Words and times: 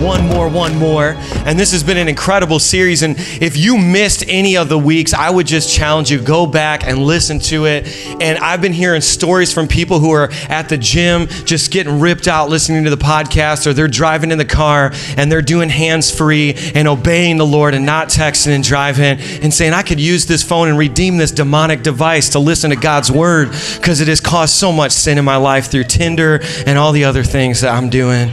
One 0.00 0.26
More, 0.26 0.48
One 0.48 0.76
More, 0.76 1.14
and 1.44 1.58
this 1.58 1.72
has 1.72 1.82
been 1.82 1.98
an 1.98 2.08
incredible 2.08 2.58
series. 2.58 3.02
And 3.02 3.16
if 3.18 3.56
you 3.56 3.76
missed 3.76 4.24
any 4.28 4.56
of 4.56 4.70
the 4.70 4.78
weeks, 4.78 5.12
I 5.12 5.28
would 5.28 5.46
just 5.46 5.74
challenge 5.74 6.10
you 6.10 6.18
go 6.18 6.46
back 6.46 6.86
and 6.86 6.98
listen 7.04 7.38
to 7.40 7.66
it. 7.66 7.86
And 8.20 8.38
I've 8.38 8.62
been 8.62 8.72
hearing 8.72 9.02
stories 9.02 9.52
from 9.52 9.68
people 9.68 9.98
who 9.98 10.10
are 10.12 10.30
at 10.48 10.70
the 10.70 10.78
gym 10.78 11.26
just 11.44 11.70
getting 11.70 12.00
ripped 12.00 12.28
out 12.28 12.48
listening 12.48 12.84
to 12.84 12.90
the 12.90 12.96
podcast, 12.96 13.66
or 13.66 13.74
they're 13.74 13.88
driving 13.88 14.30
in 14.30 14.38
the 14.38 14.44
car 14.44 14.92
and 15.18 15.30
they're 15.30 15.42
doing 15.42 15.68
hands 15.68 16.10
free 16.10 16.54
and 16.74 16.88
obeying 16.88 17.36
the 17.36 17.46
Lord 17.46 17.74
and 17.74 17.84
not 17.84 18.08
texting 18.08 18.54
and 18.54 18.64
driving 18.64 19.20
and 19.42 19.52
saying, 19.52 19.74
I 19.74 19.82
could 19.82 20.00
use 20.00 20.24
this 20.24 20.42
phone 20.42 20.68
and 20.68 20.78
redeem 20.78 21.18
this 21.18 21.30
demonic 21.30 21.82
device 21.82 22.30
to 22.30 22.38
listen 22.38 22.70
to 22.70 22.76
God's 22.76 23.12
word 23.12 23.50
because 23.76 24.00
it 24.00 24.08
has 24.08 24.20
caused 24.20 24.54
so 24.54 24.72
much 24.72 24.92
sin 24.92 25.18
in 25.18 25.26
my 25.26 25.36
life 25.36 25.70
through 25.70 25.84
Tinder 25.84 26.40
and 26.66 26.78
all 26.78 26.92
the 26.92 27.04
other 27.04 27.22
things 27.22 27.60
that 27.60 27.74
I'm 27.74 27.90
doing. 27.90 28.30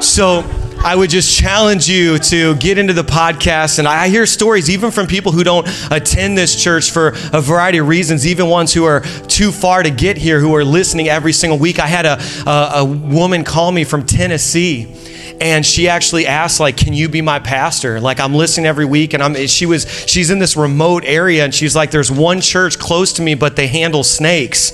So 0.00 0.42
I 0.84 0.94
would 0.94 1.08
just 1.08 1.34
challenge 1.34 1.88
you 1.88 2.18
to 2.18 2.54
get 2.56 2.76
into 2.76 2.92
the 2.92 3.02
podcast. 3.02 3.78
And 3.78 3.88
I 3.88 4.08
hear 4.08 4.26
stories 4.26 4.68
even 4.68 4.90
from 4.90 5.06
people 5.06 5.32
who 5.32 5.42
don't 5.42 5.66
attend 5.90 6.36
this 6.36 6.62
church 6.62 6.90
for 6.90 7.14
a 7.32 7.40
variety 7.40 7.78
of 7.78 7.88
reasons, 7.88 8.26
even 8.26 8.48
ones 8.48 8.74
who 8.74 8.84
are 8.84 9.00
too 9.00 9.50
far 9.50 9.82
to 9.82 9.88
get 9.88 10.18
here, 10.18 10.40
who 10.40 10.54
are 10.54 10.62
listening 10.62 11.08
every 11.08 11.32
single 11.32 11.58
week. 11.58 11.78
I 11.78 11.86
had 11.86 12.04
a, 12.04 12.20
a, 12.46 12.70
a 12.80 12.84
woman 12.84 13.44
call 13.44 13.72
me 13.72 13.84
from 13.84 14.04
Tennessee 14.04 14.94
and 15.40 15.64
she 15.64 15.88
actually 15.88 16.26
asked 16.26 16.60
like 16.60 16.76
can 16.76 16.92
you 16.92 17.08
be 17.08 17.20
my 17.20 17.40
pastor 17.40 18.00
like 18.00 18.20
i'm 18.20 18.34
listening 18.34 18.66
every 18.66 18.84
week 18.84 19.14
and 19.14 19.22
i'm 19.22 19.34
she 19.48 19.66
was 19.66 19.84
she's 20.08 20.30
in 20.30 20.38
this 20.38 20.56
remote 20.56 21.02
area 21.04 21.44
and 21.44 21.52
she's 21.52 21.74
like 21.74 21.90
there's 21.90 22.08
one 22.08 22.40
church 22.40 22.78
close 22.78 23.14
to 23.14 23.20
me 23.20 23.34
but 23.34 23.56
they 23.56 23.66
handle 23.66 24.04
snakes 24.04 24.72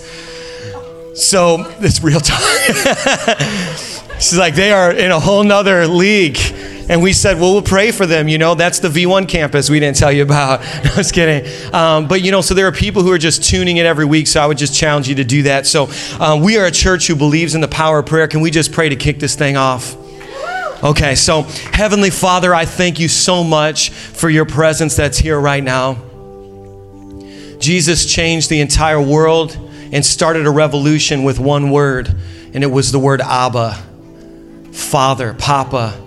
so 1.15 1.65
it's 1.81 2.03
real 2.03 2.21
time 2.21 4.07
She's 4.21 4.37
like, 4.37 4.55
they 4.55 4.71
are 4.71 4.93
in 4.93 5.11
a 5.11 5.19
whole 5.19 5.43
nother 5.43 5.87
league. 5.87 6.39
And 6.91 7.03
we 7.03 7.15
said, 7.15 7.41
well, 7.41 7.53
we'll 7.53 7.63
pray 7.63 7.91
for 7.91 8.05
them. 8.05 8.29
You 8.29 8.37
know, 8.37 8.55
that's 8.55 8.81
the 8.81 8.89
V1 8.89 9.29
campus 9.29 9.71
we 9.71 9.81
didn't 9.81 9.97
tell 9.97 10.13
you 10.13 10.25
about. 10.25 10.61
No, 10.85 10.91
I 10.93 10.97
was 10.97 11.11
kidding. 11.11 11.73
Um, 11.73 12.07
but, 12.07 12.21
you 12.21 12.31
know, 12.31 12.41
so 12.41 12.53
there 12.53 12.67
are 12.67 12.73
people 12.73 13.03
who 13.03 13.13
are 13.13 13.19
just 13.19 13.45
tuning 13.45 13.79
in 13.79 13.87
every 13.87 14.05
week. 14.05 14.27
So 14.27 14.41
I 14.41 14.47
would 14.47 14.59
just 14.59 14.75
challenge 14.75 15.09
you 15.09 15.15
to 15.15 15.25
do 15.25 15.45
that. 15.45 15.67
So 15.67 15.89
um, 16.19 16.41
we 16.43 16.59
are 16.59 16.67
a 16.67 16.71
church 16.71 17.07
who 17.07 17.17
believes 17.17 17.55
in 17.55 17.61
the 17.63 17.69
power 17.69 18.01
of 18.01 18.07
prayer. 18.07 18.29
Can 18.29 18.41
we 18.43 18.51
just 18.51 18.73
pray 18.73 18.91
to 18.91 18.97
kick 18.97 19.21
this 19.21 19.37
thing 19.37 19.57
off? 19.57 19.97
Okay, 20.83 21.15
so 21.15 21.43
Heavenly 21.73 22.11
Father, 22.11 22.55
I 22.55 22.65
thank 22.65 22.99
you 22.99 23.09
so 23.09 23.45
much 23.45 23.91
for 23.91 24.29
your 24.29 24.47
presence 24.47 24.97
that's 24.97 25.19
here 25.19 25.39
right 25.39 25.63
now. 25.63 25.95
Jesus 27.59 28.11
changed 28.11 28.49
the 28.49 28.61
entire 28.61 29.01
world 29.01 29.57
and 29.93 30.05
started 30.05 30.47
a 30.47 30.51
revolution 30.51 31.23
with 31.23 31.39
one 31.39 31.71
word, 31.71 32.09
and 32.55 32.65
it 32.65 32.69
was 32.69 32.93
the 32.93 32.99
word 32.99 33.21
Abba. 33.21 33.90
Father, 34.73 35.35
Papa. 35.35 36.01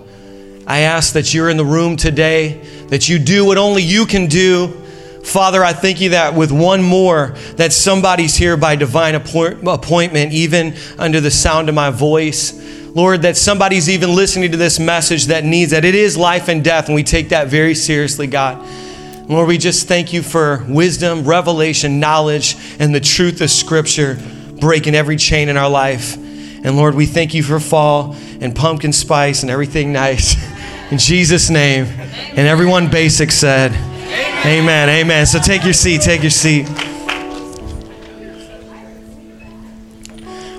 I 0.66 0.80
ask 0.80 1.12
that 1.14 1.34
you're 1.34 1.50
in 1.50 1.56
the 1.56 1.64
room 1.64 1.96
today, 1.96 2.62
that 2.88 3.08
you 3.08 3.18
do 3.18 3.44
what 3.44 3.58
only 3.58 3.82
you 3.82 4.06
can 4.06 4.26
do. 4.26 4.68
Father, 5.22 5.64
I 5.64 5.72
thank 5.72 6.00
you 6.00 6.10
that 6.10 6.34
with 6.34 6.52
one 6.52 6.82
more, 6.82 7.34
that 7.56 7.72
somebody's 7.72 8.34
here 8.34 8.56
by 8.56 8.76
divine 8.76 9.14
appointment, 9.14 10.32
even 10.32 10.74
under 10.98 11.20
the 11.20 11.30
sound 11.30 11.68
of 11.68 11.74
my 11.74 11.90
voice. 11.90 12.52
Lord, 12.94 13.22
that 13.22 13.36
somebody's 13.36 13.90
even 13.90 14.14
listening 14.14 14.52
to 14.52 14.56
this 14.56 14.78
message 14.78 15.26
that 15.26 15.44
needs 15.44 15.72
that. 15.72 15.84
It 15.84 15.94
is 15.94 16.16
life 16.16 16.48
and 16.48 16.62
death, 16.62 16.86
and 16.86 16.94
we 16.94 17.02
take 17.02 17.30
that 17.30 17.48
very 17.48 17.74
seriously, 17.74 18.26
God. 18.26 18.64
Lord, 19.28 19.48
we 19.48 19.58
just 19.58 19.88
thank 19.88 20.12
you 20.12 20.22
for 20.22 20.64
wisdom, 20.68 21.24
revelation, 21.24 21.98
knowledge, 21.98 22.56
and 22.78 22.94
the 22.94 23.00
truth 23.00 23.40
of 23.40 23.50
Scripture 23.50 24.18
breaking 24.60 24.94
every 24.94 25.16
chain 25.16 25.48
in 25.48 25.56
our 25.56 25.68
life. 25.68 26.16
And 26.64 26.76
Lord, 26.76 26.94
we 26.94 27.04
thank 27.04 27.34
you 27.34 27.42
for 27.42 27.60
fall 27.60 28.16
and 28.40 28.56
pumpkin 28.56 28.92
spice 28.92 29.42
and 29.42 29.50
everything 29.50 29.92
nice. 29.92 30.34
In 30.90 30.98
Jesus' 30.98 31.50
name. 31.50 31.84
And 31.84 32.48
everyone 32.48 32.90
basic 32.90 33.30
said, 33.30 33.72
Amen. 34.46 34.88
Amen. 34.88 35.26
So 35.26 35.38
take 35.38 35.64
your 35.64 35.72
seat. 35.72 36.00
Take 36.00 36.22
your 36.22 36.30
seat. 36.30 36.68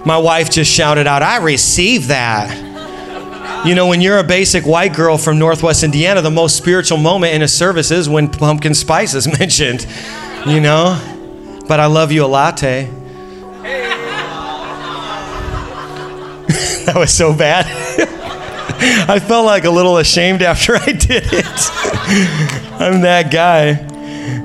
My 0.05 0.17
wife 0.19 0.51
just 0.51 0.71
shouted 0.71 1.07
out, 1.07 1.23
I 1.23 1.37
receive 1.37 2.07
that. 2.07 2.63
You 3.65 3.73
know, 3.73 3.87
when 3.87 4.01
you're 4.01 4.19
a 4.19 4.23
basic 4.23 4.63
white 4.63 4.93
girl 4.93 5.17
from 5.17 5.39
Northwest 5.39 5.83
Indiana, 5.83 6.21
the 6.21 6.29
most 6.29 6.55
spiritual 6.55 6.99
moment 6.99 7.33
in 7.33 7.41
a 7.41 7.47
service 7.47 7.89
is 7.89 8.07
when 8.07 8.29
pumpkin 8.29 8.75
spice 8.75 9.15
is 9.15 9.27
mentioned, 9.39 9.87
you 10.45 10.59
know? 10.59 11.01
But 11.67 11.79
I 11.79 11.87
love 11.87 12.11
you 12.11 12.23
a 12.23 12.27
latte. 12.27 12.91
that 16.85 16.95
was 16.95 17.11
so 17.11 17.33
bad. 17.33 17.65
I 19.09 19.19
felt 19.19 19.45
like 19.45 19.63
a 19.63 19.69
little 19.69 19.97
ashamed 19.97 20.41
after 20.41 20.75
I 20.75 20.85
did 20.85 21.23
it. 21.31 21.45
I'm 22.79 23.01
that 23.01 23.31
guy. 23.31 23.91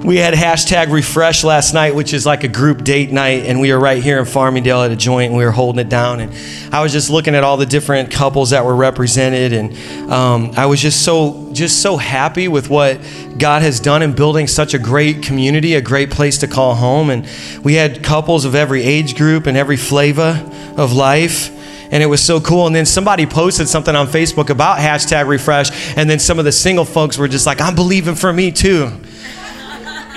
We 0.05 0.17
had 0.17 0.35
hashtag 0.35 0.91
refresh 0.91 1.43
last 1.43 1.75
night, 1.75 1.95
which 1.95 2.13
is 2.13 2.25
like 2.25 2.45
a 2.45 2.49
group 2.49 2.85
date 2.85 3.13
night, 3.13 3.45
and 3.47 3.61
we 3.61 3.73
were 3.73 3.81
right 3.81 4.03
here 4.03 4.19
in 4.19 4.25
Farmingdale 4.25 4.85
at 4.85 4.91
a 4.91 4.97
joint, 4.97 5.31
and 5.31 5.37
we 5.39 5.45
were 5.45 5.51
holding 5.51 5.79
it 5.79 5.89
down. 5.89 6.21
And 6.21 6.75
I 6.75 6.83
was 6.83 6.93
just 6.93 7.11
looking 7.11 7.35
at 7.35 7.45
all 7.45 7.57
the 7.57 7.67
different 7.67 8.11
couples 8.11 8.51
that 8.51 8.65
were 8.65 8.75
represented, 8.75 9.53
and 9.53 10.11
um, 10.11 10.53
I 10.57 10.67
was 10.67 10.81
just 10.81 11.05
so 11.05 11.51
just 11.53 11.83
so 11.83 11.97
happy 11.97 12.49
with 12.49 12.71
what 12.71 13.01
God 13.39 13.63
has 13.63 13.81
done 13.81 14.03
in 14.03 14.13
building 14.15 14.47
such 14.47 14.75
a 14.75 14.79
great 14.79 15.23
community, 15.23 15.75
a 15.75 15.83
great 15.83 16.11
place 16.11 16.39
to 16.39 16.47
call 16.47 16.75
home. 16.75 17.11
And 17.11 17.27
we 17.63 17.75
had 17.75 18.03
couples 18.03 18.45
of 18.45 18.55
every 18.55 18.83
age 18.83 19.17
group 19.17 19.47
and 19.47 19.57
every 19.57 19.77
flavor 19.77 20.51
of 20.77 20.93
life 20.93 21.57
and 21.91 22.03
it 22.03 22.07
was 22.07 22.23
so 22.23 22.41
cool. 22.41 22.67
And 22.67 22.75
then 22.75 22.87
somebody 22.87 23.27
posted 23.27 23.69
something 23.69 23.95
on 23.95 24.07
Facebook 24.07 24.51
about 24.51 24.79
hashtag 24.79 25.27
refresh, 25.27 25.97
and 25.97 26.09
then 26.09 26.19
some 26.19 26.39
of 26.39 26.45
the 26.45 26.53
single 26.53 26.85
folks 26.85 27.19
were 27.19 27.29
just 27.29 27.47
like, 27.47 27.61
I'm 27.61 27.75
believing 27.75 28.15
for 28.15 28.33
me 28.33 28.51
too. 28.51 28.91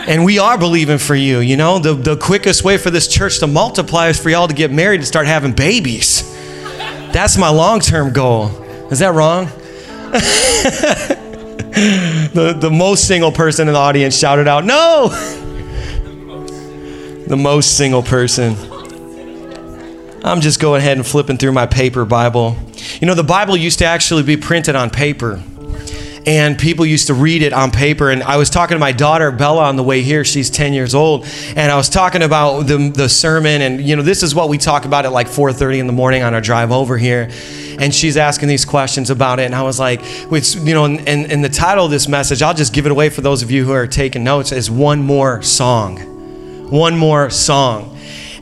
And 0.05 0.25
we 0.25 0.37
are 0.37 0.57
believing 0.57 0.97
for 0.97 1.15
you. 1.15 1.39
You 1.39 1.55
know, 1.55 1.79
the, 1.79 1.93
the 1.93 2.17
quickest 2.17 2.63
way 2.63 2.77
for 2.77 2.89
this 2.89 3.07
church 3.07 3.39
to 3.39 3.47
multiply 3.47 4.09
is 4.09 4.19
for 4.19 4.29
y'all 4.29 4.49
to 4.49 4.53
get 4.53 4.69
married 4.69 4.99
and 4.99 5.07
start 5.07 5.27
having 5.27 5.53
babies. 5.53 6.29
That's 7.13 7.37
my 7.37 7.49
long 7.49 7.79
term 7.79 8.11
goal. 8.11 8.47
Is 8.91 8.99
that 8.99 9.13
wrong? 9.13 9.45
the, 11.73 12.55
the 12.59 12.69
most 12.69 13.07
single 13.07 13.31
person 13.31 13.67
in 13.67 13.73
the 13.73 13.79
audience 13.79 14.17
shouted 14.17 14.47
out, 14.47 14.65
No! 14.65 15.09
The 17.25 17.37
most 17.37 17.77
single 17.77 18.03
person. 18.03 18.53
I'm 20.25 20.39
just 20.39 20.61
going 20.61 20.79
ahead 20.79 20.95
and 20.95 21.05
flipping 21.05 21.37
through 21.37 21.51
my 21.51 21.65
paper 21.65 22.05
Bible. 22.05 22.55
You 23.01 23.07
know, 23.07 23.13
the 23.13 23.25
Bible 23.25 23.57
used 23.57 23.79
to 23.79 23.85
actually 23.85 24.23
be 24.23 24.37
printed 24.37 24.73
on 24.73 24.89
paper. 24.89 25.43
And 26.25 26.57
people 26.57 26.85
used 26.85 27.07
to 27.07 27.13
read 27.13 27.41
it 27.41 27.51
on 27.51 27.71
paper. 27.71 28.09
And 28.09 28.23
I 28.23 28.37
was 28.37 28.49
talking 28.49 28.75
to 28.75 28.79
my 28.79 28.93
daughter, 28.93 29.29
Bella, 29.31 29.65
on 29.65 29.75
the 29.75 29.83
way 29.83 30.01
here. 30.01 30.23
She's 30.23 30.49
10 30.49 30.71
years 30.71 30.95
old. 30.95 31.25
And 31.57 31.69
I 31.69 31.75
was 31.75 31.89
talking 31.89 32.21
about 32.21 32.61
the, 32.61 32.89
the 32.89 33.09
sermon. 33.09 33.61
And, 33.61 33.81
you 33.81 33.97
know, 33.97 34.01
this 34.01 34.23
is 34.23 34.33
what 34.33 34.47
we 34.47 34.57
talk 34.57 34.85
about 34.85 35.03
at 35.03 35.11
like 35.11 35.27
4.30 35.27 35.79
in 35.79 35.87
the 35.87 35.93
morning 35.93 36.23
on 36.23 36.33
our 36.33 36.39
drive 36.39 36.71
over 36.71 36.97
here. 36.97 37.29
And 37.77 37.93
she's 37.93 38.15
asking 38.15 38.47
these 38.47 38.63
questions 38.63 39.09
about 39.09 39.39
it. 39.39 39.43
And 39.43 39.53
I 39.53 39.63
was 39.63 39.77
like, 39.77 40.01
which, 40.31 40.55
you 40.55 40.73
know, 40.73 40.85
and, 40.85 41.05
and, 41.05 41.29
and 41.29 41.43
the 41.43 41.49
title 41.49 41.83
of 41.83 41.91
this 41.91 42.07
message, 42.07 42.41
I'll 42.41 42.53
just 42.53 42.73
give 42.73 42.85
it 42.85 42.93
away 42.93 43.09
for 43.09 43.19
those 43.19 43.43
of 43.43 43.51
you 43.51 43.65
who 43.65 43.73
are 43.73 43.87
taking 43.87 44.23
notes, 44.23 44.53
is 44.53 44.71
One 44.71 45.01
More 45.01 45.41
Song. 45.41 45.99
One 46.69 46.97
More 46.97 47.29
Song. 47.29 47.92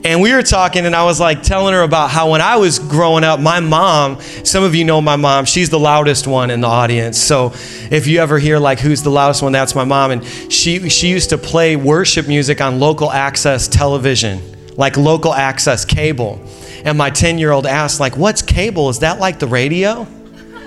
And 0.04 0.20
we 0.20 0.34
were 0.34 0.42
talking, 0.42 0.88
and 0.88 0.96
I 0.96 1.04
was 1.04 1.20
like 1.20 1.44
telling 1.44 1.74
her 1.74 1.84
about 1.84 2.10
how 2.10 2.32
when 2.32 2.42
I 2.42 2.56
was 2.56 2.80
growing 2.80 3.24
up, 3.24 3.40
my 3.40 3.60
mom, 3.60 4.20
some 4.44 4.64
of 4.64 4.74
you 4.74 4.84
know 4.84 5.00
my 5.00 5.16
mom, 5.16 5.46
she's 5.46 5.70
the 5.70 5.80
loudest 5.80 6.26
one 6.26 6.50
in 6.50 6.62
the 6.62 6.68
audience. 6.68 7.20
So 7.20 7.52
if 7.92 8.08
you 8.08 8.20
ever 8.20 8.40
hear 8.40 8.58
like 8.58 8.80
who's 8.80 9.04
the 9.04 9.12
loudest 9.12 9.44
one, 9.44 9.52
that's 9.52 9.76
my 9.76 9.84
mom. 9.84 10.10
And 10.10 10.26
she, 10.26 10.90
she 10.90 11.10
used 11.10 11.30
to 11.30 11.38
play 11.38 11.76
worship 11.76 12.28
music 12.28 12.62
on 12.62 12.80
local 12.80 13.12
access 13.12 13.68
television, 13.68 14.42
like 14.76 14.98
local 14.98 15.36
access 15.36 15.86
cable. 15.86 16.42
And 16.84 16.98
my 16.98 17.12
10 17.12 17.38
year 17.38 17.52
old 17.52 17.68
asked, 17.68 18.00
like, 18.00 18.18
what's 18.18 18.42
cable? 18.42 18.90
Is 18.90 19.00
that 19.00 19.20
like 19.20 19.38
the 19.38 19.48
radio? 19.48 20.08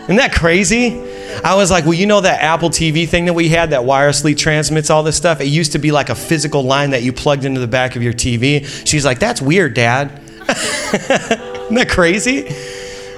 Isn't 0.05 0.17
that 0.17 0.35
crazy? 0.35 1.01
I 1.43 1.55
was 1.55 1.71
like, 1.71 1.85
well, 1.85 1.95
you 1.95 2.05
know 2.05 2.21
that 2.21 2.43
Apple 2.43 2.69
TV 2.69 3.09
thing 3.09 3.25
that 3.25 3.33
we 3.33 3.49
had 3.49 3.71
that 3.71 3.81
wirelessly 3.81 4.37
transmits 4.37 4.91
all 4.91 5.03
this 5.03 5.17
stuff? 5.17 5.41
It 5.41 5.47
used 5.47 5.73
to 5.73 5.79
be 5.79 5.93
like 5.93 6.11
a 6.11 6.15
physical 6.15 6.63
line 6.63 6.91
that 6.91 7.03
you 7.03 7.11
plugged 7.11 7.47
into 7.47 7.59
the 7.59 7.67
back 7.67 7.97
of 7.97 8.03
your 8.03 8.13
TV. 8.13 8.67
She's 8.87 9.07
like, 9.07 9.19
that's 9.19 9.41
weird, 9.41 9.73
Dad. 9.73 10.11
Isn't 10.49 11.75
that 11.75 11.89
crazy? 11.89 12.55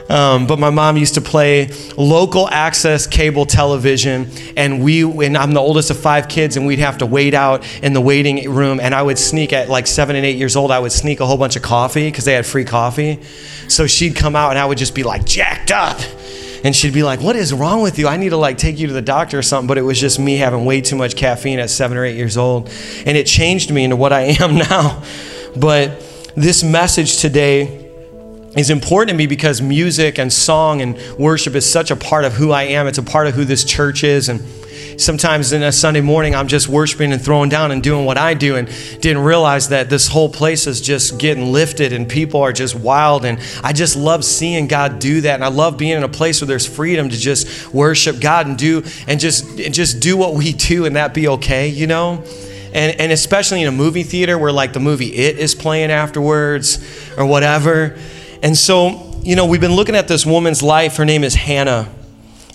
Um, 0.08 0.46
but 0.46 0.60
my 0.60 0.70
mom 0.70 0.96
used 0.96 1.14
to 1.14 1.20
play 1.20 1.70
local 1.96 2.48
access 2.48 3.08
cable 3.08 3.46
television, 3.46 4.30
and 4.56 4.80
we 4.80 5.02
and 5.02 5.36
I'm 5.36 5.52
the 5.54 5.60
oldest 5.60 5.90
of 5.90 5.98
five 5.98 6.28
kids, 6.28 6.56
and 6.56 6.68
we'd 6.68 6.78
have 6.78 6.98
to 6.98 7.06
wait 7.06 7.34
out 7.34 7.66
in 7.82 7.94
the 7.94 8.00
waiting 8.00 8.48
room. 8.48 8.78
And 8.78 8.94
I 8.94 9.02
would 9.02 9.18
sneak 9.18 9.52
at 9.52 9.68
like 9.68 9.88
seven 9.88 10.14
and 10.14 10.24
eight 10.24 10.36
years 10.36 10.54
old, 10.54 10.70
I 10.70 10.78
would 10.78 10.92
sneak 10.92 11.18
a 11.18 11.26
whole 11.26 11.36
bunch 11.36 11.56
of 11.56 11.62
coffee 11.62 12.08
because 12.08 12.24
they 12.24 12.34
had 12.34 12.46
free 12.46 12.64
coffee. 12.64 13.20
So 13.66 13.88
she'd 13.88 14.14
come 14.14 14.36
out, 14.36 14.50
and 14.50 14.58
I 14.60 14.66
would 14.66 14.78
just 14.78 14.94
be 14.94 15.02
like 15.02 15.24
jacked 15.24 15.72
up 15.72 15.98
And 16.64 16.74
she'd 16.74 16.94
be 16.94 17.02
like, 17.02 17.20
What 17.20 17.36
is 17.36 17.52
wrong 17.52 17.82
with 17.82 17.98
you? 17.98 18.08
I 18.08 18.16
need 18.16 18.30
to 18.30 18.36
like 18.36 18.58
take 18.58 18.78
you 18.78 18.86
to 18.86 18.92
the 18.92 19.02
doctor 19.02 19.38
or 19.38 19.42
something. 19.42 19.66
But 19.66 19.78
it 19.78 19.82
was 19.82 20.00
just 20.00 20.18
me 20.18 20.36
having 20.36 20.64
way 20.64 20.80
too 20.80 20.96
much 20.96 21.16
caffeine 21.16 21.58
at 21.58 21.70
seven 21.70 21.96
or 21.96 22.04
eight 22.04 22.16
years 22.16 22.36
old. 22.36 22.68
And 23.04 23.16
it 23.16 23.26
changed 23.26 23.70
me 23.70 23.84
into 23.84 23.96
what 23.96 24.12
I 24.12 24.22
am 24.40 24.56
now. 24.56 25.02
But 25.56 26.02
this 26.34 26.62
message 26.62 27.18
today 27.18 27.84
is 28.56 28.70
important 28.70 29.10
to 29.10 29.16
me 29.16 29.26
because 29.26 29.60
music 29.60 30.18
and 30.18 30.32
song 30.32 30.80
and 30.80 30.98
worship 31.18 31.54
is 31.54 31.70
such 31.70 31.90
a 31.90 31.96
part 31.96 32.24
of 32.24 32.32
who 32.32 32.52
I 32.52 32.64
am. 32.64 32.86
It's 32.86 32.98
a 32.98 33.02
part 33.02 33.26
of 33.26 33.34
who 33.34 33.44
this 33.44 33.64
church 33.64 34.02
is. 34.02 34.28
And 34.28 34.40
sometimes 34.98 35.52
in 35.52 35.62
a 35.62 35.72
Sunday 35.72 36.00
morning, 36.00 36.34
I'm 36.34 36.48
just 36.48 36.68
worshiping 36.68 37.12
and 37.12 37.20
throwing 37.20 37.48
down 37.48 37.70
and 37.70 37.82
doing 37.82 38.04
what 38.04 38.18
I 38.18 38.34
do, 38.34 38.56
and 38.56 38.68
didn't 39.00 39.22
realize 39.22 39.68
that 39.68 39.90
this 39.90 40.08
whole 40.08 40.28
place 40.28 40.66
is 40.66 40.80
just 40.80 41.18
getting 41.18 41.52
lifted 41.52 41.92
and 41.92 42.08
people 42.08 42.40
are 42.40 42.52
just 42.52 42.74
wild. 42.74 43.24
And 43.24 43.38
I 43.62 43.72
just 43.72 43.96
love 43.96 44.24
seeing 44.24 44.66
God 44.66 44.98
do 44.98 45.20
that. 45.22 45.34
And 45.34 45.44
I 45.44 45.48
love 45.48 45.76
being 45.78 45.96
in 45.96 46.02
a 46.02 46.08
place 46.08 46.40
where 46.40 46.48
there's 46.48 46.66
freedom 46.66 47.08
to 47.08 47.16
just 47.16 47.72
worship 47.72 48.20
God 48.20 48.46
and 48.46 48.56
do 48.56 48.82
and 49.06 49.20
just 49.20 49.58
and 49.58 49.74
just 49.74 50.00
do 50.00 50.16
what 50.16 50.34
we 50.34 50.52
do 50.52 50.84
and 50.86 50.96
that 50.96 51.14
be 51.14 51.28
okay, 51.28 51.68
you 51.68 51.86
know? 51.86 52.22
And, 52.72 53.00
and 53.00 53.12
especially 53.12 53.62
in 53.62 53.68
a 53.68 53.72
movie 53.72 54.02
theater 54.02 54.36
where 54.36 54.52
like 54.52 54.72
the 54.72 54.80
movie 54.80 55.14
It 55.14 55.38
is 55.38 55.54
playing 55.54 55.90
afterwards 55.90 56.78
or 57.16 57.24
whatever. 57.24 57.98
And 58.42 58.56
so, 58.56 59.18
you 59.22 59.34
know, 59.34 59.46
we've 59.46 59.60
been 59.60 59.74
looking 59.74 59.96
at 59.96 60.08
this 60.08 60.26
woman's 60.26 60.62
life. 60.62 60.96
Her 60.96 61.04
name 61.04 61.24
is 61.24 61.34
Hannah. 61.34 61.88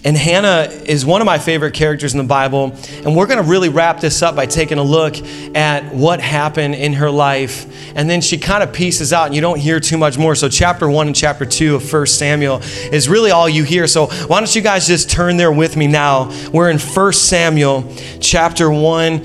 And 0.03 0.17
Hannah 0.17 0.67
is 0.85 1.05
one 1.05 1.21
of 1.21 1.25
my 1.25 1.37
favorite 1.37 1.75
characters 1.75 2.13
in 2.13 2.17
the 2.17 2.23
Bible. 2.23 2.75
And 3.05 3.15
we're 3.15 3.27
going 3.27 3.43
to 3.43 3.47
really 3.47 3.69
wrap 3.69 3.99
this 3.99 4.23
up 4.23 4.35
by 4.35 4.47
taking 4.47 4.79
a 4.79 4.83
look 4.83 5.15
at 5.55 5.93
what 5.93 6.19
happened 6.19 6.73
in 6.73 6.93
her 6.93 7.11
life. 7.11 7.67
And 7.95 8.09
then 8.09 8.21
she 8.21 8.37
kind 8.37 8.63
of 8.63 8.73
pieces 8.73 9.13
out, 9.13 9.27
and 9.27 9.35
you 9.35 9.41
don't 9.41 9.59
hear 9.59 9.79
too 9.79 9.97
much 9.97 10.17
more. 10.17 10.33
So, 10.33 10.49
chapter 10.49 10.89
one 10.89 11.07
and 11.07 11.15
chapter 11.15 11.45
two 11.45 11.75
of 11.75 11.93
1 11.93 12.07
Samuel 12.07 12.61
is 12.91 13.09
really 13.09 13.31
all 13.31 13.47
you 13.47 13.63
hear. 13.63 13.85
So, 13.85 14.07
why 14.07 14.39
don't 14.39 14.55
you 14.55 14.61
guys 14.61 14.87
just 14.87 15.09
turn 15.09 15.37
there 15.37 15.51
with 15.51 15.77
me 15.77 15.87
now? 15.87 16.31
We're 16.51 16.69
in 16.69 16.79
1 16.79 17.13
Samuel, 17.13 17.93
chapter 18.19 18.71
one 18.71 19.23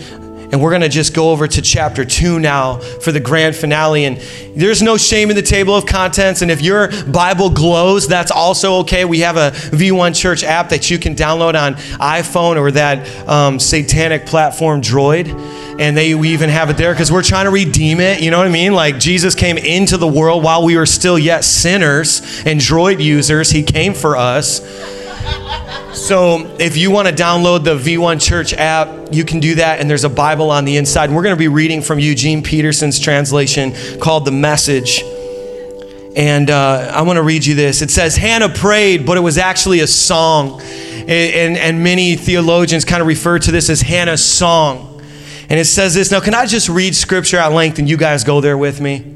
and 0.53 0.63
we're 0.63 0.71
going 0.71 0.83
to 0.83 0.89
just 0.89 1.15
go 1.15 1.31
over 1.31 1.49
to 1.49 1.63
chapter 1.63 2.05
two 2.05 2.39
now 2.39 2.79
for 2.79 3.13
the 3.13 3.21
grand 3.21 3.57
finale. 3.57 4.05
And 4.05 4.19
there's 4.55 4.83
no 4.83 4.97
shame 4.97 5.31
in 5.31 5.37
the 5.37 5.43
table 5.43 5.75
of 5.75 5.87
contents. 5.87 6.43
And 6.43 6.51
if 6.51 6.63
your 6.63 6.91
Bible 7.05 7.51
glows, 7.51 8.07
that's 8.07 8.31
also 8.31 8.77
okay. 8.81 9.05
We 9.05 9.21
have 9.21 9.37
a 9.37 9.51
V1 9.51 10.15
Church 10.15 10.45
app 10.45 10.69
that 10.71 10.91
you 10.91 10.99
can 10.99 11.15
download 11.15 11.61
on 11.61 11.75
iPhone 11.99 12.57
or 12.57 12.71
that 12.73 13.29
um, 13.29 13.59
satanic 13.59 14.27
platform 14.27 14.81
Droid. 14.81 15.29
And 15.79 15.95
they 15.97 16.15
we 16.15 16.31
even 16.31 16.49
have 16.49 16.71
it 16.71 16.79
there 16.79 16.93
because 16.93 17.13
we're 17.13 17.23
trying 17.23 17.45
to 17.45 17.51
redeem 17.51 18.01
it. 18.01 18.23
You 18.23 18.31
know 18.31 18.39
what 18.39 18.47
I 18.47 18.51
mean? 18.51 18.73
Like 18.73 18.99
Jesus 18.99 19.35
came 19.35 19.59
into 19.59 19.99
the 19.99 20.07
world 20.07 20.43
while 20.43 20.65
we 20.65 20.77
were 20.77 20.87
still 20.87 21.19
yet 21.19 21.45
sinners 21.45 22.21
and 22.47 22.59
Droid 22.61 23.03
users. 23.03 23.51
He 23.51 23.63
came 23.63 23.93
for 23.93 24.17
us. 24.17 24.61
So 25.97 26.55
if 26.61 26.77
you 26.77 26.91
want 26.91 27.09
to 27.09 27.15
download 27.15 27.65
the 27.65 27.75
V1 27.75 28.21
Church 28.21 28.53
app, 28.55 29.13
you 29.13 29.25
can 29.25 29.41
do 29.41 29.57
that, 29.57 29.81
and 29.81 29.91
there's 29.91 30.05
a 30.05 30.09
Bible 30.09 30.51
on 30.51 30.65
the 30.65 30.77
inside. 30.77 31.11
We're 31.11 31.23
going 31.23 31.35
to 31.35 31.39
be 31.39 31.49
reading 31.49 31.83
from 31.83 31.99
Eugene 31.99 32.43
Peterson's 32.43 33.01
translation 33.01 33.75
called 33.99 34.25
The 34.25 34.31
Message. 34.31 35.03
And 36.15 36.49
uh, 36.49 36.93
I 36.95 37.03
want 37.03 37.17
to 37.17 37.23
read 37.23 37.45
you 37.45 37.55
this. 37.55 37.83
It 37.83 37.91
says, 37.91 38.17
Hannah 38.17 38.49
prayed, 38.49 39.05
but 39.05 39.17
it 39.17 39.21
was 39.21 39.37
actually 39.37 39.81
a 39.81 39.87
song. 39.87 40.61
And, 40.61 41.11
and, 41.11 41.57
and 41.57 41.83
many 41.83 42.15
theologians 42.15 42.85
kind 42.85 43.01
of 43.01 43.09
refer 43.09 43.39
to 43.41 43.51
this 43.51 43.69
as 43.69 43.81
Hannah's 43.81 44.25
song. 44.25 45.03
And 45.49 45.59
it 45.59 45.65
says 45.65 45.95
this. 45.95 46.13
Now, 46.13 46.21
can 46.21 46.35
I 46.35 46.47
just 46.47 46.69
read 46.69 46.95
scripture 46.95 47.39
at 47.39 47.53
length 47.53 47.79
and 47.79 47.89
you 47.89 47.97
guys 47.97 48.23
go 48.23 48.41
there 48.41 48.57
with 48.57 48.81
me? 48.81 49.16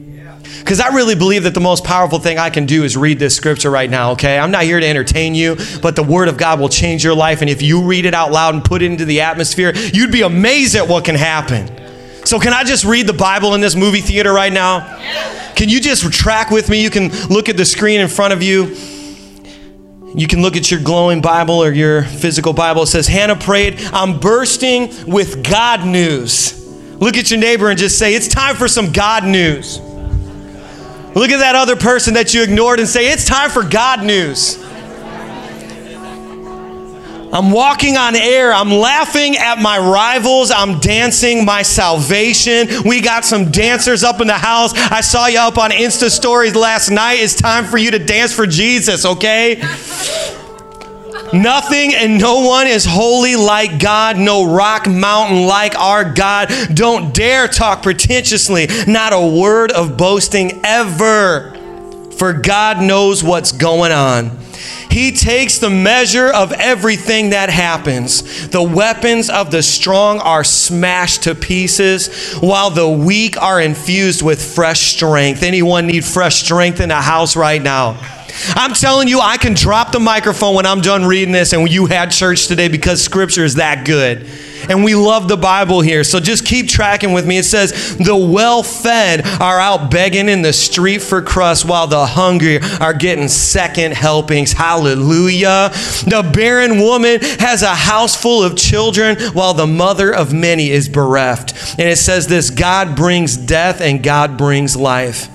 Because 0.58 0.80
I 0.80 0.94
really 0.94 1.14
believe 1.14 1.44
that 1.44 1.54
the 1.54 1.60
most 1.60 1.84
powerful 1.84 2.18
thing 2.18 2.38
I 2.38 2.50
can 2.50 2.66
do 2.66 2.84
is 2.84 2.96
read 2.96 3.18
this 3.18 3.34
scripture 3.34 3.70
right 3.70 3.88
now, 3.88 4.12
okay? 4.12 4.38
I'm 4.38 4.50
not 4.50 4.64
here 4.64 4.80
to 4.80 4.86
entertain 4.86 5.34
you, 5.34 5.56
but 5.80 5.96
the 5.96 6.02
Word 6.02 6.28
of 6.28 6.36
God 6.36 6.60
will 6.60 6.68
change 6.68 7.04
your 7.04 7.14
life. 7.14 7.40
And 7.40 7.50
if 7.50 7.62
you 7.62 7.82
read 7.82 8.04
it 8.04 8.14
out 8.14 8.32
loud 8.32 8.54
and 8.54 8.64
put 8.64 8.82
it 8.82 8.86
into 8.86 9.04
the 9.04 9.20
atmosphere, 9.22 9.72
you'd 9.74 10.12
be 10.12 10.22
amazed 10.22 10.76
at 10.76 10.88
what 10.88 11.04
can 11.04 11.14
happen. 11.14 11.68
So, 12.24 12.38
can 12.38 12.52
I 12.52 12.64
just 12.64 12.84
read 12.84 13.06
the 13.06 13.14
Bible 13.14 13.54
in 13.54 13.60
this 13.60 13.74
movie 13.74 14.00
theater 14.00 14.32
right 14.32 14.52
now? 14.52 14.98
Can 15.56 15.68
you 15.68 15.80
just 15.80 16.12
track 16.12 16.50
with 16.50 16.68
me? 16.68 16.82
You 16.82 16.90
can 16.90 17.08
look 17.28 17.48
at 17.48 17.56
the 17.56 17.64
screen 17.64 18.00
in 18.00 18.08
front 18.08 18.32
of 18.32 18.42
you. 18.42 18.76
You 20.14 20.26
can 20.26 20.42
look 20.42 20.56
at 20.56 20.70
your 20.70 20.80
glowing 20.80 21.20
Bible 21.20 21.62
or 21.62 21.72
your 21.72 22.02
physical 22.02 22.52
Bible. 22.52 22.82
It 22.82 22.88
says, 22.88 23.06
Hannah 23.06 23.36
prayed, 23.36 23.80
I'm 23.92 24.18
bursting 24.18 24.90
with 25.06 25.48
God 25.48 25.86
news. 25.86 26.58
Look 27.00 27.16
at 27.16 27.30
your 27.30 27.40
neighbor 27.40 27.70
and 27.70 27.78
just 27.78 27.98
say, 27.98 28.14
It's 28.14 28.28
time 28.28 28.56
for 28.56 28.68
some 28.68 28.92
God 28.92 29.24
news. 29.24 29.80
Look 31.14 31.30
at 31.30 31.38
that 31.38 31.56
other 31.56 31.76
person 31.76 32.14
that 32.14 32.34
you 32.34 32.42
ignored 32.42 32.78
and 32.78 32.88
say, 32.88 33.10
It's 33.10 33.26
time 33.26 33.50
for 33.50 33.62
God 33.62 34.04
news. 34.04 34.62
I'm 37.32 37.52
walking 37.52 37.96
on 37.96 38.16
air. 38.16 38.52
I'm 38.52 38.70
laughing 38.70 39.36
at 39.36 39.60
my 39.60 39.78
rivals. 39.78 40.50
I'm 40.50 40.80
dancing 40.80 41.44
my 41.44 41.62
salvation. 41.62 42.68
We 42.84 43.00
got 43.00 43.24
some 43.24 43.52
dancers 43.52 44.02
up 44.02 44.20
in 44.20 44.26
the 44.26 44.34
house. 44.34 44.72
I 44.74 45.00
saw 45.00 45.26
you 45.26 45.38
up 45.38 45.56
on 45.56 45.70
Insta 45.70 46.10
stories 46.10 46.56
last 46.56 46.90
night. 46.90 47.20
It's 47.20 47.36
time 47.36 47.66
for 47.66 47.78
you 47.78 47.92
to 47.92 48.00
dance 48.00 48.32
for 48.32 48.46
Jesus, 48.46 49.06
okay? 49.06 49.60
Nothing 51.32 51.94
and 51.94 52.18
no 52.18 52.46
one 52.46 52.66
is 52.66 52.84
holy 52.84 53.36
like 53.36 53.78
God, 53.78 54.18
no 54.18 54.52
rock 54.52 54.88
mountain 54.88 55.46
like 55.46 55.78
our 55.78 56.12
God. 56.12 56.52
Don't 56.74 57.14
dare 57.14 57.46
talk 57.46 57.82
pretentiously, 57.82 58.68
not 58.86 59.12
a 59.12 59.40
word 59.40 59.70
of 59.70 59.96
boasting 59.96 60.60
ever, 60.64 61.56
for 62.16 62.32
God 62.32 62.82
knows 62.82 63.22
what's 63.22 63.52
going 63.52 63.92
on. 63.92 64.38
He 64.90 65.12
takes 65.12 65.58
the 65.58 65.70
measure 65.70 66.28
of 66.28 66.52
everything 66.52 67.30
that 67.30 67.48
happens. 67.48 68.48
The 68.48 68.62
weapons 68.62 69.30
of 69.30 69.52
the 69.52 69.62
strong 69.62 70.18
are 70.18 70.42
smashed 70.42 71.22
to 71.24 71.36
pieces, 71.36 72.34
while 72.40 72.70
the 72.70 72.88
weak 72.88 73.40
are 73.40 73.60
infused 73.60 74.20
with 74.20 74.42
fresh 74.54 74.92
strength. 74.92 75.44
Anyone 75.44 75.86
need 75.86 76.04
fresh 76.04 76.42
strength 76.42 76.80
in 76.80 76.88
the 76.88 76.96
house 76.96 77.36
right 77.36 77.62
now? 77.62 78.19
I'm 78.54 78.72
telling 78.74 79.08
you, 79.08 79.20
I 79.20 79.36
can 79.36 79.54
drop 79.54 79.92
the 79.92 80.00
microphone 80.00 80.54
when 80.54 80.66
I'm 80.66 80.80
done 80.80 81.04
reading 81.04 81.32
this 81.32 81.52
and 81.52 81.70
you 81.70 81.86
had 81.86 82.10
church 82.10 82.46
today 82.46 82.68
because 82.68 83.02
scripture 83.02 83.44
is 83.44 83.56
that 83.56 83.86
good. 83.86 84.26
And 84.68 84.84
we 84.84 84.94
love 84.94 85.28
the 85.28 85.36
Bible 85.36 85.80
here. 85.80 86.04
So 86.04 86.20
just 86.20 86.44
keep 86.44 86.68
tracking 86.68 87.12
with 87.12 87.26
me. 87.26 87.38
It 87.38 87.44
says, 87.44 87.96
The 87.96 88.16
well 88.16 88.62
fed 88.62 89.26
are 89.40 89.58
out 89.58 89.90
begging 89.90 90.28
in 90.28 90.42
the 90.42 90.52
street 90.52 91.02
for 91.02 91.22
crust 91.22 91.64
while 91.64 91.86
the 91.86 92.04
hungry 92.06 92.60
are 92.80 92.92
getting 92.92 93.28
second 93.28 93.94
helpings. 93.94 94.52
Hallelujah. 94.52 95.70
The 96.06 96.30
barren 96.34 96.78
woman 96.80 97.20
has 97.38 97.62
a 97.62 97.74
house 97.74 98.14
full 98.14 98.42
of 98.42 98.56
children 98.56 99.18
while 99.32 99.54
the 99.54 99.66
mother 99.66 100.14
of 100.14 100.32
many 100.32 100.70
is 100.70 100.88
bereft. 100.88 101.78
And 101.78 101.88
it 101.88 101.96
says 101.96 102.26
this 102.26 102.50
God 102.50 102.94
brings 102.94 103.36
death 103.36 103.80
and 103.80 104.02
God 104.02 104.36
brings 104.36 104.76
life 104.76 105.28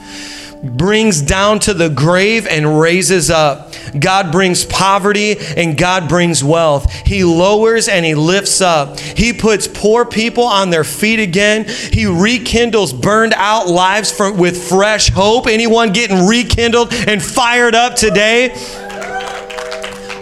brings 0.65 1.22
down 1.22 1.60
to 1.60 1.74
the 1.74 1.89
grave 1.89 2.48
and 2.48 2.79
raises 2.79 3.29
up. 3.29 3.74
God 4.00 4.31
brings 4.31 4.65
poverty 4.65 5.38
and 5.55 5.77
God 5.77 6.10
brings 6.10 6.43
wealth. 6.43 6.91
He 7.05 7.24
lowers 7.24 7.88
and 7.88 8.05
He 8.05 8.15
lifts 8.15 8.62
up. 8.62 9.00
He 9.00 9.34
puts 9.34 9.67
poor 9.67 10.05
people 10.05 10.43
on 10.43 10.69
their 10.69 10.84
feet 10.84 11.19
again. 11.19 11.65
He 11.65 12.05
rekindles 12.05 12.93
burned 12.93 13.34
out 13.34 13.67
lives 13.67 14.13
with 14.19 14.67
fresh 14.67 15.10
hope. 15.10 15.48
Anyone 15.48 15.93
getting 15.93 16.27
rekindled 16.27 16.93
and 16.93 17.22
fired 17.22 17.75
up 17.75 17.95
today? 17.95 18.53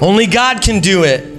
Only 0.01 0.27
God 0.27 0.62
can 0.62 0.81
do 0.81 1.03
it. 1.03 1.29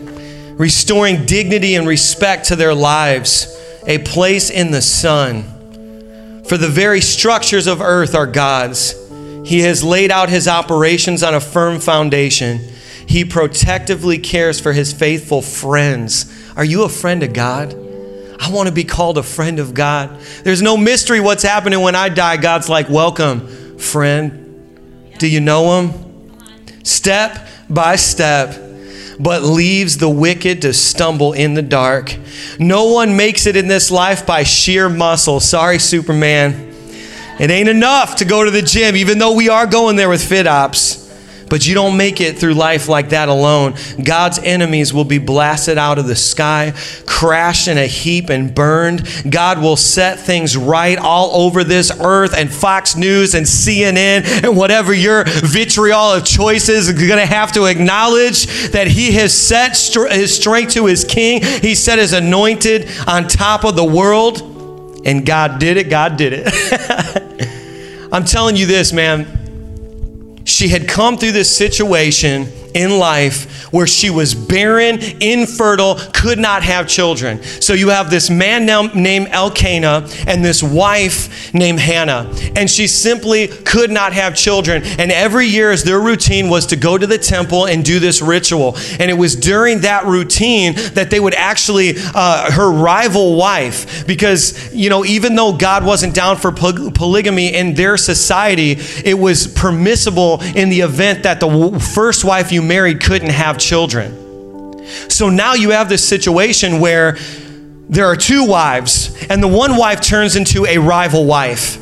Restoring 0.59 1.27
dignity 1.27 1.75
and 1.75 1.87
respect 1.87 2.47
to 2.47 2.57
their 2.57 2.75
lives, 2.75 3.49
a 3.87 3.99
place 3.99 4.51
in 4.51 4.71
the 4.71 4.81
sun. 4.81 5.54
For 6.49 6.59
the 6.59 6.69
very 6.69 7.01
structures 7.01 7.67
of 7.67 7.81
earth 7.81 8.15
are 8.15 8.27
God's. 8.27 8.95
He 9.45 9.61
has 9.61 9.83
laid 9.83 10.11
out 10.11 10.29
his 10.29 10.49
operations 10.49 11.23
on 11.23 11.35
a 11.35 11.41
firm 11.41 11.81
foundation. 11.81 12.61
He 13.07 13.25
protectively 13.25 14.19
cares 14.19 14.61
for 14.61 14.73
his 14.73 14.93
faithful 14.93 15.43
friends. 15.43 16.33
Are 16.57 16.65
you 16.65 16.85
a 16.85 16.89
friend 16.89 17.23
of 17.23 17.33
God? 17.33 17.75
I 18.41 18.51
want 18.51 18.69
to 18.69 18.75
be 18.75 18.85
called 18.85 19.19
a 19.19 19.23
friend 19.23 19.59
of 19.59 19.75
God. 19.75 20.21
There's 20.43 20.63
no 20.63 20.77
mystery 20.77 21.21
what's 21.21 21.43
happening 21.43 21.81
when 21.81 21.95
I 21.95 22.09
die. 22.09 22.37
God's 22.37 22.69
like, 22.69 22.89
Welcome, 22.89 23.79
friend. 23.79 24.41
Do 25.19 25.29
you 25.29 25.41
know 25.41 25.81
him? 25.81 26.85
Step 26.85 27.49
by 27.71 27.97
step, 27.97 28.64
but 29.19 29.43
leaves 29.43 29.99
the 29.99 30.09
wicked 30.09 30.63
to 30.63 30.73
stumble 30.73 31.33
in 31.33 31.55
the 31.55 31.63
dark. 31.63 32.17
No 32.59 32.93
one 32.93 33.17
makes 33.17 33.47
it 33.47 33.57
in 33.57 33.69
this 33.69 33.91
life 33.91 34.27
by 34.27 34.43
sheer 34.43 34.89
muscle. 34.89 35.41
Sorry, 35.41 35.79
Superman. 35.79 36.73
It 37.39 37.51
ain't 37.51 37.69
enough 37.69 38.17
to 38.17 38.25
go 38.25 38.45
to 38.45 38.51
the 38.51 38.63
gym, 38.63 38.97
even 38.97 39.19
though 39.19 39.35
we 39.35 39.49
are 39.49 39.67
going 39.67 39.97
there 39.97 40.09
with 40.09 40.23
Fit 40.23 40.47
Ops. 40.47 41.04
But 41.55 41.69
you 41.69 41.75
don't 41.77 41.97
make 41.97 42.21
it 42.21 42.37
through 42.37 42.55
life 42.55 42.89
like 42.89 43.11
that 43.11 43.29
alone. 43.29 43.77
God's 44.03 44.41
enemies 44.41 44.93
will 44.93 45.05
be 45.05 45.19
blasted 45.19 45.79
out 45.79 46.01
of 46.01 46.09
the 46.09 46.17
sky, 46.17 46.73
crashed 47.07 47.69
in 47.69 47.79
a 47.79 47.87
heap, 47.87 48.29
and 48.29 48.53
burned. 48.53 49.07
God 49.31 49.63
will 49.63 49.77
set 49.77 50.19
things 50.19 50.57
right 50.57 50.99
all 50.99 51.45
over 51.45 51.63
this 51.63 51.93
earth, 52.01 52.35
and 52.37 52.53
Fox 52.53 52.97
News 52.97 53.37
and 53.37 53.47
CNN 53.47 54.43
and 54.43 54.57
whatever 54.57 54.93
your 54.93 55.23
vitriol 55.27 56.15
of 56.15 56.25
choices 56.25 56.89
is 56.89 56.99
going 56.99 57.21
to 57.21 57.25
have 57.25 57.53
to 57.53 57.67
acknowledge 57.67 58.47
that 58.73 58.89
He 58.89 59.13
has 59.13 59.33
set 59.33 59.77
His 59.77 60.35
strength 60.35 60.73
to 60.73 60.87
His 60.87 61.05
King. 61.05 61.41
He 61.41 61.77
set 61.77 62.01
His 62.01 62.15
anointed 62.15 62.89
on 63.07 63.29
top 63.29 63.63
of 63.63 63.77
the 63.77 63.85
world. 63.85 65.03
And 65.07 65.25
God 65.25 65.61
did 65.61 65.77
it. 65.77 65.89
God 65.89 66.17
did 66.17 66.33
it. 66.35 68.09
I'm 68.13 68.25
telling 68.25 68.57
you 68.57 68.67
this, 68.67 68.93
man. 68.93 69.44
She 70.45 70.69
had 70.69 70.89
come 70.89 71.19
through 71.19 71.33
this 71.33 71.55
situation 71.55 72.47
in 72.75 72.99
life 72.99 73.73
where 73.73 73.87
she 73.87 74.11
was 74.11 74.35
barren, 74.35 74.99
infertile, 75.21 75.97
could 76.13 76.39
not 76.39 76.63
have 76.63 76.87
children. 76.89 77.43
So 77.43 77.73
you 77.73 77.89
have 77.89 78.11
this 78.11 78.31
man 78.31 78.67
now 78.67 78.83
named 78.83 79.29
Elkanah 79.31 80.09
and 80.27 80.45
this 80.45 80.63
wife 80.63 81.55
named 81.55 81.81
Hannah, 81.81 82.31
and 82.57 82.69
she 82.71 82.87
simply 82.87 83.49
could 83.49 83.91
not 83.91 84.13
have 84.13 84.35
children. 84.35 84.83
And 84.99 85.11
every 85.13 85.47
year, 85.47 85.71
as 85.71 85.85
their 85.85 86.01
routine 86.01 86.49
was 86.49 86.67
to 86.67 86.77
go 86.77 86.99
to 86.99 87.07
the 87.07 87.19
temple 87.19 87.67
and 87.67 87.85
do 87.85 87.99
this 87.99 88.21
ritual. 88.21 88.77
And 88.99 89.11
it 89.11 89.15
was 89.15 89.37
during 89.37 89.81
that 89.81 90.05
routine 90.05 90.75
that 90.95 91.11
they 91.11 91.21
would 91.21 91.35
actually, 91.35 91.95
uh, 92.15 92.51
her 92.51 92.71
rival 92.71 93.37
wife, 93.37 94.07
because, 94.07 94.73
you 94.75 94.91
know, 94.91 95.05
even 95.05 95.35
though 95.35 95.53
God 95.53 95.85
wasn't 95.85 96.15
down 96.15 96.37
for 96.37 96.53
polygamy 96.53 97.55
in 97.55 97.75
their 97.75 97.97
society, 97.97 98.77
it 99.05 99.19
was 99.19 99.47
permissible 99.47 100.41
in 100.55 100.69
the 100.69 100.81
event 100.81 101.23
that 101.23 101.41
the 101.41 101.81
first 101.95 102.25
wife 102.25 102.51
you 102.53 102.63
married 102.67 103.01
couldn't 103.01 103.31
have 103.31 103.59
children. 103.59 104.85
So 105.09 105.29
now 105.29 105.55
you 105.55 105.71
have 105.71 105.89
this 105.89 106.07
situation 106.07 106.81
where 106.81 107.17
there 107.89 108.07
are 108.07 108.17
two 108.17 108.47
wives, 108.47 109.17
and 109.29 109.43
the 109.43 109.49
one 109.49 109.77
wife 109.77 110.01
turns 110.01 110.37
into 110.37 110.67
a 110.67 110.79
rival 110.79 111.27
wife. 111.27 111.79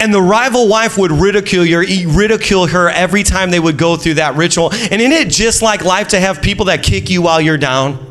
And 0.00 0.12
the 0.12 0.20
rival 0.20 0.68
wife 0.68 0.98
would 0.98 1.12
ridicule 1.12 1.66
her, 1.66 1.84
ridicule 2.08 2.66
her 2.66 2.88
every 2.88 3.22
time 3.22 3.50
they 3.50 3.60
would 3.60 3.78
go 3.78 3.96
through 3.96 4.14
that 4.14 4.34
ritual. 4.34 4.72
And 4.72 5.00
isn't 5.00 5.12
it 5.12 5.28
just 5.28 5.62
like 5.62 5.84
life 5.84 6.08
to 6.08 6.20
have 6.20 6.42
people 6.42 6.66
that 6.66 6.82
kick 6.82 7.08
you 7.08 7.22
while 7.22 7.40
you're 7.40 7.58
down? 7.58 8.04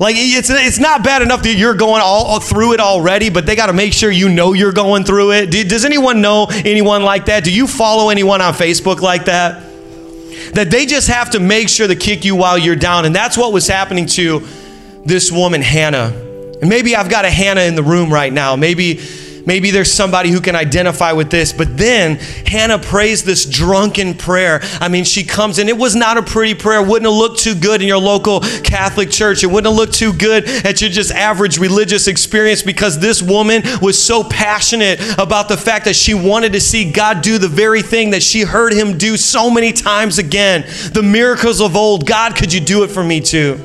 Like 0.00 0.16
it's 0.18 0.50
it's 0.50 0.80
not 0.80 1.04
bad 1.04 1.22
enough 1.22 1.42
that 1.44 1.54
you're 1.54 1.74
going 1.74 2.02
all, 2.02 2.24
all 2.24 2.40
through 2.40 2.72
it 2.72 2.80
already, 2.80 3.30
but 3.30 3.46
they 3.46 3.54
got 3.54 3.66
to 3.66 3.72
make 3.72 3.92
sure 3.92 4.10
you 4.10 4.28
know 4.28 4.52
you're 4.52 4.72
going 4.72 5.04
through 5.04 5.32
it. 5.32 5.68
does 5.68 5.84
anyone 5.84 6.20
know 6.20 6.46
anyone 6.50 7.02
like 7.02 7.26
that? 7.26 7.44
Do 7.44 7.52
you 7.52 7.66
follow 7.66 8.08
anyone 8.08 8.40
on 8.40 8.54
Facebook 8.54 9.00
like 9.00 9.26
that? 9.26 9.62
That 10.52 10.70
they 10.70 10.86
just 10.86 11.08
have 11.08 11.30
to 11.30 11.40
make 11.40 11.68
sure 11.68 11.88
to 11.88 11.96
kick 11.96 12.24
you 12.24 12.36
while 12.36 12.58
you're 12.58 12.76
down. 12.76 13.04
And 13.04 13.14
that's 13.14 13.36
what 13.36 13.52
was 13.52 13.66
happening 13.66 14.06
to 14.06 14.46
this 15.04 15.32
woman, 15.32 15.62
Hannah. 15.62 16.12
And 16.60 16.68
maybe 16.68 16.94
I've 16.96 17.10
got 17.10 17.24
a 17.24 17.30
Hannah 17.30 17.62
in 17.62 17.74
the 17.74 17.82
room 17.82 18.12
right 18.12 18.32
now. 18.32 18.56
Maybe 18.56 19.00
Maybe 19.46 19.70
there's 19.70 19.92
somebody 19.92 20.30
who 20.30 20.40
can 20.40 20.56
identify 20.56 21.12
with 21.12 21.30
this. 21.30 21.52
But 21.52 21.76
then 21.76 22.16
Hannah 22.46 22.78
prays 22.78 23.24
this 23.24 23.44
drunken 23.44 24.14
prayer. 24.14 24.60
I 24.80 24.88
mean, 24.88 25.04
she 25.04 25.22
comes 25.22 25.58
in. 25.58 25.68
It 25.68 25.76
was 25.76 25.94
not 25.94 26.16
a 26.16 26.22
pretty 26.22 26.54
prayer. 26.54 26.82
Wouldn't 26.82 27.04
have 27.04 27.18
looked 27.18 27.40
too 27.40 27.54
good 27.54 27.82
in 27.82 27.88
your 27.88 27.98
local 27.98 28.40
Catholic 28.40 29.10
church. 29.10 29.42
It 29.42 29.48
wouldn't 29.48 29.66
have 29.66 29.76
looked 29.76 29.94
too 29.94 30.12
good 30.12 30.48
at 30.64 30.80
your 30.80 30.90
just 30.90 31.12
average 31.12 31.58
religious 31.58 32.08
experience 32.08 32.62
because 32.62 32.98
this 32.98 33.20
woman 33.22 33.62
was 33.82 34.02
so 34.02 34.24
passionate 34.24 35.00
about 35.18 35.48
the 35.48 35.56
fact 35.56 35.84
that 35.84 35.96
she 35.96 36.14
wanted 36.14 36.54
to 36.54 36.60
see 36.60 36.90
God 36.90 37.20
do 37.20 37.38
the 37.38 37.48
very 37.48 37.82
thing 37.82 38.10
that 38.10 38.22
she 38.22 38.42
heard 38.42 38.72
him 38.72 38.96
do 38.96 39.16
so 39.16 39.50
many 39.50 39.72
times 39.72 40.18
again. 40.18 40.62
The 40.92 41.02
miracles 41.02 41.60
of 41.60 41.76
old. 41.76 42.06
God, 42.06 42.34
could 42.34 42.52
you 42.52 42.60
do 42.60 42.82
it 42.84 42.88
for 42.88 43.04
me 43.04 43.20
too? 43.20 43.60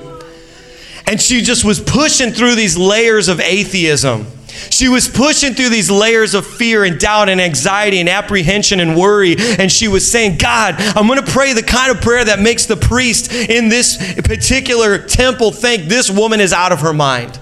And 1.08 1.20
she 1.20 1.42
just 1.42 1.64
was 1.64 1.80
pushing 1.80 2.32
through 2.32 2.56
these 2.56 2.78
layers 2.78 3.30
of 3.30 3.40
atheism 3.40 4.28
she 4.50 4.88
was 4.90 5.08
pushing 5.08 5.54
through 5.54 5.70
these 5.70 5.90
layers 5.90 6.34
of 6.34 6.46
fear 6.46 6.84
and 6.84 7.00
doubt 7.00 7.30
and 7.30 7.40
anxiety 7.40 8.00
and 8.00 8.10
apprehension 8.10 8.80
and 8.80 8.96
worry. 8.96 9.36
And 9.38 9.72
she 9.72 9.88
was 9.88 10.10
saying, 10.10 10.38
God, 10.38 10.76
I'm 10.78 11.08
going 11.08 11.24
to 11.24 11.32
pray 11.32 11.54
the 11.54 11.64
kind 11.64 11.92
of 11.92 12.02
prayer 12.02 12.24
that 12.26 12.40
makes 12.40 12.66
the 12.66 12.78
priest 12.78 13.32
in 13.34 13.70
this 13.70 13.98
particular 14.22 14.98
temple 14.98 15.52
think 15.52 15.86
this 15.86 16.10
woman 16.10 16.40
is 16.40 16.54
out 16.54 16.72
of 16.72 16.82
her 16.82 16.94
mind. 16.94 17.40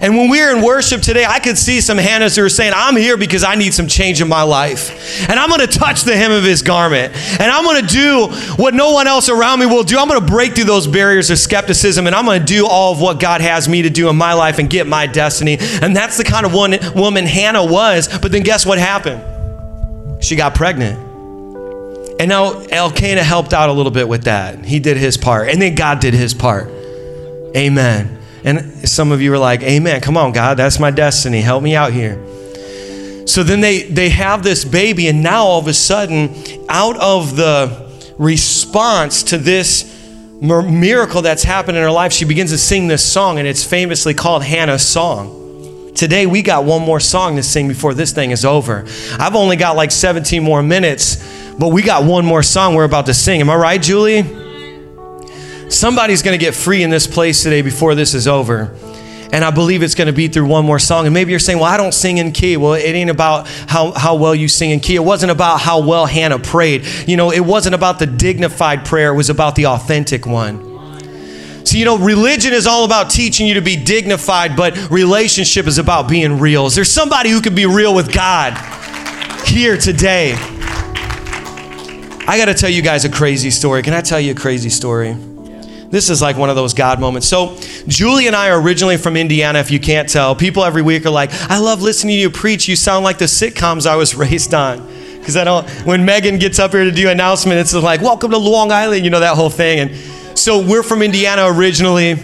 And 0.00 0.16
when 0.16 0.30
we 0.30 0.40
were 0.40 0.56
in 0.56 0.62
worship 0.62 1.02
today, 1.02 1.24
I 1.24 1.40
could 1.40 1.58
see 1.58 1.80
some 1.80 1.98
Hannahs 1.98 2.36
who 2.36 2.44
are 2.44 2.48
saying, 2.48 2.72
I'm 2.74 2.96
here 2.96 3.16
because 3.16 3.44
I 3.44 3.54
need 3.54 3.74
some 3.74 3.88
change 3.88 4.20
in 4.20 4.28
my 4.28 4.42
life. 4.42 5.28
And 5.28 5.38
I'm 5.38 5.48
going 5.48 5.66
to 5.66 5.78
touch 5.78 6.02
the 6.02 6.16
hem 6.16 6.30
of 6.30 6.44
his 6.44 6.62
garment. 6.62 7.14
And 7.40 7.50
I'm 7.50 7.64
going 7.64 7.82
to 7.82 7.86
do 7.86 8.28
what 8.56 8.74
no 8.74 8.92
one 8.92 9.06
else 9.06 9.28
around 9.28 9.60
me 9.60 9.66
will 9.66 9.82
do. 9.82 9.98
I'm 9.98 10.08
going 10.08 10.20
to 10.20 10.26
break 10.26 10.54
through 10.54 10.64
those 10.64 10.86
barriers 10.86 11.30
of 11.30 11.38
skepticism 11.38 12.06
and 12.06 12.14
I'm 12.14 12.24
going 12.24 12.40
to 12.40 12.46
do 12.46 12.66
all 12.66 12.92
of 12.92 13.00
what 13.00 13.20
God 13.20 13.40
has 13.40 13.68
me 13.68 13.82
to 13.82 13.90
do 13.90 14.08
in 14.08 14.16
my 14.16 14.34
life 14.34 14.58
and 14.58 14.70
get 14.70 14.86
my 14.86 15.06
destiny. 15.06 15.58
And 15.60 15.96
that's 15.96 16.16
the 16.16 16.24
kind 16.24 16.46
of 16.46 16.52
one, 16.52 16.76
woman 16.94 17.26
Hannah 17.26 17.64
was. 17.64 18.08
But 18.18 18.32
then 18.32 18.42
guess 18.42 18.64
what 18.64 18.78
happened? 18.78 19.22
She 20.22 20.36
got 20.36 20.54
pregnant. 20.54 20.98
And 22.20 22.28
now 22.28 22.60
Elkanah 22.60 23.22
helped 23.22 23.52
out 23.52 23.68
a 23.68 23.72
little 23.72 23.92
bit 23.92 24.08
with 24.08 24.24
that. 24.24 24.64
He 24.64 24.80
did 24.80 24.96
his 24.96 25.16
part. 25.16 25.48
And 25.50 25.62
then 25.62 25.76
God 25.76 26.00
did 26.00 26.14
his 26.14 26.34
part. 26.34 26.68
Amen. 27.56 28.17
And 28.44 28.88
some 28.88 29.12
of 29.12 29.20
you 29.20 29.32
are 29.32 29.38
like, 29.38 29.62
Amen. 29.62 30.00
Come 30.00 30.16
on, 30.16 30.32
God, 30.32 30.56
that's 30.56 30.78
my 30.78 30.90
destiny. 30.90 31.40
Help 31.40 31.62
me 31.62 31.74
out 31.74 31.92
here. 31.92 32.24
So 33.26 33.42
then 33.42 33.60
they, 33.60 33.82
they 33.82 34.08
have 34.08 34.42
this 34.42 34.64
baby, 34.64 35.06
and 35.08 35.22
now 35.22 35.44
all 35.44 35.58
of 35.58 35.66
a 35.66 35.74
sudden, 35.74 36.34
out 36.70 36.96
of 36.96 37.36
the 37.36 37.86
response 38.16 39.22
to 39.24 39.38
this 39.38 39.94
miracle 40.40 41.20
that's 41.20 41.42
happened 41.42 41.76
in 41.76 41.82
her 41.82 41.90
life, 41.90 42.10
she 42.12 42.24
begins 42.24 42.50
to 42.52 42.58
sing 42.58 42.88
this 42.88 43.04
song, 43.04 43.38
and 43.38 43.46
it's 43.46 43.62
famously 43.62 44.14
called 44.14 44.42
Hannah's 44.42 44.86
Song. 44.86 45.92
Today, 45.94 46.24
we 46.26 46.40
got 46.40 46.64
one 46.64 46.82
more 46.82 47.00
song 47.00 47.36
to 47.36 47.42
sing 47.42 47.68
before 47.68 47.92
this 47.92 48.12
thing 48.12 48.30
is 48.30 48.46
over. 48.46 48.86
I've 49.18 49.34
only 49.34 49.56
got 49.56 49.76
like 49.76 49.90
17 49.90 50.42
more 50.42 50.62
minutes, 50.62 51.16
but 51.58 51.68
we 51.68 51.82
got 51.82 52.04
one 52.04 52.24
more 52.24 52.42
song 52.42 52.74
we're 52.74 52.84
about 52.84 53.06
to 53.06 53.14
sing. 53.14 53.40
Am 53.40 53.50
I 53.50 53.56
right, 53.56 53.82
Julie? 53.82 54.37
Somebody's 55.68 56.22
going 56.22 56.38
to 56.38 56.42
get 56.42 56.54
free 56.54 56.82
in 56.82 56.90
this 56.90 57.06
place 57.06 57.42
today 57.42 57.62
before 57.62 57.94
this 57.94 58.14
is 58.14 58.26
over. 58.26 58.74
And 59.30 59.44
I 59.44 59.50
believe 59.50 59.82
it's 59.82 59.94
going 59.94 60.06
to 60.06 60.12
be 60.12 60.28
through 60.28 60.46
one 60.46 60.64
more 60.64 60.78
song. 60.78 61.06
And 61.06 61.12
maybe 61.12 61.30
you're 61.30 61.38
saying, 61.38 61.58
well, 61.58 61.70
I 61.70 61.76
don't 61.76 61.92
sing 61.92 62.16
in 62.16 62.32
key. 62.32 62.56
Well, 62.56 62.72
it 62.72 62.82
ain't 62.82 63.10
about 63.10 63.46
how, 63.46 63.92
how 63.92 64.14
well 64.14 64.34
you 64.34 64.48
sing 64.48 64.70
in 64.70 64.80
key. 64.80 64.96
It 64.96 65.04
wasn't 65.04 65.30
about 65.30 65.60
how 65.60 65.86
well 65.86 66.06
Hannah 66.06 66.38
prayed. 66.38 66.86
You 67.06 67.18
know, 67.18 67.30
it 67.30 67.40
wasn't 67.40 67.74
about 67.74 67.98
the 67.98 68.06
dignified 68.06 68.86
prayer, 68.86 69.12
it 69.12 69.16
was 69.16 69.28
about 69.28 69.54
the 69.54 69.66
authentic 69.66 70.26
one. 70.26 70.66
So, 71.66 71.76
you 71.76 71.84
know, 71.84 71.98
religion 71.98 72.54
is 72.54 72.66
all 72.66 72.86
about 72.86 73.10
teaching 73.10 73.46
you 73.46 73.54
to 73.54 73.60
be 73.60 73.76
dignified, 73.76 74.56
but 74.56 74.90
relationship 74.90 75.66
is 75.66 75.76
about 75.76 76.08
being 76.08 76.38
real. 76.38 76.64
Is 76.64 76.74
there 76.74 76.84
somebody 76.84 77.28
who 77.28 77.42
can 77.42 77.54
be 77.54 77.66
real 77.66 77.94
with 77.94 78.10
God 78.10 78.54
here 79.46 79.76
today? 79.76 80.32
I 82.26 82.38
got 82.38 82.46
to 82.46 82.54
tell 82.54 82.70
you 82.70 82.80
guys 82.80 83.04
a 83.04 83.10
crazy 83.10 83.50
story. 83.50 83.82
Can 83.82 83.92
I 83.92 84.00
tell 84.00 84.18
you 84.18 84.32
a 84.32 84.34
crazy 84.34 84.70
story? 84.70 85.14
This 85.90 86.10
is 86.10 86.20
like 86.20 86.36
one 86.36 86.50
of 86.50 86.56
those 86.56 86.74
God 86.74 87.00
moments. 87.00 87.26
So, 87.26 87.56
Julie 87.86 88.26
and 88.26 88.36
I 88.36 88.50
are 88.50 88.60
originally 88.60 88.98
from 88.98 89.16
Indiana, 89.16 89.58
if 89.58 89.70
you 89.70 89.80
can't 89.80 90.06
tell. 90.06 90.34
People 90.34 90.62
every 90.62 90.82
week 90.82 91.06
are 91.06 91.10
like, 91.10 91.30
I 91.50 91.58
love 91.58 91.80
listening 91.80 92.16
to 92.16 92.20
you 92.20 92.30
preach. 92.30 92.68
You 92.68 92.76
sound 92.76 93.04
like 93.04 93.16
the 93.16 93.24
sitcoms 93.24 93.86
I 93.86 93.96
was 93.96 94.14
raised 94.14 94.52
on. 94.52 94.86
Because 95.18 95.36
I 95.36 95.44
don't, 95.44 95.68
when 95.86 96.04
Megan 96.04 96.38
gets 96.38 96.58
up 96.58 96.72
here 96.72 96.84
to 96.84 96.92
do 96.92 97.08
announcement, 97.08 97.58
it's 97.58 97.72
like, 97.72 98.02
welcome 98.02 98.30
to 98.32 98.38
Long 98.38 98.70
Island, 98.70 99.04
you 99.04 99.10
know, 99.10 99.20
that 99.20 99.34
whole 99.34 99.50
thing. 99.50 99.80
And 99.80 100.38
so 100.38 100.60
we're 100.62 100.82
from 100.82 101.02
Indiana 101.02 101.46
originally 101.46 102.16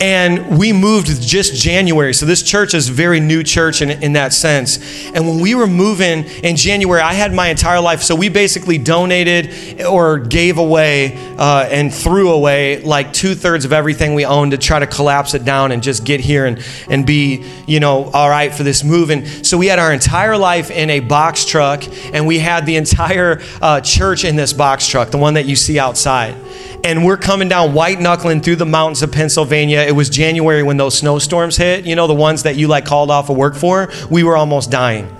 and 0.00 0.58
we 0.58 0.72
moved 0.72 1.20
just 1.20 1.54
January. 1.54 2.14
So 2.14 2.24
this 2.24 2.42
church 2.42 2.72
is 2.72 2.88
very 2.88 3.20
new 3.20 3.42
church 3.42 3.82
in, 3.82 3.90
in 3.90 4.14
that 4.14 4.32
sense. 4.32 4.78
And 5.08 5.28
when 5.28 5.40
we 5.40 5.54
were 5.54 5.66
moving 5.66 6.24
in 6.42 6.56
January, 6.56 7.02
I 7.02 7.12
had 7.12 7.34
my 7.34 7.48
entire 7.48 7.80
life. 7.80 8.02
So 8.02 8.14
we 8.14 8.30
basically 8.30 8.78
donated 8.78 9.82
or 9.82 10.18
gave 10.18 10.56
away 10.56 11.18
uh, 11.36 11.68
and 11.70 11.92
threw 11.92 12.30
away 12.30 12.82
like 12.82 13.12
two 13.12 13.34
thirds 13.34 13.66
of 13.66 13.74
everything 13.74 14.14
we 14.14 14.24
owned 14.24 14.52
to 14.52 14.58
try 14.58 14.78
to 14.78 14.86
collapse 14.86 15.34
it 15.34 15.44
down 15.44 15.70
and 15.70 15.82
just 15.82 16.04
get 16.04 16.20
here 16.20 16.46
and, 16.46 16.64
and 16.88 17.06
be, 17.06 17.44
you 17.66 17.78
know, 17.78 18.04
all 18.04 18.30
right 18.30 18.54
for 18.54 18.62
this 18.62 18.82
move. 18.82 19.10
And 19.10 19.46
so 19.46 19.58
we 19.58 19.66
had 19.66 19.78
our 19.78 19.92
entire 19.92 20.38
life 20.38 20.70
in 20.70 20.88
a 20.88 21.00
box 21.00 21.44
truck 21.44 21.84
and 22.14 22.26
we 22.26 22.38
had 22.38 22.64
the 22.64 22.76
entire 22.76 23.42
uh, 23.60 23.82
church 23.82 24.24
in 24.24 24.36
this 24.36 24.54
box 24.54 24.86
truck, 24.86 25.10
the 25.10 25.18
one 25.18 25.34
that 25.34 25.44
you 25.44 25.56
see 25.56 25.78
outside 25.78 26.34
and 26.84 27.04
we're 27.04 27.16
coming 27.16 27.48
down 27.48 27.74
white 27.74 28.00
knuckling 28.00 28.40
through 28.40 28.56
the 28.56 28.66
mountains 28.66 29.02
of 29.02 29.12
Pennsylvania. 29.12 29.80
It 29.80 29.92
was 29.92 30.08
January 30.08 30.62
when 30.62 30.76
those 30.76 30.96
snowstorms 30.96 31.56
hit, 31.56 31.84
you 31.86 31.94
know, 31.94 32.06
the 32.06 32.14
ones 32.14 32.44
that 32.44 32.56
you 32.56 32.68
like 32.68 32.84
called 32.84 33.10
off 33.10 33.30
of 33.30 33.36
work 33.36 33.54
for. 33.54 33.90
We 34.10 34.22
were 34.22 34.36
almost 34.36 34.70
dying. 34.70 35.16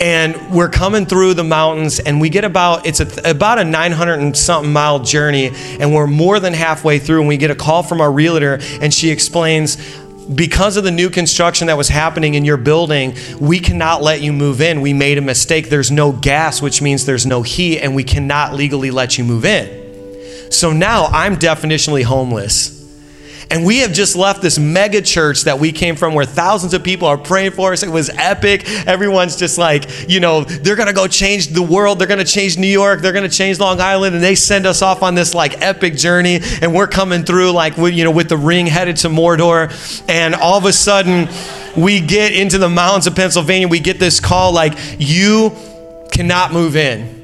And 0.00 0.54
we're 0.54 0.68
coming 0.68 1.06
through 1.06 1.34
the 1.34 1.42
mountains, 1.42 1.98
and 1.98 2.20
we 2.20 2.28
get 2.28 2.44
about 2.44 2.86
it's 2.86 3.00
a, 3.00 3.30
about 3.30 3.58
a 3.58 3.64
900 3.64 4.20
and 4.20 4.36
something 4.36 4.72
mile 4.72 5.00
journey, 5.00 5.50
and 5.80 5.92
we're 5.92 6.06
more 6.06 6.38
than 6.38 6.52
halfway 6.52 7.00
through. 7.00 7.20
And 7.20 7.28
we 7.28 7.36
get 7.36 7.50
a 7.50 7.56
call 7.56 7.82
from 7.82 8.00
our 8.00 8.12
realtor, 8.12 8.60
and 8.80 8.94
she 8.94 9.10
explains 9.10 9.76
because 10.32 10.76
of 10.76 10.84
the 10.84 10.90
new 10.90 11.10
construction 11.10 11.68
that 11.68 11.76
was 11.76 11.88
happening 11.88 12.34
in 12.34 12.44
your 12.44 12.58
building, 12.58 13.16
we 13.40 13.58
cannot 13.58 14.02
let 14.02 14.20
you 14.20 14.32
move 14.32 14.60
in. 14.60 14.82
We 14.82 14.92
made 14.92 15.18
a 15.18 15.22
mistake. 15.22 15.70
There's 15.70 15.90
no 15.90 16.12
gas, 16.12 16.60
which 16.60 16.82
means 16.82 17.06
there's 17.06 17.26
no 17.26 17.42
heat, 17.42 17.80
and 17.80 17.94
we 17.94 18.04
cannot 18.04 18.54
legally 18.54 18.90
let 18.90 19.18
you 19.18 19.24
move 19.24 19.44
in. 19.44 19.77
So 20.58 20.72
now 20.72 21.04
I'm 21.04 21.36
definitionally 21.36 22.02
homeless. 22.02 22.74
And 23.48 23.64
we 23.64 23.78
have 23.78 23.92
just 23.92 24.16
left 24.16 24.42
this 24.42 24.58
mega 24.58 25.00
church 25.00 25.44
that 25.44 25.60
we 25.60 25.70
came 25.70 25.94
from 25.94 26.14
where 26.14 26.26
thousands 26.26 26.74
of 26.74 26.82
people 26.82 27.06
are 27.06 27.16
praying 27.16 27.52
for 27.52 27.72
us. 27.72 27.84
It 27.84 27.88
was 27.88 28.10
epic. 28.10 28.68
Everyone's 28.86 29.36
just 29.36 29.56
like, 29.56 30.10
you 30.10 30.18
know, 30.18 30.42
they're 30.42 30.74
going 30.74 30.88
to 30.88 30.92
go 30.92 31.06
change 31.06 31.46
the 31.48 31.62
world. 31.62 32.00
They're 32.00 32.08
going 32.08 32.18
to 32.18 32.30
change 32.30 32.58
New 32.58 32.66
York. 32.66 33.00
They're 33.00 33.12
going 33.12 33.28
to 33.28 33.34
change 33.34 33.60
Long 33.60 33.80
Island. 33.80 34.16
And 34.16 34.22
they 34.22 34.34
send 34.34 34.66
us 34.66 34.82
off 34.82 35.02
on 35.02 35.14
this 35.14 35.32
like 35.32 35.62
epic 35.62 35.94
journey. 35.94 36.40
And 36.60 36.74
we're 36.74 36.88
coming 36.88 37.22
through 37.22 37.52
like, 37.52 37.76
you 37.76 38.02
know, 38.02 38.10
with 38.10 38.28
the 38.28 38.36
ring 38.36 38.66
headed 38.66 38.96
to 38.98 39.08
Mordor. 39.08 39.70
And 40.08 40.34
all 40.34 40.58
of 40.58 40.64
a 40.64 40.72
sudden, 40.72 41.28
we 41.76 42.00
get 42.00 42.32
into 42.32 42.58
the 42.58 42.68
mountains 42.68 43.06
of 43.06 43.14
Pennsylvania. 43.14 43.68
We 43.68 43.78
get 43.78 44.00
this 44.00 44.18
call 44.18 44.52
like, 44.52 44.74
you 44.98 45.56
cannot 46.10 46.52
move 46.52 46.74
in 46.74 47.17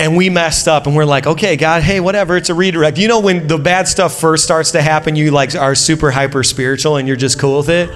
and 0.00 0.16
we 0.16 0.28
messed 0.28 0.66
up 0.66 0.86
and 0.86 0.96
we're 0.96 1.04
like 1.04 1.26
okay 1.26 1.56
god 1.56 1.82
hey 1.82 2.00
whatever 2.00 2.36
it's 2.36 2.50
a 2.50 2.54
redirect. 2.54 2.98
You 2.98 3.08
know 3.08 3.20
when 3.20 3.46
the 3.46 3.58
bad 3.58 3.88
stuff 3.88 4.18
first 4.18 4.44
starts 4.44 4.72
to 4.72 4.82
happen 4.82 5.16
you 5.16 5.30
like 5.30 5.54
are 5.54 5.74
super 5.74 6.10
hyper 6.10 6.42
spiritual 6.42 6.96
and 6.96 7.06
you're 7.06 7.16
just 7.16 7.38
cool 7.38 7.58
with 7.58 7.68
it? 7.68 7.90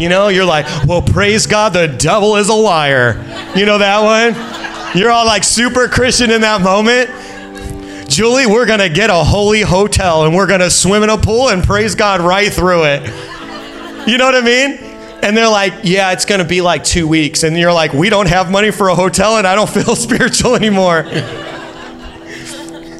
You 0.00 0.08
know 0.08 0.28
you're 0.28 0.44
like 0.44 0.66
well 0.86 1.02
praise 1.02 1.46
god 1.46 1.72
the 1.72 1.86
devil 1.86 2.36
is 2.36 2.48
a 2.48 2.54
liar. 2.54 3.14
You 3.54 3.66
know 3.66 3.78
that 3.78 4.00
one? 4.02 4.98
You're 4.98 5.10
all 5.10 5.26
like 5.26 5.44
super 5.44 5.88
christian 5.88 6.30
in 6.30 6.40
that 6.40 6.62
moment. 6.62 7.10
Julie 8.08 8.46
we're 8.46 8.66
gonna 8.66 8.88
get 8.88 9.10
a 9.10 9.24
holy 9.24 9.60
hotel 9.60 10.24
and 10.24 10.34
we're 10.34 10.48
gonna 10.48 10.70
swim 10.70 11.02
in 11.04 11.10
a 11.10 11.18
pool 11.18 11.50
and 11.50 11.62
praise 11.62 11.94
god 11.94 12.20
right 12.20 12.52
through 12.52 12.84
it. 12.84 13.02
You 14.08 14.18
know 14.18 14.24
what 14.24 14.34
i 14.34 14.40
mean 14.40 14.89
and 15.22 15.36
they're 15.36 15.48
like, 15.48 15.74
yeah, 15.82 16.12
it's 16.12 16.24
going 16.24 16.40
to 16.40 16.46
be 16.46 16.60
like 16.60 16.84
two 16.84 17.06
weeks. 17.06 17.42
And 17.42 17.56
you're 17.56 17.72
like, 17.72 17.92
we 17.92 18.10
don't 18.10 18.28
have 18.28 18.50
money 18.50 18.70
for 18.70 18.88
a 18.88 18.94
hotel 18.94 19.36
and 19.36 19.46
I 19.46 19.54
don't 19.54 19.70
feel 19.84 19.96
spiritual 19.96 20.56
anymore. 20.56 21.04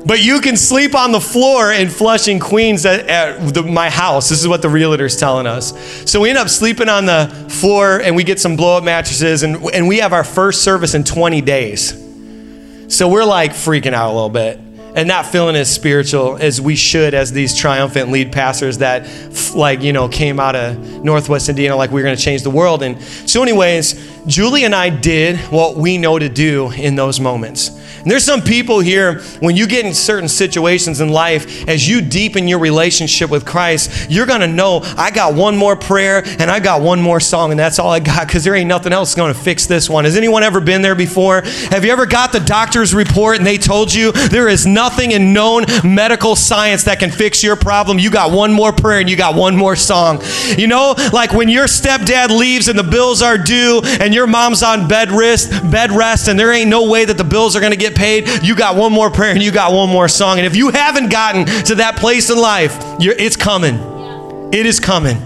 but 0.07 0.23
you 0.23 0.41
can 0.41 0.57
sleep 0.57 0.95
on 0.95 1.12
the 1.12 1.21
floor 1.21 1.73
in 1.73 1.89
Flushing, 1.89 2.39
Queens 2.39 2.87
at, 2.87 3.07
at 3.07 3.55
the, 3.55 3.62
my 3.62 3.91
house. 3.91 4.29
This 4.29 4.41
is 4.41 4.49
what 4.49 4.62
the 4.62 4.69
realtor's 4.69 5.17
telling 5.17 5.47
us. 5.47 5.75
So 6.11 6.21
we 6.21 6.29
end 6.29 6.39
up 6.39 6.49
sleeping 6.49 6.89
on 6.89 7.07
the 7.07 7.29
floor 7.49 8.00
and 8.00 8.17
we 8.17 8.25
get 8.25 8.41
some 8.41 8.57
blow 8.57 8.79
up 8.79 8.85
mattresses 8.85 9.43
and, 9.43 9.57
and 9.75 9.89
we 9.89 9.99
have 9.99 10.12
our 10.12 10.25
first 10.25 10.62
service 10.62 10.95
in 10.95 11.05
20 11.05 11.41
days. 11.41 11.91
So 12.89 13.09
we're 13.09 13.25
like 13.25 13.53
freaking 13.53 13.95
out 13.95 14.11
a 14.11 14.15
little 14.15 14.31
bit 14.31 14.59
and 14.94 15.06
not 15.06 15.26
feeling 15.26 15.56
as 15.56 15.73
spiritual 15.73 16.37
as 16.37 16.61
we 16.61 16.75
should 16.76 17.14
as 17.14 17.32
these 17.32 17.56
triumphant 17.56 18.11
lead 18.11 18.32
pastors 18.32 18.78
that 18.78 19.09
like 19.54 19.82
you 19.82 19.92
know 19.92 20.09
came 20.09 20.40
out 20.40 20.56
of 20.56 20.78
northwest 21.04 21.49
indiana 21.49 21.76
like 21.76 21.90
we 21.90 22.00
are 22.00 22.04
going 22.04 22.16
to 22.16 22.23
change 22.23 22.42
the 22.42 22.50
world. 22.50 22.82
And 22.82 23.00
so 23.02 23.42
anyways 23.42 24.11
julie 24.26 24.64
and 24.64 24.75
i 24.75 24.90
did 24.90 25.38
what 25.50 25.76
we 25.76 25.97
know 25.97 26.18
to 26.18 26.28
do 26.28 26.70
in 26.73 26.94
those 26.94 27.20
moments 27.20 27.79
and 28.00 28.11
there's 28.11 28.25
some 28.25 28.40
people 28.40 28.80
here, 28.80 29.21
when 29.40 29.57
you 29.57 29.66
get 29.66 29.85
in 29.85 29.92
certain 29.95 30.28
situations 30.28 31.00
in 31.00 31.11
life, 31.11 31.69
as 31.69 31.88
you 31.88 32.00
deepen 32.00 32.49
your 32.49 32.59
relationship 32.59 33.30
with 33.30 33.45
Christ, 33.45 34.11
you're 34.11 34.26
going 34.26 34.40
to 34.40 34.49
know 34.49 34.80
I 34.97 35.11
got 35.11 35.35
one 35.35 35.57
more 35.57 35.76
prayer 35.76 36.23
and 36.38 36.50
I 36.50 36.61
got 36.61 36.80
one 36.80 37.00
more 37.00 37.21
song, 37.21 37.50
and 37.50 37.61
that's 37.61 37.78
all 37.78 37.90
I 37.90 38.00
got 38.00 38.26
because 38.26 38.45
there 38.45 38.54
ain't 38.54 38.69
nothing 38.69 38.92
else 38.92 39.14
going 39.14 39.33
to 39.33 39.38
fix 39.38 39.66
this 39.66 39.90
one. 39.90 40.04
Has 40.04 40.16
anyone 40.16 40.42
ever 40.42 40.61
been 40.61 40.83
there 40.83 40.95
before? 40.95 41.42
Have 41.71 41.85
you 41.85 41.92
ever 41.92 42.07
got 42.07 42.33
the 42.33 42.40
doctor's 42.40 42.95
report 42.95 43.38
and 43.38 43.47
they 43.47 43.59
told 43.59 43.92
you 43.92 44.12
there 44.12 44.49
is 44.49 44.66
nothing 44.66 45.12
in 45.12 45.33
known 45.33 45.64
medical 45.85 46.37
science 46.37 46.85
that 46.85 46.99
can 46.99 47.11
fix 47.11 47.42
your 47.42 47.57
problem? 47.57 47.99
You 47.99 48.11
got 48.11 48.33
one 48.33 48.52
more 48.52 48.73
prayer 48.73 49.00
and 49.00 49.11
you 49.11 49.16
got 49.16 49.35
one 49.35 49.57
more 49.57 49.76
song. 49.76 50.23
You 50.57 50.66
know, 50.66 50.95
like 51.12 51.33
when 51.33 51.49
your 51.49 51.66
stepdad 51.66 52.30
leaves 52.30 52.69
and 52.69 52.78
the 52.78 52.83
bills 52.83 53.23
are 53.23 53.38
due 53.38 53.83
and 53.85 54.14
your 54.14 54.26
mom's 54.26 54.62
on 54.62 54.88
bed 54.88 55.11
rest, 55.11 55.50
bed 55.71 55.92
rest, 55.92 56.28
and 56.28 56.38
there 56.38 56.52
ain't 56.52 56.71
no 56.71 56.88
way 56.88 57.04
that 57.04 57.19
the 57.19 57.25
bills 57.25 57.54
are 57.57 57.61
going 57.61 57.73
to 57.73 57.78
get 57.78 57.89
get 57.90 57.99
paid, 57.99 58.42
you 58.42 58.54
got 58.54 58.76
one 58.76 58.92
more 58.92 59.11
prayer 59.11 59.32
and 59.32 59.42
you 59.42 59.52
got 59.52 59.73
one 59.73 59.88
more 59.88 60.09
song. 60.09 60.38
And 60.38 60.47
if 60.47 60.56
you 60.56 60.70
haven't 60.70 61.11
gotten 61.11 61.47
to 61.64 61.76
that 61.76 61.97
place 61.97 62.30
in 62.30 62.38
life, 62.38 62.76
it's 63.00 63.37
coming. 63.37 63.75
It 64.52 64.66
is 64.66 64.80
coming. 64.80 65.16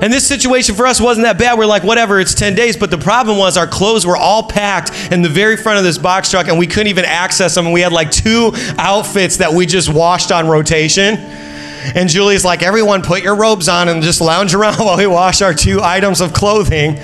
And 0.00 0.12
this 0.12 0.26
situation 0.26 0.74
for 0.74 0.86
us 0.86 1.00
wasn't 1.00 1.24
that 1.24 1.38
bad. 1.38 1.58
We're 1.58 1.66
like, 1.66 1.82
whatever, 1.82 2.20
it's 2.20 2.34
10 2.34 2.54
days. 2.54 2.76
But 2.76 2.90
the 2.90 2.98
problem 2.98 3.38
was 3.38 3.56
our 3.56 3.66
clothes 3.66 4.06
were 4.06 4.16
all 4.16 4.42
packed 4.42 4.92
in 5.10 5.22
the 5.22 5.28
very 5.28 5.56
front 5.56 5.78
of 5.78 5.84
this 5.84 5.96
box 5.96 6.30
truck 6.30 6.48
and 6.48 6.58
we 6.58 6.66
couldn't 6.66 6.88
even 6.88 7.06
access 7.06 7.54
them. 7.54 7.72
We 7.72 7.80
had 7.80 7.92
like 7.92 8.10
two 8.10 8.52
outfits 8.78 9.38
that 9.38 9.52
we 9.52 9.64
just 9.64 9.92
washed 9.92 10.30
on 10.30 10.48
rotation. 10.48 11.16
And 11.16 12.08
Julie's 12.08 12.44
like, 12.44 12.62
everyone 12.62 13.02
put 13.02 13.22
your 13.22 13.36
robes 13.36 13.68
on 13.68 13.88
and 13.88 14.02
just 14.02 14.20
lounge 14.20 14.54
around 14.54 14.78
while 14.78 14.98
we 14.98 15.06
wash 15.06 15.40
our 15.40 15.54
two 15.54 15.80
items 15.82 16.20
of 16.20 16.32
clothing. 16.32 16.98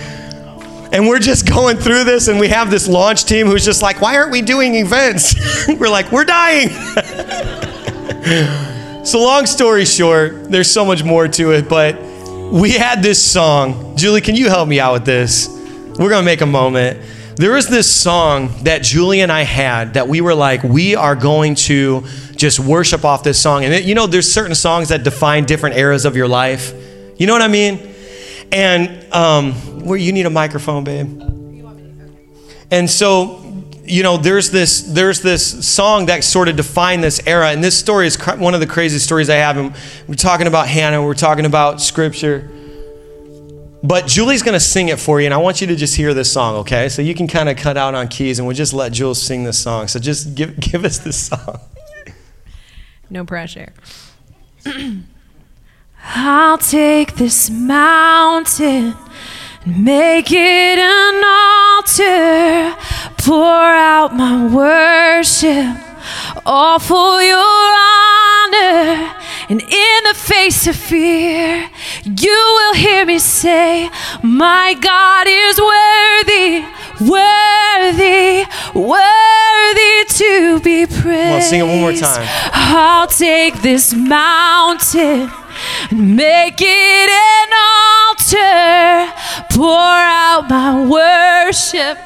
And 0.93 1.09
we're 1.09 1.21
just 1.21 1.49
going 1.49 1.79
through 1.79 2.05
this, 2.05 2.29
and 2.29 2.39
we 2.39 2.49
have 2.49 2.71
this 2.71 2.87
launch 2.87 3.25
team 3.25 3.47
who's 3.47 3.65
just 3.65 3.81
like, 3.81 4.03
why 4.03 4.17
aren't 4.17 4.31
we 4.31 4.43
doing 4.43 4.75
events? 4.75 5.35
we're 5.69 5.89
like, 5.89 6.13
we're 6.13 6.27
dying. 6.27 6.69
so, 9.05 9.23
long 9.23 9.47
story 9.47 9.87
short, 9.87 10.51
there's 10.51 10.71
so 10.71 10.85
much 10.85 11.03
more 11.03 11.29
to 11.29 11.53
it, 11.53 11.67
but 11.67 11.99
we 12.53 12.73
had 12.73 13.03
this 13.03 13.25
song. 13.25 13.97
Julie, 13.97 14.21
can 14.21 14.35
you 14.35 14.51
help 14.51 14.69
me 14.69 14.81
out 14.81 14.93
with 14.93 15.07
this? 15.07 15.49
We're 15.49 16.11
going 16.11 16.21
to 16.21 16.27
make 16.27 16.43
a 16.43 16.47
moment. 16.47 17.01
There 17.37 17.53
was 17.53 17.69
this 17.69 17.91
song 17.91 18.51
that 18.65 18.83
Julie 18.83 19.23
and 19.23 19.33
I 19.33 19.43
had 19.43 19.95
that 19.95 20.07
we 20.07 20.21
were 20.21 20.35
like, 20.35 20.63
we 20.63 20.95
are 20.95 21.17
going 21.17 21.55
to 21.55 22.05
just 22.37 22.61
worship 22.61 23.07
off 23.07 23.23
this 23.23 23.41
song. 23.41 23.65
And 23.65 23.73
it, 23.73 23.85
you 23.85 23.95
know, 23.95 24.07
there's 24.07 24.31
certain 24.31 24.55
songs 24.55 24.91
that 24.91 25.05
define 25.05 25.47
different 25.47 25.77
eras 25.77 26.05
of 26.05 26.17
your 26.17 26.29
life. 26.29 26.75
You 27.17 27.27
know 27.27 27.33
what 27.33 27.41
I 27.41 27.49
mean? 27.49 27.92
And 28.53 29.13
um, 29.13 29.55
where 29.85 29.99
you 29.99 30.13
need 30.13 30.27
a 30.27 30.31
microphone, 30.31 30.85
babe. 30.85 31.23
And 32.71 32.89
so, 32.89 33.43
you 33.85 34.03
know, 34.03 34.17
there's 34.17 34.51
this 34.51 34.81
there's 34.83 35.21
this 35.21 35.67
song 35.67 36.07
that 36.07 36.25
sort 36.25 36.49
of 36.49 36.57
defined 36.57 37.05
this 37.05 37.21
era, 37.27 37.51
and 37.51 37.63
this 37.63 37.77
story 37.77 38.07
is 38.07 38.17
one 38.17 38.55
of 38.55 38.61
the 38.61 38.67
craziest 38.67 39.05
stories 39.05 39.29
I 39.29 39.37
have. 39.37 39.57
And 39.59 39.75
we're 40.09 40.15
talking 40.15 40.47
about 40.47 40.69
Hannah, 40.69 41.03
we're 41.03 41.15
talking 41.15 41.45
about 41.45 41.81
Scripture. 41.81 42.51
But 43.83 44.07
Julie's 44.07 44.43
gonna 44.43 44.61
sing 44.61 44.89
it 44.89 45.01
for 45.01 45.21
you, 45.21 45.27
and 45.27 45.35
I 45.35 45.39
want 45.39 45.61
you 45.61 45.67
to 45.67 45.77
just 45.77 45.97
hear 45.97 46.15
this 46.15 46.33
song, 46.33 46.57
okay? 46.57 46.89
So 46.89 47.03
you 47.03 47.15
can 47.15 47.27
kind 47.27 47.49
of 47.49 47.57
cut 47.57 47.77
out 47.77 47.95
on 47.95 48.09
keys, 48.09 48.39
and 48.39 48.47
we'll 48.47 48.57
just 48.57 48.73
let 48.73 48.93
Jules 48.93 49.21
sing 49.21 49.45
this 49.45 49.59
song. 49.59 49.89
So 49.89 49.99
just 49.99 50.35
give 50.35 50.59
give 50.61 50.85
us 50.85 50.99
this 50.99 51.27
song. 51.27 51.61
No 53.11 53.25
pressure. 53.25 53.73
I'll 56.05 56.59
take 56.59 57.15
this 57.15 57.49
mountain 57.51 58.95
and 59.65 59.85
make 59.85 60.31
it 60.33 60.79
an 60.79 61.25
altar. 61.25 62.77
Pour 63.19 63.45
out 63.45 64.15
my 64.15 64.47
worship, 64.53 65.77
all 66.45 66.79
for 66.79 67.23
your 67.23 67.39
honor. 67.39 69.15
And 69.49 69.61
in 69.61 70.05
the 70.05 70.15
face 70.15 70.67
of 70.67 70.77
fear, 70.77 71.71
you 72.05 72.31
will 72.31 72.75
hear 72.75 73.07
me 73.07 73.19
say, 73.19 73.89
My 74.23 74.75
God 74.81 75.27
is 75.29 75.61
worthy, 75.61 76.65
worthy, 77.01 78.45
worthy 78.75 80.05
to 80.09 80.61
be 80.61 80.87
praised. 80.87 81.03
Come 81.03 81.35
on, 81.35 81.43
sing 81.43 81.61
it 81.61 81.65
one 81.65 81.81
more 81.81 81.93
time. 81.93 82.27
I'll 82.53 83.07
take 83.07 83.63
this 83.63 83.93
mountain 83.95 85.31
and 85.93 86.17
make 86.17 86.61
it 86.61 87.11
an 87.11 87.51
altar. 88.09 89.13
Pour 89.51 89.69
out 89.69 90.49
my 90.49 90.87
worship, 90.89 91.99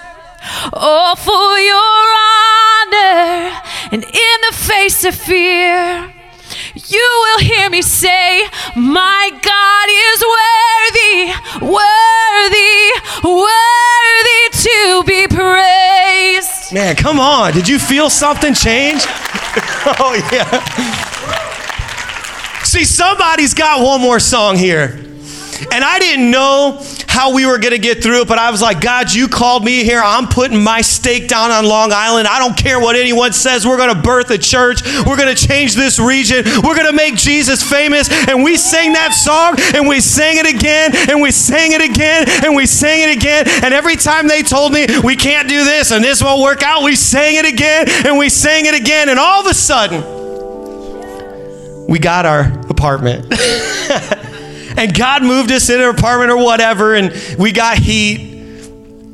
all 0.72 1.14
for 1.14 1.59
your 1.59 2.07
honor. 2.27 3.53
And 3.92 4.03
in 4.03 4.37
the 4.49 4.57
face 4.57 5.05
of 5.05 5.14
fear, 5.14 6.12
you 6.75 7.09
will 7.22 7.38
hear 7.38 7.70
me 7.70 7.81
say, 7.83 8.49
My 8.75 9.31
God 9.53 9.87
is 10.09 10.18
worthy, 10.37 11.16
worthy, 11.62 12.79
worthy 13.22 14.42
to 14.66 15.05
be 15.07 15.29
praised. 15.29 16.72
Man, 16.72 16.96
come 16.96 17.20
on. 17.20 17.53
Did 17.53 17.68
you 17.68 17.79
feel 17.79 18.11
something 18.11 18.53
change? 18.53 19.03
oh, 19.07 20.20
yeah. 20.33 21.05
See, 22.76 22.84
somebody's 22.84 23.54
got 23.54 23.82
one 23.82 24.02
more 24.02 24.20
song 24.20 24.54
here. 24.54 24.88
And 25.72 25.82
I 25.82 25.98
didn't 25.98 26.30
know 26.30 26.84
how 27.08 27.32
we 27.32 27.46
were 27.46 27.56
going 27.56 27.72
to 27.72 27.78
get 27.78 28.02
through 28.02 28.20
it, 28.20 28.28
but 28.28 28.38
I 28.38 28.50
was 28.50 28.60
like, 28.60 28.82
God, 28.82 29.10
you 29.10 29.28
called 29.28 29.64
me 29.64 29.82
here. 29.82 30.02
I'm 30.04 30.28
putting 30.28 30.62
my 30.62 30.82
stake 30.82 31.26
down 31.26 31.50
on 31.50 31.64
Long 31.64 31.90
Island. 31.90 32.28
I 32.28 32.38
don't 32.38 32.54
care 32.54 32.78
what 32.78 32.94
anyone 32.94 33.32
says. 33.32 33.66
We're 33.66 33.78
going 33.78 33.94
to 33.94 34.02
birth 34.02 34.28
a 34.28 34.36
church. 34.36 34.82
We're 35.06 35.16
going 35.16 35.34
to 35.34 35.46
change 35.46 35.74
this 35.74 35.98
region. 35.98 36.44
We're 36.44 36.76
going 36.76 36.86
to 36.86 36.92
make 36.92 37.16
Jesus 37.16 37.62
famous. 37.62 38.10
And 38.28 38.44
we 38.44 38.58
sang 38.58 38.92
that 38.92 39.14
song 39.14 39.56
and 39.74 39.88
we 39.88 40.02
sang 40.02 40.36
it 40.36 40.44
again 40.44 40.92
and 41.08 41.22
we 41.22 41.30
sang 41.30 41.72
it 41.72 41.80
again 41.80 42.28
and 42.44 42.54
we 42.54 42.66
sang 42.66 43.08
it 43.08 43.16
again. 43.16 43.48
And 43.64 43.72
every 43.72 43.96
time 43.96 44.28
they 44.28 44.42
told 44.42 44.74
me 44.74 44.84
we 45.02 45.16
can't 45.16 45.48
do 45.48 45.64
this 45.64 45.92
and 45.92 46.04
this 46.04 46.22
won't 46.22 46.42
work 46.42 46.62
out, 46.62 46.82
we 46.82 46.94
sang 46.94 47.36
it 47.36 47.46
again 47.46 47.86
and 48.04 48.18
we 48.18 48.28
sang 48.28 48.66
it 48.66 48.74
again. 48.74 49.08
And 49.08 49.18
all 49.18 49.40
of 49.40 49.46
a 49.46 49.54
sudden, 49.54 50.15
we 51.88 51.99
got 51.99 52.27
our 52.27 52.53
apartment. 52.68 53.33
And 54.77 54.94
God 54.94 55.22
moved 55.22 55.51
us 55.53 55.70
in 55.70 55.81
an 55.81 55.88
apartment 55.88 56.31
or 56.31 56.37
whatever, 56.37 56.94
and 56.94 57.11
we 57.38 57.51
got 57.51 57.79
heat. 57.79 58.35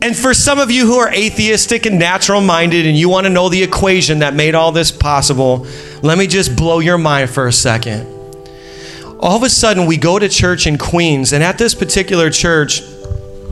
And 0.02 0.16
for 0.16 0.34
some 0.34 0.58
of 0.58 0.72
you 0.72 0.86
who 0.86 0.96
are 0.96 1.12
atheistic 1.12 1.86
and 1.86 2.00
natural 2.00 2.40
minded 2.40 2.84
and 2.86 2.96
you 2.96 3.08
want 3.08 3.26
to 3.26 3.30
know 3.30 3.48
the 3.48 3.62
equation 3.62 4.18
that 4.18 4.34
made 4.34 4.56
all 4.56 4.72
this 4.72 4.90
possible, 4.90 5.64
let 6.02 6.18
me 6.18 6.26
just 6.26 6.56
blow 6.56 6.80
your 6.80 6.98
mind 6.98 7.30
for 7.30 7.46
a 7.46 7.52
second. 7.52 8.08
All 9.20 9.36
of 9.36 9.44
a 9.44 9.48
sudden, 9.48 9.86
we 9.86 9.96
go 9.96 10.18
to 10.18 10.28
church 10.28 10.66
in 10.66 10.78
Queens, 10.78 11.32
and 11.32 11.44
at 11.44 11.58
this 11.58 11.76
particular 11.76 12.28
church, 12.28 12.82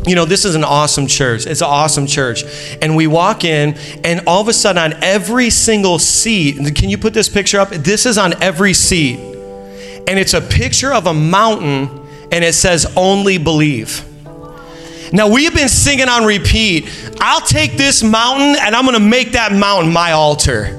you 0.07 0.15
know, 0.15 0.25
this 0.25 0.45
is 0.45 0.55
an 0.55 0.65
awesome 0.65 1.07
church. 1.07 1.47
It's 1.47 1.61
an 1.61 1.69
awesome 1.69 2.07
church. 2.07 2.45
And 2.81 2.97
we 2.97 3.07
walk 3.07 3.45
in, 3.45 3.75
and 4.05 4.23
all 4.27 4.41
of 4.41 4.49
a 4.49 4.53
sudden, 4.53 4.93
on 4.93 5.03
every 5.03 5.51
single 5.51 5.99
seat, 5.99 6.75
can 6.75 6.89
you 6.89 6.99
put 6.99 7.15
this 7.15 7.29
picture 7.29 7.61
up? 7.61 7.71
This 7.71 8.07
is 8.07 8.19
on 8.19 8.41
every 8.43 8.73
seat. 8.73 9.19
And 9.19 10.19
it's 10.19 10.35
a 10.35 10.41
picture 10.41 10.93
of 10.93 11.07
a 11.07 11.15
mountain, 11.15 11.89
and 12.33 12.45
it 12.45 12.55
says, 12.55 12.93
Only 12.97 13.39
believe. 13.39 14.05
Now, 15.13 15.29
we 15.29 15.45
have 15.45 15.55
been 15.55 15.69
singing 15.69 16.09
on 16.09 16.25
repeat 16.25 16.89
I'll 17.21 17.41
take 17.41 17.77
this 17.77 18.03
mountain, 18.03 18.57
and 18.61 18.75
I'm 18.75 18.85
to 18.95 19.01
make 19.01 19.33
that 19.33 19.53
mountain 19.53 19.93
my 19.93 20.13
altar. 20.13 20.77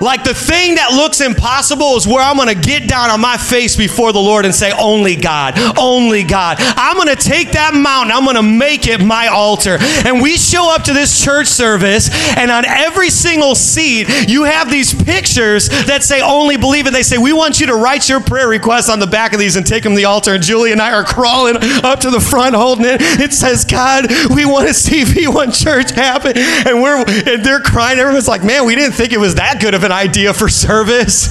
Like 0.00 0.24
the 0.24 0.34
thing 0.34 0.76
that 0.76 0.92
looks 0.92 1.20
impossible 1.20 1.96
is 1.96 2.06
where 2.06 2.22
I'm 2.22 2.36
going 2.36 2.48
to 2.48 2.60
get 2.60 2.88
down 2.88 3.10
on 3.10 3.20
my 3.20 3.36
face 3.36 3.76
before 3.76 4.12
the 4.12 4.20
Lord 4.20 4.44
and 4.44 4.54
say, 4.54 4.72
Only 4.72 5.16
God, 5.16 5.54
only 5.78 6.24
God. 6.24 6.56
I'm 6.60 6.96
going 6.96 7.14
to 7.14 7.16
take 7.16 7.52
that 7.52 7.74
mountain, 7.74 8.12
I'm 8.12 8.24
going 8.24 8.36
to 8.36 8.42
make 8.42 8.86
it 8.86 9.00
my 9.00 9.28
altar. 9.28 9.78
And 9.80 10.20
we 10.20 10.36
show 10.36 10.72
up 10.74 10.84
to 10.84 10.92
this 10.92 11.22
church 11.22 11.46
service, 11.46 12.10
and 12.36 12.50
on 12.50 12.64
every 12.64 13.10
single 13.10 13.54
seat, 13.54 14.08
you 14.28 14.44
have 14.44 14.70
these 14.70 14.94
pictures 14.94 15.68
that 15.68 16.02
say, 16.02 16.20
Only 16.20 16.56
believe. 16.56 16.86
And 16.86 16.94
they 16.94 17.02
say, 17.02 17.18
We 17.18 17.32
want 17.32 17.60
you 17.60 17.66
to 17.66 17.74
write 17.74 18.08
your 18.08 18.20
prayer 18.20 18.48
requests 18.48 18.88
on 18.88 18.98
the 18.98 19.06
back 19.06 19.32
of 19.32 19.38
these 19.38 19.56
and 19.56 19.66
take 19.66 19.82
them 19.82 19.92
to 19.92 19.96
the 19.96 20.04
altar. 20.04 20.34
And 20.34 20.42
Julie 20.42 20.72
and 20.72 20.80
I 20.80 20.92
are 20.92 21.04
crawling 21.04 21.56
up 21.84 22.00
to 22.00 22.10
the 22.10 22.20
front 22.20 22.54
holding 22.54 22.86
it. 22.86 23.00
It 23.00 23.32
says, 23.32 23.64
God, 23.64 24.06
we 24.34 24.44
want 24.44 24.68
to 24.68 24.74
see 24.74 25.02
V1 25.02 25.62
Church 25.62 25.90
happen. 25.90 26.32
And 26.36 26.82
we're 26.82 27.04
and 27.06 27.44
they're 27.44 27.60
crying. 27.60 27.98
Everyone's 27.98 28.28
like, 28.28 28.44
Man, 28.44 28.66
we 28.66 28.74
didn't 28.74 28.94
think 28.94 29.12
it 29.12 29.20
was 29.20 29.36
that 29.36 29.60
good 29.60 29.74
of 29.74 29.84
an 29.86 29.92
idea 29.92 30.34
for 30.34 30.50
service. 30.50 31.28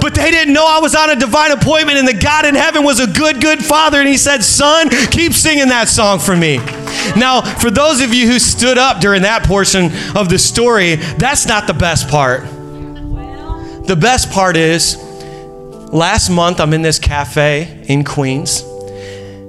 But 0.00 0.14
they 0.14 0.30
didn't 0.30 0.54
know 0.54 0.66
I 0.66 0.80
was 0.80 0.94
on 0.94 1.10
a 1.10 1.16
divine 1.16 1.52
appointment 1.52 1.98
and 1.98 2.08
the 2.08 2.14
God 2.14 2.46
in 2.46 2.54
heaven 2.54 2.82
was 2.82 2.98
a 2.98 3.06
good, 3.06 3.40
good 3.40 3.64
father. 3.64 3.98
And 3.98 4.08
he 4.08 4.16
said, 4.16 4.42
Son, 4.42 4.88
keep 5.10 5.32
singing 5.32 5.68
that 5.68 5.88
song 5.88 6.18
for 6.18 6.34
me. 6.34 6.56
Now, 7.16 7.42
for 7.42 7.70
those 7.70 8.00
of 8.00 8.14
you 8.14 8.26
who 8.26 8.38
stood 8.38 8.78
up 8.78 9.00
during 9.00 9.22
that 9.22 9.44
portion 9.44 9.90
of 10.16 10.28
the 10.28 10.38
story, 10.38 10.96
that's 10.96 11.46
not 11.46 11.66
the 11.66 11.74
best 11.74 12.08
part. 12.08 12.44
The 13.86 13.96
best 14.00 14.30
part 14.30 14.56
is 14.56 14.96
last 15.92 16.30
month 16.30 16.60
I'm 16.60 16.72
in 16.72 16.82
this 16.82 16.98
cafe 16.98 17.84
in 17.88 18.04
Queens 18.04 18.62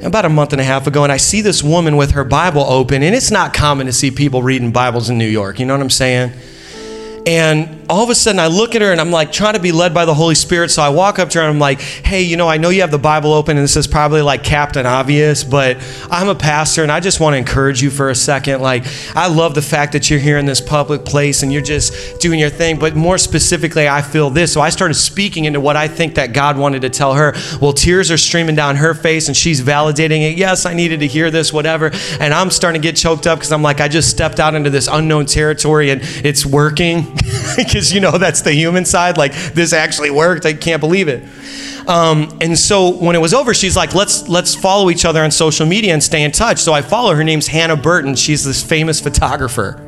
about 0.04 0.26
a 0.26 0.30
month 0.30 0.52
and 0.52 0.60
a 0.60 0.64
half 0.66 0.86
ago, 0.86 1.04
and 1.04 1.12
I 1.12 1.18
see 1.18 1.42
this 1.42 1.64
woman 1.64 1.96
with 1.96 2.12
her 2.12 2.24
Bible 2.24 2.64
open, 2.64 3.04
and 3.04 3.16
it's 3.16 3.32
not 3.32 3.54
common 3.54 3.86
to 3.86 3.94
see 3.94 4.12
people 4.12 4.44
reading 4.44 4.72
Bibles 4.72 5.10
in 5.10 5.18
New 5.18 5.28
York. 5.28 5.60
You 5.60 5.66
know 5.66 5.74
what 5.74 5.82
I'm 5.82 5.90
saying? 5.90 6.34
And 7.26 7.83
all 7.90 8.04
of 8.04 8.10
a 8.10 8.16
sudden, 8.16 8.40
I 8.40 8.48
look 8.48 8.76
at 8.76 8.82
her 8.82 8.92
and 8.92 9.02
I'm 9.02 9.12
like 9.12 9.32
trying 9.32 9.54
to 9.54 9.60
be 9.60 9.72
led 9.72 9.94
by 9.94 10.06
the 10.06 10.14
Holy 10.14 10.36
Spirit. 10.36 10.70
So 10.70 10.82
I 10.82 10.90
walk 10.90 11.20
up 11.20 11.30
to 11.32 11.40
her 11.40 11.46
and 11.46 11.54
I'm 11.54 11.60
like, 11.60 11.82
hey, 11.82 12.22
you 12.22 12.38
know, 12.38 12.48
I 12.48 12.58
know 12.58 12.70
you 12.70 12.82
have 12.82 12.92
the 12.92 12.98
Bible 12.98 13.34
open 13.34 13.58
and 13.58 13.64
this 13.64 13.76
is 13.76 13.88
probably 13.88 14.22
like 14.22 14.44
Captain 14.44 14.86
Obvious, 14.86 15.44
but 15.44 15.78
I'm 16.10 16.30
a 16.30 16.36
pastor 16.36 16.84
and 16.84 16.92
I 16.92 17.00
just 17.00 17.20
want 17.20 17.34
to 17.34 17.38
encourage 17.38 17.82
you 17.82 17.90
for 17.90 18.10
a 18.10 18.16
second. 18.16 18.62
Like, 18.62 18.86
I 19.16 19.28
love 19.28 19.56
the 19.56 19.62
fact 19.62 19.94
that 19.94 20.10
you're 20.10 20.20
here 20.20 20.38
in 20.38 20.46
this 20.46 20.62
public 20.62 21.06
place 21.06 21.44
and 21.44 21.52
you're 21.52 21.62
just 21.62 22.20
doing 22.20 22.40
your 22.40 22.50
thing. 22.50 22.80
But 22.80 22.96
more 22.96 23.18
specifically, 23.18 23.88
I 23.88 24.02
feel 24.02 24.30
this. 24.30 24.54
So 24.54 24.62
I 24.62 24.70
started 24.70 24.96
speaking 24.96 25.46
into 25.46 25.60
what 25.60 25.76
I 25.76 25.88
think 25.88 26.16
that 26.16 26.34
God 26.34 26.58
wanted 26.58 26.84
to 26.84 26.90
tell 26.90 27.14
her. 27.14 27.34
Well, 27.62 27.74
tears 27.74 28.12
are 28.12 28.18
streaming 28.18 28.56
down 28.56 28.76
her 28.78 28.94
face 28.94 29.28
and 29.28 29.36
she's 29.36 29.62
validating 29.62 30.32
it. 30.32 30.38
Yes, 30.38 30.66
I 30.66 30.74
needed 30.74 31.00
to 31.02 31.08
hear 31.08 31.32
this, 31.32 31.52
whatever. 31.52 31.92
And 32.20 32.34
I'm 32.34 32.50
starting 32.50 32.82
to 32.82 32.88
get 32.88 32.96
choked 32.96 33.28
up 33.28 33.40
because 33.40 33.52
I'm 33.52 33.62
like, 33.62 33.82
I 33.82 33.88
just 33.88 34.10
stepped 34.10 34.40
out 34.40 34.56
into 34.56 34.70
this 34.70 34.88
unknown 34.88 35.26
territory 35.26 35.90
and 35.92 36.02
it's 36.24 36.46
working. 36.46 37.18
because 37.74 37.92
you 37.92 38.00
know 38.00 38.18
that's 38.20 38.42
the 38.44 38.54
human 38.54 38.86
side. 38.86 39.18
Like 39.18 39.34
this 39.54 39.74
actually 39.74 40.12
worked. 40.12 40.46
I 40.46 40.54
can't 40.54 40.80
believe 40.80 41.08
it. 41.08 41.24
Um, 41.88 42.38
and 42.40 42.58
so 42.58 42.96
when 42.96 43.16
it 43.16 43.20
was 43.20 43.34
over, 43.34 43.54
she's 43.54 43.76
like, 43.76 43.96
"Let's 43.96 44.30
let's 44.30 44.54
follow 44.54 44.92
each 44.92 45.06
other 45.06 45.24
on 45.24 45.32
social 45.32 45.66
media 45.66 45.94
and 45.94 46.04
stay 46.04 46.24
in 46.24 46.32
touch." 46.32 46.60
So 46.60 46.72
I 46.72 46.84
follow. 46.84 47.16
Her 47.16 47.24
name's 47.24 47.48
Hannah 47.48 47.76
Burton. 47.76 48.16
She's 48.16 48.44
this 48.44 48.64
famous 48.64 49.02
photographer, 49.02 49.82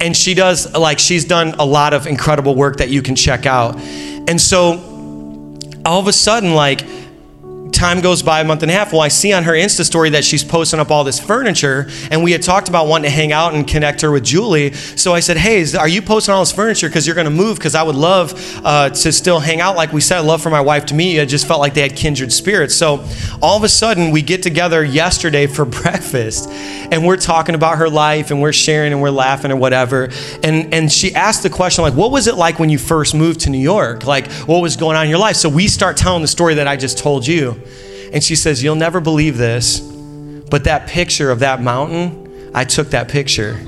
and 0.00 0.16
she 0.16 0.34
does 0.34 0.76
like 0.76 0.98
she's 0.98 1.24
done 1.24 1.54
a 1.58 1.64
lot 1.64 1.94
of 1.94 2.06
incredible 2.08 2.56
work 2.56 2.78
that 2.78 2.88
you 2.88 3.02
can 3.02 3.14
check 3.14 3.46
out. 3.46 3.76
And 3.78 4.40
so 4.40 4.72
all 5.86 6.00
of 6.00 6.08
a 6.08 6.12
sudden, 6.12 6.54
like 6.54 6.82
time 7.72 8.00
goes 8.00 8.22
by 8.22 8.40
a 8.40 8.44
month 8.44 8.62
and 8.62 8.70
a 8.70 8.74
half. 8.74 8.92
Well, 8.92 9.00
I 9.00 9.08
see 9.08 9.32
on 9.32 9.44
her 9.44 9.52
Insta 9.52 9.84
story 9.84 10.10
that 10.10 10.24
she's 10.24 10.44
posting 10.44 10.80
up 10.80 10.90
all 10.90 11.04
this 11.04 11.20
furniture, 11.20 11.88
and 12.10 12.22
we 12.22 12.32
had 12.32 12.42
talked 12.42 12.68
about 12.68 12.86
wanting 12.86 13.10
to 13.10 13.14
hang 13.14 13.32
out 13.32 13.54
and 13.54 13.66
connect 13.66 14.00
her 14.02 14.10
with 14.10 14.24
Julie. 14.24 14.72
So 14.72 15.14
I 15.14 15.20
said, 15.20 15.36
Hey, 15.36 15.64
are 15.76 15.88
you 15.88 16.02
posting 16.02 16.34
all 16.34 16.40
this 16.40 16.52
furniture 16.52 16.88
because 16.88 17.06
you're 17.06 17.14
going 17.14 17.26
to 17.26 17.30
move? 17.30 17.58
Because 17.58 17.74
I 17.74 17.82
would 17.82 17.94
love 17.94 18.34
uh, 18.64 18.90
to 18.90 19.12
still 19.12 19.40
hang 19.40 19.60
out. 19.60 19.76
Like 19.76 19.92
we 19.92 20.00
said, 20.00 20.18
I 20.18 20.20
love 20.20 20.42
for 20.42 20.50
my 20.50 20.60
wife 20.60 20.86
to 20.86 20.94
meet 20.94 21.14
you. 21.14 21.22
I 21.22 21.24
just 21.24 21.46
felt 21.46 21.60
like 21.60 21.74
they 21.74 21.82
had 21.82 21.96
kindred 21.96 22.32
spirits. 22.32 22.74
So 22.74 23.04
all 23.40 23.56
of 23.56 23.64
a 23.64 23.68
sudden, 23.68 24.10
we 24.10 24.22
get 24.22 24.42
together 24.42 24.84
yesterday 24.84 25.46
for 25.46 25.64
breakfast, 25.80 26.48
and 26.50 27.06
we're 27.06 27.16
talking 27.16 27.54
about 27.54 27.78
her 27.78 27.88
life, 27.88 28.30
and 28.30 28.42
we're 28.42 28.52
sharing, 28.52 28.92
and 28.92 29.00
we're 29.00 29.10
laughing, 29.10 29.50
and 29.50 29.60
whatever. 29.60 30.10
And 30.42 30.72
and 30.72 30.90
she 30.90 31.14
asked 31.14 31.42
the 31.42 31.50
question 31.50 31.82
like, 31.82 31.94
What 31.94 32.10
was 32.10 32.26
it 32.26 32.34
like 32.34 32.58
when 32.58 32.70
you 32.70 32.78
first 32.78 33.14
moved 33.14 33.40
to 33.40 33.50
New 33.50 33.58
York? 33.58 34.06
Like, 34.06 34.30
what 34.46 34.60
was 34.60 34.76
going 34.76 34.96
on 34.96 35.04
in 35.04 35.10
your 35.10 35.18
life? 35.18 35.36
So 35.36 35.48
we 35.48 35.68
start 35.68 35.96
telling 35.96 36.22
the 36.22 36.28
story 36.28 36.54
that 36.54 36.66
I 36.66 36.76
just 36.76 36.98
told 36.98 37.26
you. 37.26 37.59
And 38.12 38.22
she 38.22 38.36
says, 38.36 38.62
You'll 38.62 38.74
never 38.74 39.00
believe 39.00 39.36
this, 39.36 39.80
but 39.80 40.64
that 40.64 40.88
picture 40.88 41.30
of 41.30 41.40
that 41.40 41.62
mountain, 41.62 42.50
I 42.54 42.64
took 42.64 42.90
that 42.90 43.08
picture. 43.08 43.54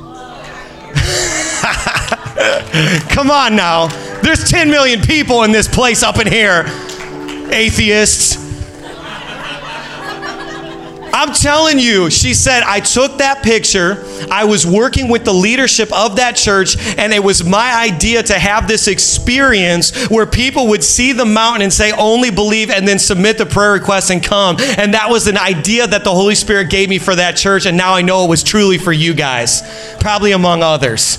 Come 3.11 3.31
on 3.31 3.55
now. 3.55 3.89
There's 4.23 4.49
10 4.49 4.71
million 4.71 5.01
people 5.01 5.45
in 5.45 5.53
this 5.53 5.69
place 5.69 6.03
up 6.03 6.19
in 6.19 6.27
here, 6.27 6.65
atheists. 7.53 8.42
I'm 11.23 11.33
telling 11.33 11.79
you, 11.79 12.11
she 12.11 12.35
said, 12.35 12.65
I 12.65 12.81
took 12.81 13.19
that 13.19 13.45
picture. 13.45 14.05
I 14.29 14.43
was 14.45 14.67
working 14.67 15.09
with 15.09 15.25
the 15.25 15.33
leadership 15.33 15.93
of 15.93 16.17
that 16.17 16.35
church, 16.35 16.77
and 16.99 17.13
it 17.13 17.23
was 17.23 17.45
my 17.45 17.81
idea 17.81 18.25
to 18.25 18.37
have 18.37 18.67
this 18.67 18.89
experience 18.89 20.09
where 20.09 20.27
people 20.27 20.67
would 20.71 20.83
see 20.83 21.13
the 21.13 21.25
mountain 21.25 21.63
and 21.63 21.73
say, 21.73 21.93
only 21.93 22.33
believe, 22.33 22.71
and 22.71 22.89
then 22.89 22.99
submit 22.99 23.39
the 23.39 23.47
prayer 23.47 23.75
request 23.75 24.11
and 24.11 24.21
come. 24.21 24.57
And 24.59 24.95
that 24.95 25.11
was 25.11 25.29
an 25.29 25.39
idea 25.39 25.87
that 25.87 26.03
the 26.03 26.11
Holy 26.11 26.35
Spirit 26.35 26.71
gave 26.71 26.89
me 26.89 26.99
for 26.99 27.15
that 27.15 27.37
church, 27.37 27.67
and 27.67 27.77
now 27.77 27.95
I 27.95 28.03
know 28.03 28.25
it 28.25 28.29
was 28.29 28.43
truly 28.43 28.79
for 28.79 28.93
you 28.93 29.15
guys, 29.15 29.63
probably 30.01 30.33
among 30.33 30.65
others. 30.65 31.19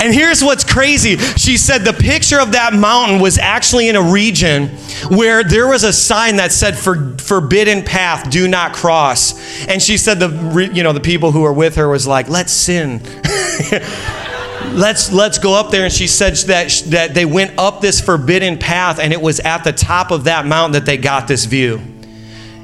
And 0.00 0.14
here's 0.14 0.42
what's 0.42 0.64
crazy. 0.64 1.16
She 1.16 1.56
said 1.56 1.78
the 1.78 1.92
picture 1.92 2.40
of 2.40 2.52
that 2.52 2.72
mountain 2.72 3.20
was 3.20 3.38
actually 3.38 3.88
in 3.88 3.96
a 3.96 4.02
region 4.02 4.68
where 5.08 5.44
there 5.44 5.68
was 5.68 5.84
a 5.84 5.92
sign 5.92 6.36
that 6.36 6.52
said 6.52 6.76
for, 6.76 7.16
forbidden 7.18 7.82
path, 7.82 8.30
do 8.30 8.48
not 8.48 8.72
cross. 8.72 9.34
And 9.66 9.80
she 9.80 9.96
said 9.96 10.18
the 10.18 10.70
you 10.72 10.82
know 10.82 10.92
the 10.92 11.00
people 11.00 11.32
who 11.32 11.42
were 11.42 11.52
with 11.52 11.76
her 11.76 11.88
was 11.88 12.06
like, 12.06 12.28
let's 12.28 12.52
sin. 12.52 13.00
let's 14.74 15.12
let's 15.12 15.38
go 15.38 15.54
up 15.54 15.70
there 15.70 15.84
and 15.84 15.92
she 15.92 16.06
said 16.06 16.34
that 16.34 16.70
that 16.86 17.14
they 17.14 17.24
went 17.24 17.58
up 17.58 17.80
this 17.80 18.00
forbidden 18.00 18.58
path 18.58 18.98
and 18.98 19.12
it 19.12 19.20
was 19.20 19.38
at 19.40 19.64
the 19.64 19.72
top 19.72 20.10
of 20.10 20.24
that 20.24 20.46
mountain 20.46 20.72
that 20.72 20.86
they 20.86 20.96
got 20.96 21.28
this 21.28 21.44
view. 21.44 21.80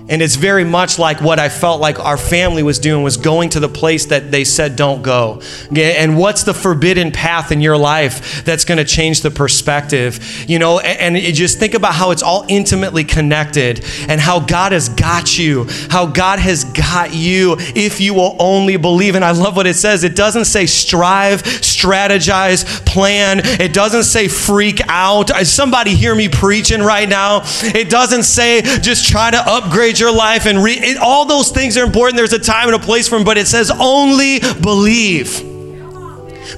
And 0.08 0.22
it's 0.22 0.36
very 0.36 0.64
much 0.64 0.98
like 0.98 1.20
what 1.20 1.38
I 1.38 1.48
felt 1.48 1.80
like 1.80 1.98
our 1.98 2.16
family 2.16 2.62
was 2.62 2.78
doing 2.78 3.02
was 3.02 3.16
going 3.16 3.50
to 3.50 3.60
the 3.60 3.68
place 3.68 4.06
that 4.06 4.30
they 4.30 4.44
said 4.44 4.74
don't 4.74 5.02
go. 5.02 5.42
And 5.74 6.16
what's 6.16 6.44
the 6.44 6.54
forbidden 6.54 7.12
path 7.12 7.52
in 7.52 7.60
your 7.60 7.76
life 7.76 8.44
that's 8.44 8.64
going 8.64 8.78
to 8.78 8.84
change 8.84 9.20
the 9.20 9.30
perspective? 9.30 10.44
You 10.48 10.58
know, 10.58 10.80
and, 10.80 11.18
just 11.28 11.58
think 11.58 11.74
about 11.74 11.94
how 11.94 12.10
it's 12.10 12.22
all 12.22 12.46
intimately 12.48 13.04
connected 13.04 13.84
and 14.08 14.20
how 14.20 14.40
God 14.40 14.72
has 14.72 14.88
got 14.88 15.38
you, 15.38 15.66
how 15.90 16.06
God 16.06 16.38
has 16.38 16.64
got 16.64 17.14
you 17.14 17.56
if 17.58 18.00
you 18.00 18.14
will 18.14 18.36
only 18.38 18.76
believe. 18.76 19.14
And 19.14 19.24
I 19.24 19.32
love 19.32 19.56
what 19.56 19.66
it 19.66 19.74
says. 19.74 20.04
It 20.04 20.16
doesn't 20.16 20.46
say 20.46 20.66
strive, 20.66 21.42
strategize, 21.42 22.64
plan. 22.86 23.40
It 23.44 23.74
doesn't 23.74 24.04
say 24.04 24.28
freak 24.28 24.80
out. 24.88 25.30
Somebody 25.46 25.94
hear 25.94 26.14
me 26.14 26.28
preaching 26.28 26.80
right 26.80 27.08
now. 27.08 27.42
It 27.62 27.90
doesn't 27.90 28.22
say 28.22 28.62
just 28.62 29.06
try 29.06 29.30
to 29.30 29.38
upgrade 29.38 29.97
your 29.98 30.12
life 30.12 30.46
and 30.46 30.62
re- 30.62 30.78
it, 30.78 30.96
all 30.98 31.24
those 31.24 31.50
things 31.50 31.76
are 31.76 31.84
important. 31.84 32.16
There's 32.16 32.32
a 32.32 32.38
time 32.38 32.68
and 32.68 32.76
a 32.76 32.78
place 32.78 33.08
for 33.08 33.16
them, 33.16 33.24
but 33.24 33.38
it 33.38 33.46
says 33.46 33.70
only 33.70 34.40
believe. 34.61 35.44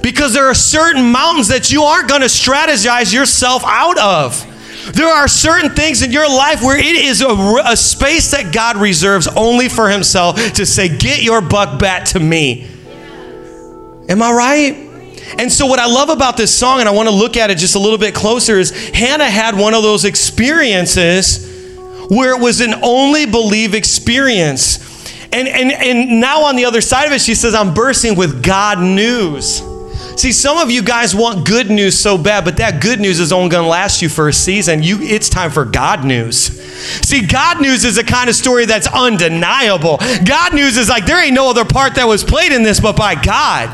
Because 0.01 0.33
there 0.33 0.45
are 0.45 0.53
certain 0.53 1.11
mountains 1.11 1.49
that 1.49 1.71
you 1.71 1.83
aren't 1.83 2.09
going 2.09 2.21
to 2.21 2.27
strategize 2.27 3.13
yourself 3.13 3.63
out 3.65 3.97
of. 3.99 4.47
There 4.93 5.07
are 5.07 5.27
certain 5.27 5.71
things 5.71 6.01
in 6.01 6.11
your 6.11 6.27
life 6.27 6.61
where 6.61 6.77
it 6.77 6.85
is 6.85 7.21
a, 7.21 7.29
a, 7.65 7.77
space 7.77 8.31
that 8.31 8.51
God 8.51 8.77
reserves 8.77 9.27
only 9.27 9.69
for 9.69 9.89
Himself 9.89 10.37
to 10.53 10.65
say, 10.65 10.95
Get 10.97 11.21
your 11.21 11.39
buck 11.39 11.79
back 11.79 12.05
to 12.05 12.19
me. 12.19 12.67
Am 14.09 14.21
I 14.21 14.31
right? 14.31 14.73
And 15.37 15.51
so, 15.51 15.67
what 15.67 15.79
I 15.79 15.85
love 15.85 16.09
about 16.09 16.35
this 16.35 16.53
song, 16.53 16.79
and 16.79 16.89
I 16.89 16.91
want 16.91 17.07
to 17.07 17.15
look 17.15 17.37
at 17.37 17.51
it 17.51 17.57
just 17.57 17.75
a 17.75 17.79
little 17.79 17.99
bit 17.99 18.15
closer, 18.15 18.57
is 18.57 18.71
Hannah 18.89 19.29
had 19.29 19.55
one 19.55 19.73
of 19.73 19.83
those 19.83 20.03
experiences 20.03 21.50
where 22.11 22.35
it 22.35 22.41
was 22.41 22.59
an 22.59 22.73
only 22.83 23.25
believe 23.25 23.73
experience. 23.73 24.79
And, 25.31 25.47
and, 25.47 25.71
and 25.71 26.19
now 26.19 26.43
on 26.43 26.57
the 26.57 26.65
other 26.65 26.81
side 26.81 27.05
of 27.05 27.13
it, 27.13 27.21
she 27.21 27.33
says, 27.35 27.55
I'm 27.55 27.73
bursting 27.73 28.17
with 28.17 28.43
God 28.43 28.79
news. 28.79 29.61
See, 30.19 30.33
some 30.33 30.57
of 30.57 30.69
you 30.69 30.83
guys 30.83 31.15
want 31.15 31.47
good 31.47 31.69
news 31.69 31.97
so 31.97 32.17
bad, 32.17 32.43
but 32.43 32.57
that 32.57 32.81
good 32.81 32.99
news 32.99 33.21
is 33.21 33.31
only 33.31 33.47
going 33.47 33.63
to 33.63 33.69
last 33.69 34.01
you 34.01 34.09
for 34.09 34.27
a 34.27 34.33
season. 34.33 34.83
You, 34.83 34.99
it's 34.99 35.29
time 35.29 35.51
for 35.51 35.63
God 35.63 36.03
news. 36.03 36.59
See, 37.07 37.25
God 37.25 37.61
news 37.61 37.85
is 37.85 37.97
a 37.97 38.03
kind 38.03 38.29
of 38.29 38.35
story 38.35 38.65
that's 38.65 38.87
undeniable. 38.87 39.97
God 40.25 40.53
news 40.53 40.75
is 40.75 40.89
like 40.89 41.05
there 41.05 41.23
ain't 41.23 41.33
no 41.33 41.49
other 41.49 41.63
part 41.63 41.95
that 41.95 42.09
was 42.09 42.25
played 42.25 42.51
in 42.51 42.61
this 42.61 42.81
but 42.81 42.97
by 42.97 43.15
God. 43.15 43.69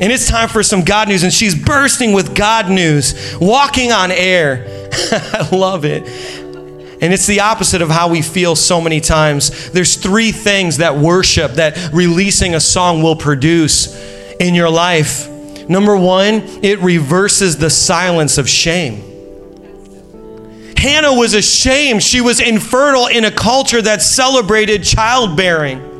And 0.00 0.12
it's 0.12 0.28
time 0.28 0.48
for 0.48 0.64
some 0.64 0.82
God 0.82 1.06
news, 1.06 1.22
and 1.22 1.32
she's 1.32 1.54
bursting 1.54 2.14
with 2.14 2.34
God 2.34 2.68
news, 2.68 3.36
walking 3.40 3.92
on 3.92 4.10
air. 4.10 4.88
I 4.92 5.48
love 5.52 5.84
it. 5.84 6.42
And 7.00 7.12
it's 7.12 7.26
the 7.26 7.40
opposite 7.40 7.82
of 7.82 7.90
how 7.90 8.08
we 8.08 8.22
feel 8.22 8.56
so 8.56 8.80
many 8.80 9.00
times. 9.00 9.70
There's 9.70 9.96
three 9.96 10.32
things 10.32 10.78
that 10.78 10.96
worship, 10.96 11.52
that 11.52 11.92
releasing 11.92 12.54
a 12.54 12.60
song 12.60 13.02
will 13.02 13.16
produce 13.16 13.94
in 14.40 14.54
your 14.54 14.70
life. 14.70 15.28
Number 15.68 15.96
one, 15.96 16.42
it 16.62 16.78
reverses 16.80 17.56
the 17.56 17.70
silence 17.70 18.38
of 18.38 18.48
shame. 18.48 19.02
Hannah 20.76 21.14
was 21.14 21.32
ashamed. 21.32 22.02
She 22.02 22.20
was 22.20 22.40
infertile 22.40 23.06
in 23.06 23.24
a 23.24 23.30
culture 23.30 23.80
that 23.80 24.02
celebrated 24.02 24.84
childbearing. 24.84 25.92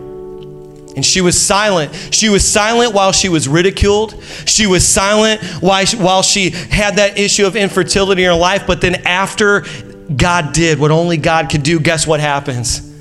And 0.95 1.05
she 1.05 1.21
was 1.21 1.41
silent. 1.41 1.93
She 2.13 2.29
was 2.29 2.47
silent 2.47 2.95
while 2.95 3.11
she 3.11 3.29
was 3.29 3.49
ridiculed. 3.49 4.23
She 4.45 4.67
was 4.67 4.87
silent 4.87 5.43
while 5.61 6.23
she 6.23 6.51
had 6.51 6.97
that 6.97 7.19
issue 7.19 7.47
of 7.47 7.57
infertility 7.57 8.25
in 8.25 8.31
her 8.31 8.37
life. 8.37 8.67
But 8.67 8.81
then, 8.81 8.97
after 9.07 9.65
God 10.15 10.53
did 10.53 10.79
what 10.79 10.91
only 10.91 11.17
God 11.17 11.51
could 11.51 11.63
do, 11.63 11.81
guess 11.81 12.07
what 12.07 12.21
happens? 12.21 12.93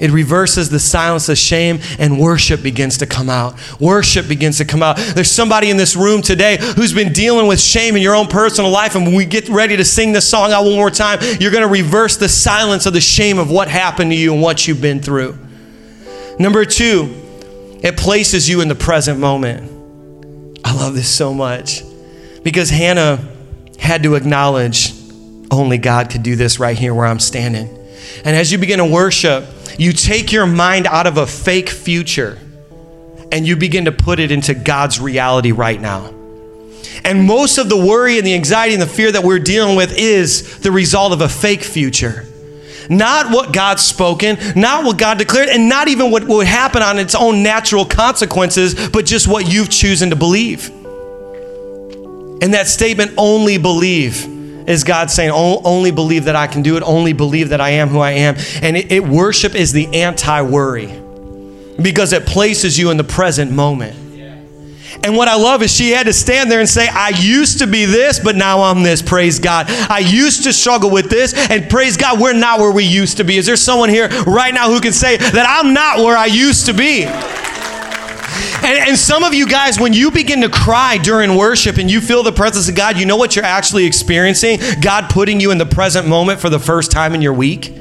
It 0.00 0.10
reverses 0.10 0.70
the 0.70 0.80
silence 0.80 1.28
of 1.28 1.38
shame 1.38 1.78
and 1.98 2.18
worship 2.18 2.62
begins 2.62 2.98
to 2.98 3.06
come 3.06 3.30
out. 3.30 3.54
Worship 3.80 4.26
begins 4.28 4.58
to 4.58 4.64
come 4.64 4.82
out. 4.82 4.96
There's 4.96 5.30
somebody 5.30 5.70
in 5.70 5.76
this 5.76 5.94
room 5.94 6.20
today 6.20 6.58
who's 6.60 6.92
been 6.92 7.12
dealing 7.12 7.46
with 7.46 7.60
shame 7.60 7.94
in 7.96 8.02
your 8.02 8.14
own 8.14 8.26
personal 8.26 8.70
life. 8.70 8.96
And 8.96 9.06
when 9.06 9.14
we 9.14 9.24
get 9.24 9.48
ready 9.48 9.76
to 9.76 9.84
sing 9.84 10.12
this 10.12 10.28
song 10.28 10.52
out 10.52 10.64
one 10.64 10.74
more 10.74 10.90
time, 10.90 11.20
you're 11.40 11.52
going 11.52 11.62
to 11.62 11.72
reverse 11.72 12.16
the 12.16 12.28
silence 12.28 12.86
of 12.86 12.92
the 12.92 13.00
shame 13.00 13.38
of 13.38 13.50
what 13.50 13.68
happened 13.68 14.10
to 14.10 14.16
you 14.16 14.32
and 14.32 14.42
what 14.42 14.66
you've 14.66 14.80
been 14.80 15.00
through. 15.00 15.38
Number 16.38 16.64
two, 16.64 17.22
it 17.82 17.96
places 17.96 18.48
you 18.48 18.60
in 18.60 18.68
the 18.68 18.74
present 18.74 19.20
moment. 19.20 19.70
I 20.64 20.74
love 20.74 20.94
this 20.94 21.08
so 21.08 21.32
much 21.32 21.82
because 22.42 22.68
Hannah 22.68 23.26
had 23.78 24.02
to 24.02 24.16
acknowledge 24.16 24.92
only 25.54 25.78
God 25.78 26.10
could 26.10 26.22
do 26.22 26.36
this 26.36 26.58
right 26.58 26.76
here 26.76 26.94
where 26.94 27.06
I'm 27.06 27.18
standing. 27.18 27.68
And 28.24 28.36
as 28.36 28.52
you 28.52 28.58
begin 28.58 28.78
to 28.78 28.84
worship, 28.84 29.46
you 29.78 29.92
take 29.92 30.32
your 30.32 30.46
mind 30.46 30.86
out 30.86 31.06
of 31.06 31.16
a 31.16 31.26
fake 31.26 31.68
future 31.68 32.38
and 33.32 33.46
you 33.46 33.56
begin 33.56 33.86
to 33.86 33.92
put 33.92 34.20
it 34.20 34.30
into 34.30 34.54
God's 34.54 35.00
reality 35.00 35.52
right 35.52 35.80
now. 35.80 36.12
And 37.04 37.24
most 37.24 37.58
of 37.58 37.68
the 37.68 37.76
worry 37.76 38.18
and 38.18 38.26
the 38.26 38.34
anxiety 38.34 38.74
and 38.74 38.82
the 38.82 38.86
fear 38.86 39.10
that 39.10 39.24
we're 39.24 39.40
dealing 39.40 39.76
with 39.76 39.96
is 39.96 40.58
the 40.60 40.70
result 40.70 41.12
of 41.12 41.20
a 41.20 41.28
fake 41.28 41.62
future. 41.62 42.26
Not 42.88 43.30
what 43.30 43.52
God's 43.52 43.82
spoken, 43.82 44.36
not 44.54 44.84
what 44.84 44.98
God 44.98 45.18
declared, 45.18 45.48
and 45.48 45.68
not 45.68 45.88
even 45.88 46.10
what 46.10 46.24
would 46.24 46.46
happen 46.46 46.82
on 46.82 46.98
its 46.98 47.14
own 47.14 47.42
natural 47.42 47.84
consequences, 47.84 48.88
but 48.90 49.06
just 49.06 49.26
what 49.26 49.50
you've 49.50 49.70
chosen 49.70 50.10
to 50.10 50.16
believe. 50.16 50.68
And 52.42 52.52
that 52.52 52.66
statement, 52.66 53.12
only 53.16 53.58
believe 53.58 54.26
is 54.66 54.84
God 54.84 55.10
saying, 55.10 55.30
oh, 55.32 55.60
only 55.64 55.90
believe 55.90 56.24
that 56.24 56.36
I 56.36 56.46
can 56.46 56.62
do 56.62 56.76
it, 56.76 56.82
only 56.82 57.12
believe 57.12 57.50
that 57.50 57.60
I 57.60 57.70
am 57.70 57.88
who 57.88 57.98
I 57.98 58.12
am. 58.12 58.36
And 58.62 58.76
it, 58.76 58.90
it 58.90 59.06
worship 59.06 59.54
is 59.54 59.72
the 59.72 59.86
anti 59.94 60.42
worry 60.42 60.86
because 61.80 62.12
it 62.12 62.26
places 62.26 62.78
you 62.78 62.90
in 62.90 62.96
the 62.96 63.04
present 63.04 63.50
moment. 63.50 64.04
And 65.02 65.16
what 65.16 65.28
I 65.28 65.36
love 65.36 65.62
is 65.62 65.70
she 65.70 65.90
had 65.90 66.06
to 66.06 66.14
stand 66.14 66.50
there 66.50 66.60
and 66.60 66.68
say, 66.68 66.88
I 66.88 67.10
used 67.10 67.58
to 67.58 67.66
be 67.66 67.84
this, 67.84 68.18
but 68.18 68.36
now 68.36 68.62
I'm 68.62 68.82
this. 68.82 69.02
Praise 69.02 69.38
God. 69.38 69.66
I 69.68 69.98
used 69.98 70.44
to 70.44 70.52
struggle 70.52 70.90
with 70.90 71.10
this, 71.10 71.34
and 71.50 71.68
praise 71.68 71.98
God, 71.98 72.18
we're 72.18 72.32
not 72.32 72.58
where 72.58 72.72
we 72.72 72.84
used 72.84 73.18
to 73.18 73.24
be. 73.24 73.36
Is 73.36 73.44
there 73.44 73.56
someone 73.56 73.90
here 73.90 74.08
right 74.24 74.54
now 74.54 74.70
who 74.70 74.80
can 74.80 74.92
say 74.92 75.18
that 75.18 75.46
I'm 75.46 75.74
not 75.74 75.98
where 75.98 76.16
I 76.16 76.26
used 76.26 76.66
to 76.66 76.72
be? 76.72 77.04
And, 78.62 78.88
and 78.88 78.98
some 78.98 79.24
of 79.24 79.34
you 79.34 79.46
guys, 79.46 79.78
when 79.78 79.92
you 79.92 80.10
begin 80.10 80.40
to 80.42 80.48
cry 80.48 80.98
during 80.98 81.36
worship 81.36 81.76
and 81.78 81.90
you 81.90 82.00
feel 82.00 82.22
the 82.22 82.32
presence 82.32 82.68
of 82.68 82.74
God, 82.74 82.98
you 82.98 83.06
know 83.06 83.16
what 83.16 83.36
you're 83.36 83.44
actually 83.44 83.84
experiencing? 83.86 84.58
God 84.80 85.10
putting 85.10 85.40
you 85.40 85.50
in 85.50 85.58
the 85.58 85.66
present 85.66 86.06
moment 86.06 86.40
for 86.40 86.50
the 86.50 86.58
first 86.58 86.90
time 86.90 87.14
in 87.14 87.22
your 87.22 87.34
week 87.34 87.74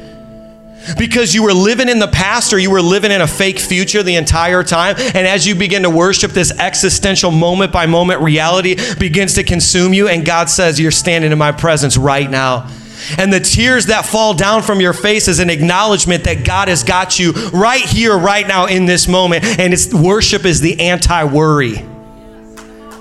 because 0.97 1.33
you 1.33 1.43
were 1.43 1.53
living 1.53 1.89
in 1.89 1.99
the 1.99 2.07
past 2.07 2.53
or 2.53 2.59
you 2.59 2.69
were 2.69 2.81
living 2.81 3.11
in 3.11 3.21
a 3.21 3.27
fake 3.27 3.59
future 3.59 4.03
the 4.03 4.15
entire 4.15 4.63
time. 4.63 4.95
And 4.97 5.27
as 5.27 5.47
you 5.47 5.55
begin 5.55 5.83
to 5.83 5.89
worship, 5.89 6.31
this 6.31 6.51
existential 6.59 7.31
moment 7.31 7.71
by 7.71 7.85
moment 7.85 8.21
reality 8.21 8.75
begins 8.99 9.35
to 9.35 9.43
consume 9.43 9.93
you. 9.93 10.07
And 10.07 10.25
God 10.25 10.49
says, 10.49 10.79
You're 10.79 10.91
standing 10.91 11.31
in 11.31 11.37
my 11.37 11.51
presence 11.51 11.97
right 11.97 12.29
now. 12.29 12.69
And 13.17 13.31
the 13.31 13.39
tears 13.39 13.87
that 13.87 14.05
fall 14.05 14.33
down 14.33 14.61
from 14.63 14.81
your 14.81 14.93
face 14.93 15.27
is 15.27 15.39
an 15.39 15.49
acknowledgement 15.49 16.23
that 16.25 16.45
God 16.45 16.67
has 16.67 16.83
got 16.83 17.19
you 17.19 17.31
right 17.51 17.81
here, 17.81 18.17
right 18.17 18.47
now, 18.47 18.65
in 18.65 18.85
this 18.85 19.07
moment. 19.07 19.43
And 19.43 19.73
it's 19.73 19.93
worship 19.93 20.45
is 20.45 20.61
the 20.61 20.79
anti 20.79 21.23
worry. 21.23 21.85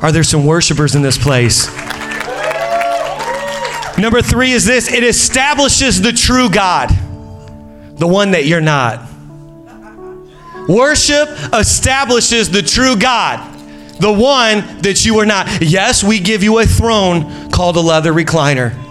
Are 0.03 0.11
there 0.11 0.25
some 0.25 0.45
worshipers 0.45 0.95
in 0.95 1.03
this 1.03 1.17
place? 1.17 1.69
Number 3.99 4.23
three 4.23 4.53
is 4.53 4.65
this 4.65 4.93
it 4.93 5.05
establishes 5.05 6.01
the 6.01 6.12
true 6.12 6.51
God, 6.51 6.88
the 7.97 8.09
one 8.09 8.33
that 8.33 8.47
you're 8.47 8.61
not. 8.61 9.09
Worship 10.69 11.29
establishes 11.53 12.51
the 12.51 12.62
true 12.62 12.97
God, 12.97 13.41
the 14.01 14.12
one 14.12 14.81
that 14.83 15.05
you 15.05 15.19
are 15.19 15.27
not. 15.27 15.61
Yes, 15.61 16.03
we 16.03 16.19
give 16.19 16.43
you 16.43 16.59
a 16.59 16.67
throne 16.67 17.51
called 17.51 17.77
a 17.77 17.81
leather 17.81 18.12
recliner. 18.12 18.82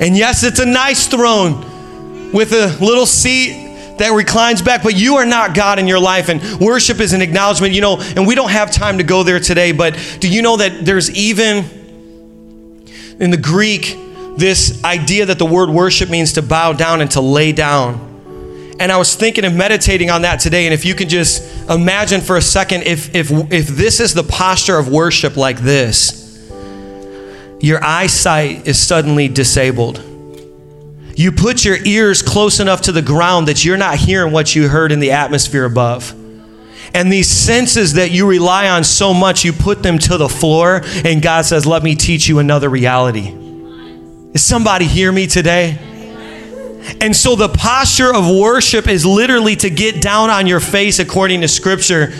And 0.00 0.16
yes, 0.16 0.42
it's 0.42 0.60
a 0.60 0.66
nice 0.66 1.06
throne 1.06 2.32
with 2.32 2.52
a 2.52 2.76
little 2.84 3.06
seat 3.06 3.96
that 3.98 4.10
reclines 4.10 4.60
back, 4.60 4.82
but 4.82 4.94
you 4.94 5.16
are 5.16 5.26
not 5.26 5.54
God 5.54 5.78
in 5.78 5.86
your 5.86 5.98
life. 5.98 6.28
And 6.28 6.60
worship 6.60 7.00
is 7.00 7.12
an 7.12 7.22
acknowledgement, 7.22 7.72
you 7.72 7.80
know, 7.80 7.98
and 7.98 8.26
we 8.26 8.34
don't 8.34 8.50
have 8.50 8.70
time 8.70 8.98
to 8.98 9.04
go 9.04 9.22
there 9.22 9.40
today, 9.40 9.72
but 9.72 10.18
do 10.20 10.28
you 10.28 10.42
know 10.42 10.58
that 10.58 10.84
there's 10.84 11.10
even 11.16 11.64
in 13.18 13.30
the 13.30 13.38
Greek 13.38 13.96
this 14.36 14.84
idea 14.84 15.24
that 15.26 15.38
the 15.38 15.46
word 15.46 15.70
worship 15.70 16.10
means 16.10 16.34
to 16.34 16.42
bow 16.42 16.74
down 16.74 17.00
and 17.00 17.10
to 17.12 17.20
lay 17.20 17.52
down? 17.52 18.02
And 18.78 18.92
I 18.92 18.98
was 18.98 19.14
thinking 19.14 19.46
and 19.46 19.56
meditating 19.56 20.10
on 20.10 20.22
that 20.22 20.40
today. 20.40 20.66
And 20.66 20.74
if 20.74 20.84
you 20.84 20.94
could 20.94 21.08
just 21.08 21.42
imagine 21.70 22.20
for 22.20 22.36
a 22.36 22.42
second, 22.42 22.82
if, 22.82 23.14
if, 23.14 23.30
if 23.50 23.68
this 23.68 24.00
is 24.00 24.12
the 24.12 24.22
posture 24.22 24.76
of 24.76 24.88
worship 24.88 25.38
like 25.38 25.60
this, 25.60 26.25
your 27.60 27.82
eyesight 27.82 28.66
is 28.66 28.78
suddenly 28.78 29.28
disabled. 29.28 30.02
You 31.14 31.32
put 31.32 31.64
your 31.64 31.78
ears 31.84 32.20
close 32.20 32.60
enough 32.60 32.82
to 32.82 32.92
the 32.92 33.00
ground 33.00 33.48
that 33.48 33.64
you're 33.64 33.78
not 33.78 33.96
hearing 33.96 34.32
what 34.32 34.54
you 34.54 34.68
heard 34.68 34.92
in 34.92 35.00
the 35.00 35.12
atmosphere 35.12 35.64
above. 35.64 36.14
And 36.94 37.10
these 37.10 37.28
senses 37.28 37.94
that 37.94 38.10
you 38.10 38.28
rely 38.28 38.68
on 38.68 38.84
so 38.84 39.14
much, 39.14 39.44
you 39.44 39.52
put 39.52 39.82
them 39.82 39.98
to 40.00 40.18
the 40.18 40.28
floor, 40.28 40.82
and 41.04 41.22
God 41.22 41.44
says, 41.44 41.66
Let 41.66 41.82
me 41.82 41.94
teach 41.94 42.28
you 42.28 42.38
another 42.38 42.68
reality. 42.68 43.34
Is 44.34 44.44
somebody 44.44 44.84
hear 44.84 45.10
me 45.10 45.26
today? 45.26 45.78
And 47.00 47.16
so 47.16 47.34
the 47.34 47.48
posture 47.48 48.14
of 48.14 48.28
worship 48.28 48.86
is 48.86 49.04
literally 49.04 49.56
to 49.56 49.70
get 49.70 50.00
down 50.00 50.30
on 50.30 50.46
your 50.46 50.60
face 50.60 50.98
according 50.98 51.40
to 51.40 51.48
Scripture 51.48 52.12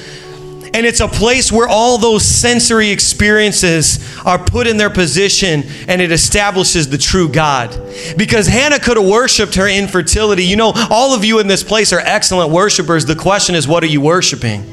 and 0.77 0.85
it's 0.85 1.01
a 1.01 1.09
place 1.09 1.51
where 1.51 1.67
all 1.67 1.97
those 1.97 2.23
sensory 2.23 2.91
experiences 2.91 3.99
are 4.27 4.39
put 4.39 4.67
in 4.67 4.77
their 4.77 4.91
position 4.91 5.63
and 5.89 6.03
it 6.03 6.13
establishes 6.13 6.91
the 6.91 6.99
true 6.99 7.31
God. 7.31 7.71
Because 8.19 8.47
Hannah 8.47 8.79
could 8.79 8.99
have 8.99 9.07
worshiped 9.07 9.55
her 9.55 9.67
infertility. 9.67 10.45
You 10.45 10.57
know, 10.57 10.73
all 10.91 11.15
of 11.15 11.25
you 11.25 11.39
in 11.39 11.47
this 11.47 11.63
place 11.63 11.95
are 11.95 12.01
excellent 12.01 12.51
worshipers. 12.51 13.07
The 13.07 13.17
question 13.17 13.55
is, 13.55 13.67
what 13.67 13.85
are 13.85 13.87
you 13.87 14.03
worshiping? 14.03 14.65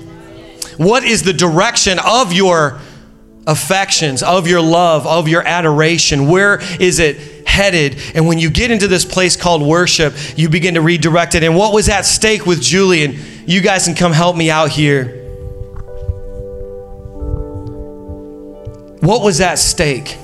What 0.76 1.06
is 1.06 1.24
the 1.24 1.32
direction 1.32 2.00
of 2.06 2.34
your 2.34 2.82
affections, 3.48 4.22
of 4.22 4.46
your 4.46 4.62
love, 4.62 5.08
of 5.08 5.30
your 5.30 5.48
adoration? 5.48 6.28
Where 6.28 6.60
is 6.82 7.00
it 7.00 7.48
headed? 7.48 7.98
And 8.14 8.28
when 8.28 8.40
you 8.40 8.50
get 8.50 8.72
into 8.72 8.90
this 8.90 9.06
place 9.06 9.38
called 9.38 9.62
worship, 9.62 10.14
you 10.36 10.50
begin 10.50 10.74
to 10.74 10.82
redirect 10.82 11.36
it. 11.36 11.44
And 11.44 11.56
what 11.56 11.74
was 11.74 11.88
at 11.88 12.06
stake 12.06 12.46
with 12.46 12.62
Julian? 12.62 13.18
You 13.46 13.62
guys 13.62 13.86
can 13.86 13.96
come 13.96 14.12
help 14.12 14.36
me 14.36 14.52
out 14.52 14.70
here. 14.70 15.23
What 19.04 19.22
was 19.22 19.42
at 19.42 19.60
stake? 19.60 20.18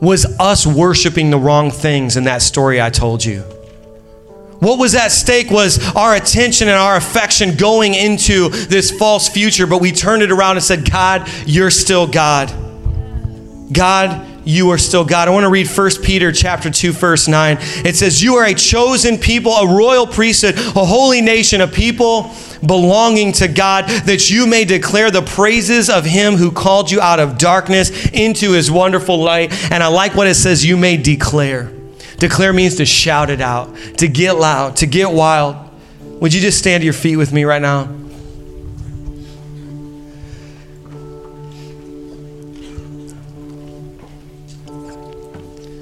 Was 0.00 0.26
us 0.38 0.64
worshiping 0.64 1.30
the 1.30 1.38
wrong 1.38 1.72
things 1.72 2.16
in 2.16 2.22
that 2.24 2.40
story 2.40 2.80
I 2.80 2.88
told 2.88 3.24
you. 3.24 3.40
What 4.60 4.78
was 4.78 4.94
at 4.94 5.10
stake 5.10 5.50
was 5.50 5.84
our 5.96 6.14
attention 6.14 6.68
and 6.68 6.76
our 6.76 6.94
affection 6.94 7.56
going 7.56 7.94
into 7.94 8.48
this 8.50 8.92
false 8.92 9.28
future, 9.28 9.66
but 9.66 9.80
we 9.80 9.90
turned 9.90 10.22
it 10.22 10.30
around 10.30 10.56
and 10.56 10.62
said, 10.62 10.88
God, 10.88 11.28
you're 11.46 11.72
still 11.72 12.06
God. 12.06 12.52
God, 13.72 14.24
you 14.46 14.70
are 14.70 14.78
still 14.78 15.04
God. 15.04 15.26
I 15.26 15.32
want 15.32 15.42
to 15.42 15.50
read 15.50 15.66
1 15.66 15.90
Peter 16.04 16.30
chapter 16.30 16.70
2 16.70 16.92
verse 16.92 17.26
9. 17.26 17.58
It 17.84 17.96
says, 17.96 18.22
"You 18.22 18.36
are 18.36 18.44
a 18.44 18.54
chosen 18.54 19.18
people, 19.18 19.50
a 19.50 19.66
royal 19.66 20.06
priesthood, 20.06 20.54
a 20.54 20.84
holy 20.84 21.20
nation, 21.20 21.60
a 21.60 21.66
people 21.66 22.32
belonging 22.66 23.32
to 23.32 23.48
God, 23.48 23.88
that 24.06 24.30
you 24.30 24.46
may 24.46 24.64
declare 24.64 25.10
the 25.10 25.22
praises 25.22 25.88
of 25.88 26.04
him 26.04 26.36
who 26.36 26.50
called 26.50 26.90
you 26.90 27.00
out 27.00 27.20
of 27.20 27.38
darkness 27.38 27.90
into 28.12 28.52
his 28.52 28.70
wonderful 28.70 29.18
light." 29.18 29.52
And 29.70 29.82
I 29.82 29.88
like 29.88 30.14
what 30.14 30.26
it 30.26 30.34
says, 30.34 30.64
"You 30.64 30.76
may 30.76 30.96
declare." 30.96 31.70
Declare 32.18 32.52
means 32.54 32.76
to 32.76 32.86
shout 32.86 33.28
it 33.28 33.40
out, 33.40 33.76
to 33.98 34.08
get 34.08 34.38
loud, 34.38 34.76
to 34.76 34.86
get 34.86 35.12
wild. 35.12 35.56
Would 36.20 36.32
you 36.32 36.40
just 36.40 36.58
stand 36.58 36.80
to 36.80 36.84
your 36.84 36.94
feet 36.94 37.16
with 37.16 37.32
me 37.32 37.44
right 37.44 37.60
now? 37.60 37.88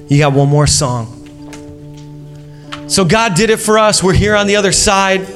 You 0.09 0.19
got 0.19 0.33
one 0.33 0.49
more 0.49 0.67
song. 0.67 1.11
So 2.89 3.05
God 3.05 3.35
did 3.35 3.51
it 3.51 3.57
for 3.57 3.79
us. 3.79 4.03
We're 4.03 4.13
here 4.13 4.37
on 4.37 4.47
the 4.47 4.57
other 4.57 4.73
side. 4.73 5.27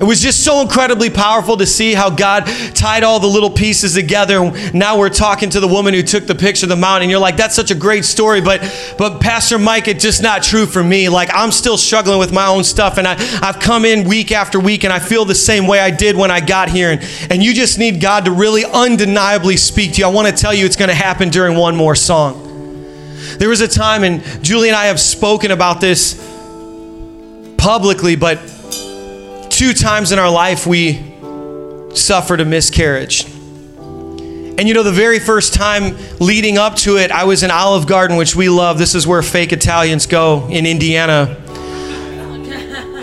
It 0.00 0.04
was 0.04 0.20
just 0.20 0.44
so 0.44 0.60
incredibly 0.60 1.08
powerful 1.08 1.56
to 1.56 1.66
see 1.66 1.94
how 1.94 2.10
God 2.10 2.46
tied 2.74 3.02
all 3.02 3.18
the 3.18 3.26
little 3.26 3.50
pieces 3.50 3.94
together. 3.94 4.52
Now 4.74 4.98
we're 4.98 5.08
talking 5.08 5.48
to 5.50 5.60
the 5.60 5.68
woman 5.68 5.94
who 5.94 6.02
took 6.02 6.26
the 6.26 6.34
picture 6.34 6.66
of 6.66 6.70
the 6.70 6.76
mountain. 6.76 7.04
And 7.04 7.10
you're 7.10 7.20
like, 7.20 7.36
that's 7.36 7.54
such 7.54 7.70
a 7.70 7.74
great 7.74 8.04
story, 8.04 8.40
but 8.40 8.60
but 8.98 9.20
Pastor 9.20 9.58
Mike, 9.58 9.88
it's 9.88 10.02
just 10.02 10.22
not 10.22 10.42
true 10.42 10.66
for 10.66 10.82
me. 10.82 11.08
Like 11.08 11.30
I'm 11.32 11.50
still 11.50 11.78
struggling 11.78 12.18
with 12.18 12.32
my 12.32 12.46
own 12.46 12.64
stuff, 12.64 12.98
and 12.98 13.06
I, 13.08 13.16
I've 13.42 13.58
come 13.60 13.84
in 13.84 14.08
week 14.08 14.32
after 14.32 14.60
week, 14.60 14.84
and 14.84 14.92
I 14.92 14.98
feel 14.98 15.24
the 15.24 15.34
same 15.34 15.66
way 15.66 15.80
I 15.80 15.90
did 15.90 16.16
when 16.16 16.30
I 16.30 16.40
got 16.40 16.68
here. 16.68 16.90
And, 16.90 17.02
and 17.30 17.42
you 17.42 17.54
just 17.54 17.78
need 17.78 18.00
God 18.00 18.26
to 18.26 18.30
really 18.30 18.64
undeniably 18.64 19.56
speak 19.56 19.94
to 19.94 20.00
you. 20.00 20.06
I 20.06 20.10
want 20.10 20.28
to 20.28 20.34
tell 20.34 20.52
you 20.52 20.66
it's 20.66 20.76
going 20.76 20.88
to 20.88 20.94
happen 20.94 21.30
during 21.30 21.56
one 21.56 21.76
more 21.76 21.94
song. 21.94 22.42
There 23.38 23.48
was 23.48 23.60
a 23.60 23.68
time, 23.68 24.04
and 24.04 24.22
Julie 24.42 24.68
and 24.68 24.76
I 24.76 24.86
have 24.86 25.00
spoken 25.00 25.50
about 25.50 25.80
this 25.80 26.14
publicly, 27.58 28.16
but 28.16 28.38
two 29.56 29.72
times 29.72 30.12
in 30.12 30.18
our 30.18 30.28
life 30.28 30.66
we 30.66 31.02
suffered 31.94 32.42
a 32.42 32.44
miscarriage. 32.44 33.24
And 33.24 34.68
you 34.68 34.74
know, 34.74 34.82
the 34.82 34.92
very 34.92 35.18
first 35.18 35.54
time 35.54 35.96
leading 36.20 36.58
up 36.58 36.76
to 36.76 36.98
it, 36.98 37.10
I 37.10 37.24
was 37.24 37.42
in 37.42 37.50
Olive 37.50 37.86
Garden, 37.86 38.18
which 38.18 38.36
we 38.36 38.50
love. 38.50 38.76
This 38.76 38.94
is 38.94 39.06
where 39.06 39.22
fake 39.22 39.54
Italians 39.54 40.06
go 40.06 40.46
in 40.50 40.66
Indiana. 40.66 41.42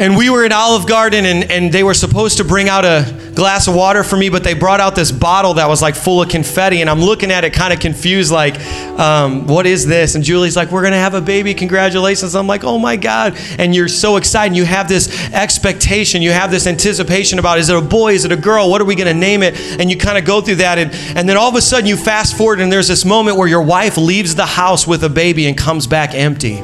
And 0.04 0.18
we 0.18 0.30
were 0.30 0.44
in 0.44 0.52
Olive 0.52 0.86
Garden, 0.86 1.24
and, 1.24 1.50
and 1.50 1.72
they 1.72 1.82
were 1.82 1.94
supposed 1.94 2.36
to 2.39 2.44
bring 2.44 2.68
out 2.68 2.84
a 2.84 3.06
glass 3.36 3.70
of 3.70 3.74
water 3.74 4.04
for 4.04 4.18
me, 4.18 4.28
but 4.28 4.44
they 4.44 4.54
brought 4.54 4.82
out 4.82 4.96
this 4.96 5.13
bottle 5.13 5.54
that 5.54 5.70
was 5.70 5.82
like 5.82 5.96
full 5.96 6.22
of 6.22 6.28
confetti. 6.28 6.82
And 6.82 6.89
I'm 6.89 7.00
looking 7.00 7.32
at 7.32 7.46
it 7.46 7.54
kind 7.54 7.72
of 7.72 7.80
confused, 7.80 8.30
like, 8.30 8.60
um, 9.00 9.48
what 9.48 9.66
is 9.66 9.88
this? 9.88 10.16
And 10.16 10.24
Julie's 10.26 10.58
like, 10.58 10.72
we're 10.72 10.82
going 10.82 10.92
to 10.92 11.00
have 11.00 11.13
a 11.13 11.22
baby. 11.22 11.54
Congratulations. 11.54 12.36
I'm 12.36 12.48
like, 12.48 12.66
oh 12.66 12.78
my 12.78 12.98
God. 12.98 13.38
And 13.58 13.74
you're 13.74 13.88
so 13.88 14.18
excited. 14.18 14.48
And 14.48 14.58
You 14.58 14.66
have 14.66 14.89
this 14.89 15.08
expectation, 15.32 16.22
you 16.22 16.34
have 16.34 16.52
this 16.52 16.68
anticipation 16.68 17.39
about 17.39 17.60
is 17.60 17.70
it 17.70 17.78
a 17.78 17.82
boy? 17.82 18.12
Is 18.12 18.26
it 18.26 18.34
a 18.34 18.38
girl? 18.38 18.70
What 18.70 18.82
are 18.82 18.86
we 18.86 18.96
going 18.96 19.08
to 19.08 19.13
name 19.13 19.42
it? 19.42 19.58
And 19.80 19.89
you 19.89 19.96
kind 19.96 20.18
of 20.18 20.26
go 20.26 20.42
through 20.42 20.56
that. 20.56 20.80
And, 20.80 20.92
and 21.18 21.30
then 21.30 21.38
all 21.38 21.48
of 21.48 21.56
a 21.56 21.62
sudden, 21.62 21.86
you 21.86 21.96
fast 21.96 22.36
forward, 22.36 22.60
and 22.60 22.70
there's 22.70 22.89
this 22.89 23.06
moment 23.06 23.38
where 23.38 23.48
your 23.48 23.63
wife 23.63 23.96
leaves 23.96 24.36
the 24.36 24.46
house 24.46 24.86
with 24.86 25.02
a 25.06 25.10
baby 25.10 25.48
and 25.48 25.58
comes 25.58 25.88
back 25.88 26.13
empty. 26.13 26.62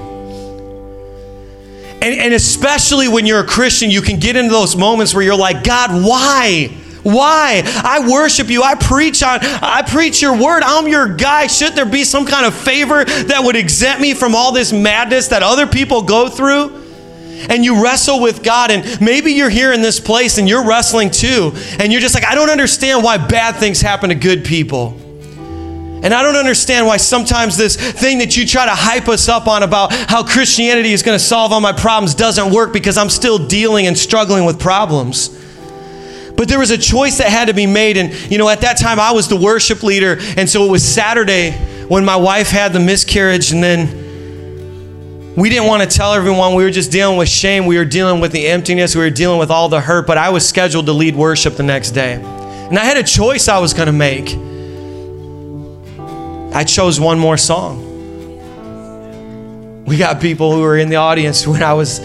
And, 2.01 2.19
and 2.19 2.33
especially 2.33 3.07
when 3.07 3.25
you're 3.25 3.41
a 3.41 3.47
Christian, 3.47 3.89
you 3.89 4.01
can 4.01 4.19
get 4.19 4.35
into 4.35 4.51
those 4.51 4.75
moments 4.75 5.13
where 5.13 5.23
you're 5.23 5.35
like, 5.35 5.63
God, 5.63 5.91
why? 6.05 6.69
Why? 7.03 7.61
I 7.65 8.07
worship 8.09 8.49
you. 8.49 8.61
I 8.63 8.75
preach 8.75 9.23
on 9.23 9.39
I 9.41 9.83
preach 9.83 10.21
your 10.21 10.33
word. 10.37 10.63
I'm 10.63 10.87
your 10.87 11.07
guy. 11.15 11.47
Should 11.47 11.73
there 11.73 11.85
be 11.85 12.03
some 12.03 12.25
kind 12.25 12.45
of 12.45 12.53
favor 12.53 13.05
that 13.05 13.41
would 13.43 13.55
exempt 13.55 14.01
me 14.01 14.13
from 14.13 14.35
all 14.35 14.51
this 14.51 14.73
madness 14.73 15.29
that 15.29 15.43
other 15.43 15.65
people 15.65 16.01
go 16.01 16.29
through? 16.29 16.75
And 17.49 17.63
you 17.63 17.81
wrestle 17.81 18.21
with 18.21 18.43
God, 18.43 18.69
and 18.69 18.99
maybe 18.99 19.31
you're 19.31 19.49
here 19.49 19.71
in 19.71 19.81
this 19.81 19.97
place 19.97 20.37
and 20.37 20.47
you're 20.47 20.67
wrestling 20.67 21.09
too, 21.09 21.53
and 21.79 21.89
you're 21.89 22.01
just 22.01 22.13
like, 22.13 22.25
I 22.25 22.35
don't 22.35 22.49
understand 22.49 23.01
why 23.01 23.17
bad 23.17 23.55
things 23.55 23.79
happen 23.79 24.09
to 24.09 24.15
good 24.15 24.43
people. 24.43 24.99
And 26.01 26.13
I 26.13 26.23
don't 26.23 26.35
understand 26.35 26.87
why 26.87 26.97
sometimes 26.97 27.57
this 27.57 27.75
thing 27.75 28.19
that 28.19 28.37
you 28.37 28.45
try 28.45 28.65
to 28.65 28.75
hype 28.75 29.09
us 29.09 29.27
up 29.27 29.47
on 29.47 29.63
about 29.63 29.91
how 29.91 30.23
Christianity 30.23 30.93
is 30.93 31.03
going 31.03 31.17
to 31.17 31.23
solve 31.23 31.51
all 31.51 31.59
my 31.59 31.73
problems 31.73 32.15
doesn't 32.15 32.53
work 32.53 32.71
because 32.71 32.97
I'm 32.97 33.09
still 33.09 33.37
dealing 33.37 33.85
and 33.87 33.97
struggling 33.97 34.45
with 34.45 34.59
problems. 34.59 35.29
But 36.37 36.47
there 36.47 36.57
was 36.57 36.71
a 36.71 36.77
choice 36.77 37.17
that 37.17 37.27
had 37.27 37.49
to 37.49 37.53
be 37.53 37.65
made. 37.65 37.97
And, 37.97 38.13
you 38.31 38.37
know, 38.37 38.47
at 38.47 38.61
that 38.61 38.77
time 38.77 38.97
I 38.97 39.11
was 39.11 39.27
the 39.27 39.35
worship 39.35 39.83
leader. 39.83 40.17
And 40.37 40.49
so 40.49 40.65
it 40.65 40.71
was 40.71 40.85
Saturday 40.85 41.51
when 41.89 42.05
my 42.05 42.15
wife 42.15 42.47
had 42.47 42.71
the 42.71 42.79
miscarriage. 42.79 43.51
And 43.51 43.61
then 43.61 45.35
we 45.35 45.49
didn't 45.49 45.67
want 45.67 45.83
to 45.83 45.97
tell 45.97 46.13
everyone. 46.13 46.55
We 46.55 46.63
were 46.63 46.71
just 46.71 46.93
dealing 46.93 47.17
with 47.17 47.27
shame. 47.27 47.65
We 47.65 47.77
were 47.77 47.83
dealing 47.83 48.21
with 48.21 48.31
the 48.31 48.47
emptiness. 48.47 48.95
We 48.95 49.01
were 49.01 49.09
dealing 49.09 49.37
with 49.37 49.51
all 49.51 49.67
the 49.67 49.81
hurt. 49.81 50.07
But 50.07 50.17
I 50.17 50.29
was 50.29 50.47
scheduled 50.47 50.85
to 50.85 50.93
lead 50.93 51.13
worship 51.13 51.57
the 51.57 51.63
next 51.63 51.91
day. 51.91 52.13
And 52.13 52.79
I 52.79 52.85
had 52.85 52.95
a 52.95 53.03
choice 53.03 53.49
I 53.49 53.59
was 53.59 53.73
going 53.73 53.87
to 53.87 53.91
make. 53.91 54.48
I 56.53 56.63
chose 56.63 56.99
one 56.99 57.19
more 57.19 57.37
song. 57.37 57.85
We 59.85 59.97
got 59.97 60.21
people 60.21 60.51
who 60.51 60.61
were 60.61 60.77
in 60.77 60.89
the 60.89 60.97
audience 60.97 61.47
when 61.47 61.63
I 61.63 61.73
was 61.73 61.99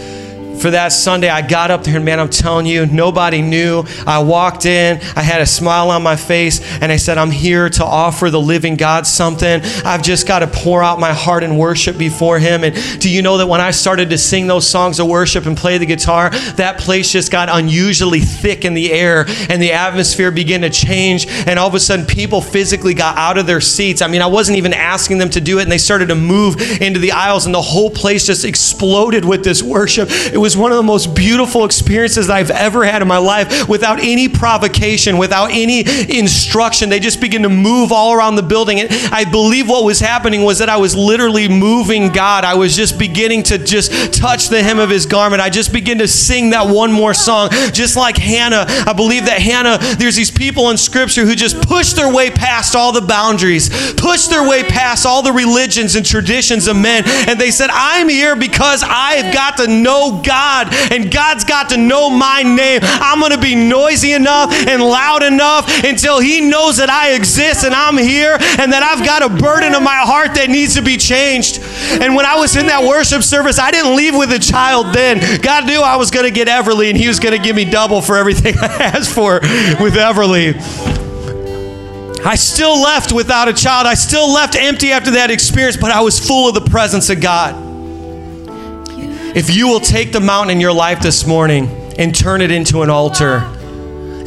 for 0.59 0.71
that 0.71 0.89
Sunday, 0.89 1.29
I 1.29 1.45
got 1.47 1.71
up 1.71 1.83
there 1.83 1.97
and 1.97 2.05
man, 2.05 2.19
I'm 2.19 2.29
telling 2.29 2.65
you, 2.65 2.85
nobody 2.85 3.41
knew. 3.41 3.83
I 4.05 4.19
walked 4.19 4.65
in, 4.65 4.99
I 5.15 5.21
had 5.21 5.41
a 5.41 5.45
smile 5.45 5.89
on 5.89 6.03
my 6.03 6.15
face, 6.15 6.61
and 6.81 6.91
I 6.91 6.97
said, 6.97 7.17
I'm 7.17 7.31
here 7.31 7.69
to 7.69 7.85
offer 7.85 8.29
the 8.29 8.39
living 8.39 8.75
God 8.75 9.05
something. 9.07 9.61
I've 9.83 10.03
just 10.03 10.27
got 10.27 10.39
to 10.39 10.47
pour 10.47 10.83
out 10.83 10.99
my 10.99 11.13
heart 11.13 11.43
and 11.43 11.59
worship 11.59 11.97
before 11.97 12.39
Him. 12.39 12.63
And 12.63 12.75
do 12.99 13.09
you 13.09 13.21
know 13.21 13.37
that 13.37 13.47
when 13.47 13.61
I 13.61 13.71
started 13.71 14.09
to 14.09 14.17
sing 14.17 14.47
those 14.47 14.67
songs 14.67 14.99
of 14.99 15.07
worship 15.07 15.45
and 15.45 15.57
play 15.57 15.77
the 15.77 15.85
guitar, 15.85 16.29
that 16.55 16.79
place 16.79 17.11
just 17.11 17.31
got 17.31 17.49
unusually 17.49 18.19
thick 18.19 18.65
in 18.65 18.73
the 18.73 18.91
air, 18.91 19.25
and 19.49 19.61
the 19.61 19.73
atmosphere 19.73 20.31
began 20.31 20.61
to 20.61 20.69
change. 20.69 21.27
And 21.27 21.59
all 21.59 21.67
of 21.67 21.75
a 21.75 21.79
sudden, 21.79 22.05
people 22.05 22.41
physically 22.41 22.93
got 22.93 23.17
out 23.17 23.37
of 23.37 23.47
their 23.47 23.61
seats. 23.61 24.01
I 24.01 24.07
mean, 24.07 24.21
I 24.21 24.27
wasn't 24.27 24.57
even 24.57 24.73
asking 24.73 25.17
them 25.17 25.29
to 25.31 25.41
do 25.41 25.59
it, 25.59 25.63
and 25.63 25.71
they 25.71 25.77
started 25.77 26.07
to 26.07 26.15
move 26.15 26.81
into 26.81 26.99
the 26.99 27.11
aisles, 27.11 27.45
and 27.45 27.53
the 27.53 27.61
whole 27.61 27.89
place 27.89 28.25
just 28.25 28.45
exploded 28.45 29.25
with 29.25 29.43
this 29.43 29.61
worship. 29.61 30.09
It 30.09 30.37
was 30.45 30.55
one 30.55 30.71
of 30.71 30.77
the 30.77 30.83
most 30.83 31.15
beautiful 31.15 31.65
experiences 31.65 32.29
I've 32.29 32.51
ever 32.51 32.85
had 32.85 33.01
in 33.01 33.07
my 33.07 33.17
life 33.17 33.67
without 33.67 33.99
any 33.99 34.29
provocation, 34.29 35.17
without 35.17 35.49
any 35.49 35.79
instruction. 36.19 36.89
They 36.89 36.99
just 36.99 37.19
began 37.19 37.41
to 37.41 37.49
move 37.49 37.91
all 37.91 38.13
around 38.13 38.35
the 38.35 38.43
building. 38.43 38.79
And 38.79 38.89
I 39.11 39.25
believe 39.25 39.67
what 39.67 39.83
was 39.83 39.99
happening 39.99 40.43
was 40.43 40.59
that 40.59 40.69
I 40.69 40.77
was 40.77 40.95
literally 40.95 41.47
moving 41.49 42.11
God. 42.11 42.43
I 42.43 42.53
was 42.53 42.75
just 42.75 42.99
beginning 42.99 43.41
to 43.43 43.57
just 43.57 44.13
touch 44.13 44.49
the 44.49 44.61
hem 44.61 44.77
of 44.77 44.91
his 44.91 45.07
garment. 45.07 45.41
I 45.41 45.49
just 45.49 45.73
began 45.73 45.97
to 45.97 46.07
sing 46.07 46.51
that 46.51 46.71
one 46.71 46.91
more 46.91 47.15
song, 47.15 47.49
just 47.73 47.97
like 47.97 48.15
Hannah. 48.15 48.67
I 48.67 48.93
believe 48.93 49.25
that 49.25 49.41
Hannah, 49.41 49.79
there's 49.97 50.15
these 50.15 50.29
people 50.29 50.69
in 50.69 50.77
scripture 50.77 51.25
who 51.25 51.33
just 51.33 51.59
push 51.67 51.93
their 51.93 52.13
way 52.13 52.29
past 52.29 52.75
all 52.75 52.91
the 52.91 53.01
boundaries, 53.01 53.69
push 53.95 54.27
their 54.27 54.47
way 54.47 54.61
past 54.61 55.07
all 55.07 55.23
the 55.23 55.33
religions 55.33 55.95
and 55.95 56.05
traditions 56.05 56.67
of 56.67 56.75
men. 56.75 57.01
And 57.27 57.41
they 57.41 57.49
said, 57.49 57.71
I'm 57.73 58.09
here 58.09 58.35
because 58.35 58.83
I've 58.85 59.33
got 59.33 59.57
to 59.57 59.67
know 59.67 60.21
God. 60.23 60.34
God, 60.35 60.67
and 60.91 61.09
God's 61.09 61.45
got 61.45 61.69
to 61.69 61.77
know 61.77 62.09
my 62.09 62.43
name. 62.43 62.81
I'm 62.83 63.19
going 63.19 63.31
to 63.31 63.39
be 63.39 63.55
noisy 63.55 64.11
enough 64.11 64.51
and 64.51 64.83
loud 64.83 65.23
enough 65.23 65.65
until 65.85 66.19
He 66.19 66.41
knows 66.41 66.75
that 66.77 66.89
I 66.89 67.13
exist 67.13 67.63
and 67.63 67.73
I'm 67.73 67.97
here 67.97 68.35
and 68.59 68.73
that 68.73 68.83
I've 68.83 69.05
got 69.05 69.23
a 69.23 69.29
burden 69.29 69.73
of 69.73 69.81
my 69.81 70.03
heart 70.03 70.35
that 70.35 70.49
needs 70.49 70.75
to 70.75 70.81
be 70.81 70.97
changed. 70.97 71.61
And 72.01 72.15
when 72.15 72.25
I 72.25 72.35
was 72.35 72.57
in 72.57 72.67
that 72.67 72.83
worship 72.83 73.23
service, 73.23 73.59
I 73.59 73.71
didn't 73.71 73.95
leave 73.95 74.13
with 74.13 74.33
a 74.33 74.39
child 74.39 74.93
then. 74.93 75.21
God 75.41 75.67
knew 75.67 75.79
I 75.79 75.95
was 75.95 76.11
going 76.11 76.25
to 76.25 76.31
get 76.31 76.49
Everly 76.49 76.89
and 76.89 76.97
He 76.97 77.07
was 77.07 77.21
going 77.21 77.35
to 77.35 77.41
give 77.41 77.55
me 77.55 77.63
double 77.63 78.01
for 78.01 78.17
everything 78.17 78.55
I 78.61 78.91
asked 78.91 79.13
for 79.15 79.39
with 79.79 79.95
Everly. 79.95 80.59
I 82.25 82.35
still 82.35 82.81
left 82.81 83.13
without 83.13 83.47
a 83.47 83.53
child. 83.53 83.87
I 83.87 83.93
still 83.93 84.33
left 84.33 84.55
empty 84.57 84.91
after 84.91 85.11
that 85.11 85.31
experience, 85.31 85.77
but 85.77 85.91
I 85.91 86.01
was 86.01 86.19
full 86.19 86.49
of 86.49 86.55
the 86.55 86.69
presence 86.69 87.09
of 87.09 87.21
God. 87.21 87.64
If 89.35 89.53
you 89.53 89.67
will 89.67 89.81
take 89.81 90.13
the 90.13 90.21
mountain 90.21 90.55
in 90.55 90.61
your 90.61 90.71
life 90.71 91.01
this 91.01 91.27
morning 91.27 91.67
and 91.99 92.15
turn 92.15 92.39
it 92.39 92.51
into 92.51 92.83
an 92.83 92.89
altar, 92.89 93.39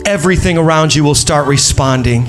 everything 0.04 0.58
around 0.58 0.94
you 0.94 1.02
will 1.02 1.14
start 1.14 1.48
responding. 1.48 2.26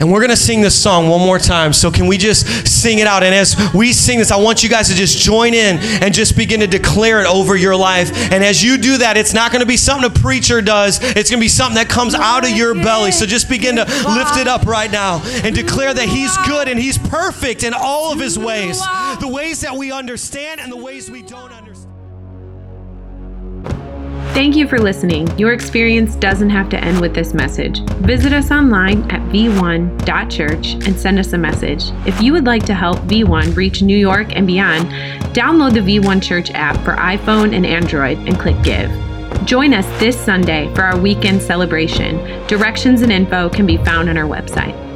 And 0.00 0.10
we're 0.10 0.20
going 0.20 0.30
to 0.30 0.36
sing 0.36 0.62
this 0.62 0.74
song 0.74 1.08
one 1.08 1.20
more 1.20 1.38
time. 1.38 1.74
So, 1.74 1.90
can 1.90 2.06
we 2.06 2.16
just 2.16 2.66
sing 2.66 3.00
it 3.00 3.06
out? 3.06 3.22
And 3.22 3.34
as 3.34 3.56
we 3.74 3.92
sing 3.92 4.18
this, 4.18 4.30
I 4.30 4.38
want 4.38 4.62
you 4.62 4.70
guys 4.70 4.88
to 4.88 4.94
just 4.94 5.18
join 5.18 5.52
in 5.52 5.76
and 6.02 6.14
just 6.14 6.34
begin 6.34 6.60
to 6.60 6.66
declare 6.66 7.20
it 7.20 7.26
over 7.26 7.56
your 7.56 7.76
life. 7.76 8.10
And 8.32 8.42
as 8.42 8.64
you 8.64 8.78
do 8.78 8.98
that, 8.98 9.18
it's 9.18 9.34
not 9.34 9.52
going 9.52 9.60
to 9.60 9.66
be 9.66 9.76
something 9.76 10.10
a 10.10 10.12
preacher 10.12 10.62
does, 10.62 11.00
it's 11.02 11.30
going 11.30 11.40
to 11.40 11.44
be 11.44 11.48
something 11.48 11.76
that 11.76 11.90
comes 11.90 12.14
out 12.14 12.44
of 12.44 12.56
your 12.56 12.74
belly. 12.74 13.12
So, 13.12 13.26
just 13.26 13.50
begin 13.50 13.76
to 13.76 13.84
lift 13.84 14.38
it 14.38 14.48
up 14.48 14.64
right 14.64 14.90
now 14.90 15.20
and 15.44 15.54
declare 15.54 15.92
that 15.92 16.08
He's 16.08 16.34
good 16.46 16.68
and 16.68 16.80
He's 16.80 16.96
perfect 16.96 17.64
in 17.64 17.74
all 17.74 18.12
of 18.12 18.18
His 18.18 18.38
ways 18.38 18.80
the 19.20 19.28
ways 19.28 19.60
that 19.60 19.76
we 19.76 19.92
understand 19.92 20.60
and 20.60 20.72
the 20.72 20.76
ways 20.76 21.10
we 21.10 21.22
don't 21.22 21.52
understand. 21.52 21.67
Thank 24.38 24.54
you 24.54 24.68
for 24.68 24.78
listening. 24.78 25.26
Your 25.36 25.52
experience 25.52 26.14
doesn't 26.14 26.50
have 26.50 26.68
to 26.68 26.78
end 26.78 27.00
with 27.00 27.12
this 27.12 27.34
message. 27.34 27.80
Visit 28.02 28.32
us 28.32 28.52
online 28.52 29.02
at 29.10 29.20
v1.church 29.32 30.74
and 30.86 30.96
send 30.96 31.18
us 31.18 31.32
a 31.32 31.38
message. 31.38 31.90
If 32.06 32.22
you 32.22 32.32
would 32.34 32.46
like 32.46 32.64
to 32.66 32.74
help 32.74 32.98
V1 32.98 33.56
reach 33.56 33.82
New 33.82 33.96
York 33.96 34.36
and 34.36 34.46
beyond, 34.46 34.90
download 35.34 35.74
the 35.74 35.80
V1 35.80 36.22
Church 36.22 36.52
app 36.52 36.76
for 36.84 36.92
iPhone 36.92 37.52
and 37.52 37.66
Android 37.66 38.16
and 38.28 38.38
click 38.38 38.62
Give. 38.62 38.88
Join 39.44 39.74
us 39.74 39.86
this 39.98 40.16
Sunday 40.16 40.72
for 40.72 40.82
our 40.82 40.96
weekend 40.96 41.42
celebration. 41.42 42.18
Directions 42.46 43.02
and 43.02 43.10
info 43.10 43.48
can 43.48 43.66
be 43.66 43.78
found 43.78 44.08
on 44.08 44.16
our 44.16 44.28
website. 44.28 44.87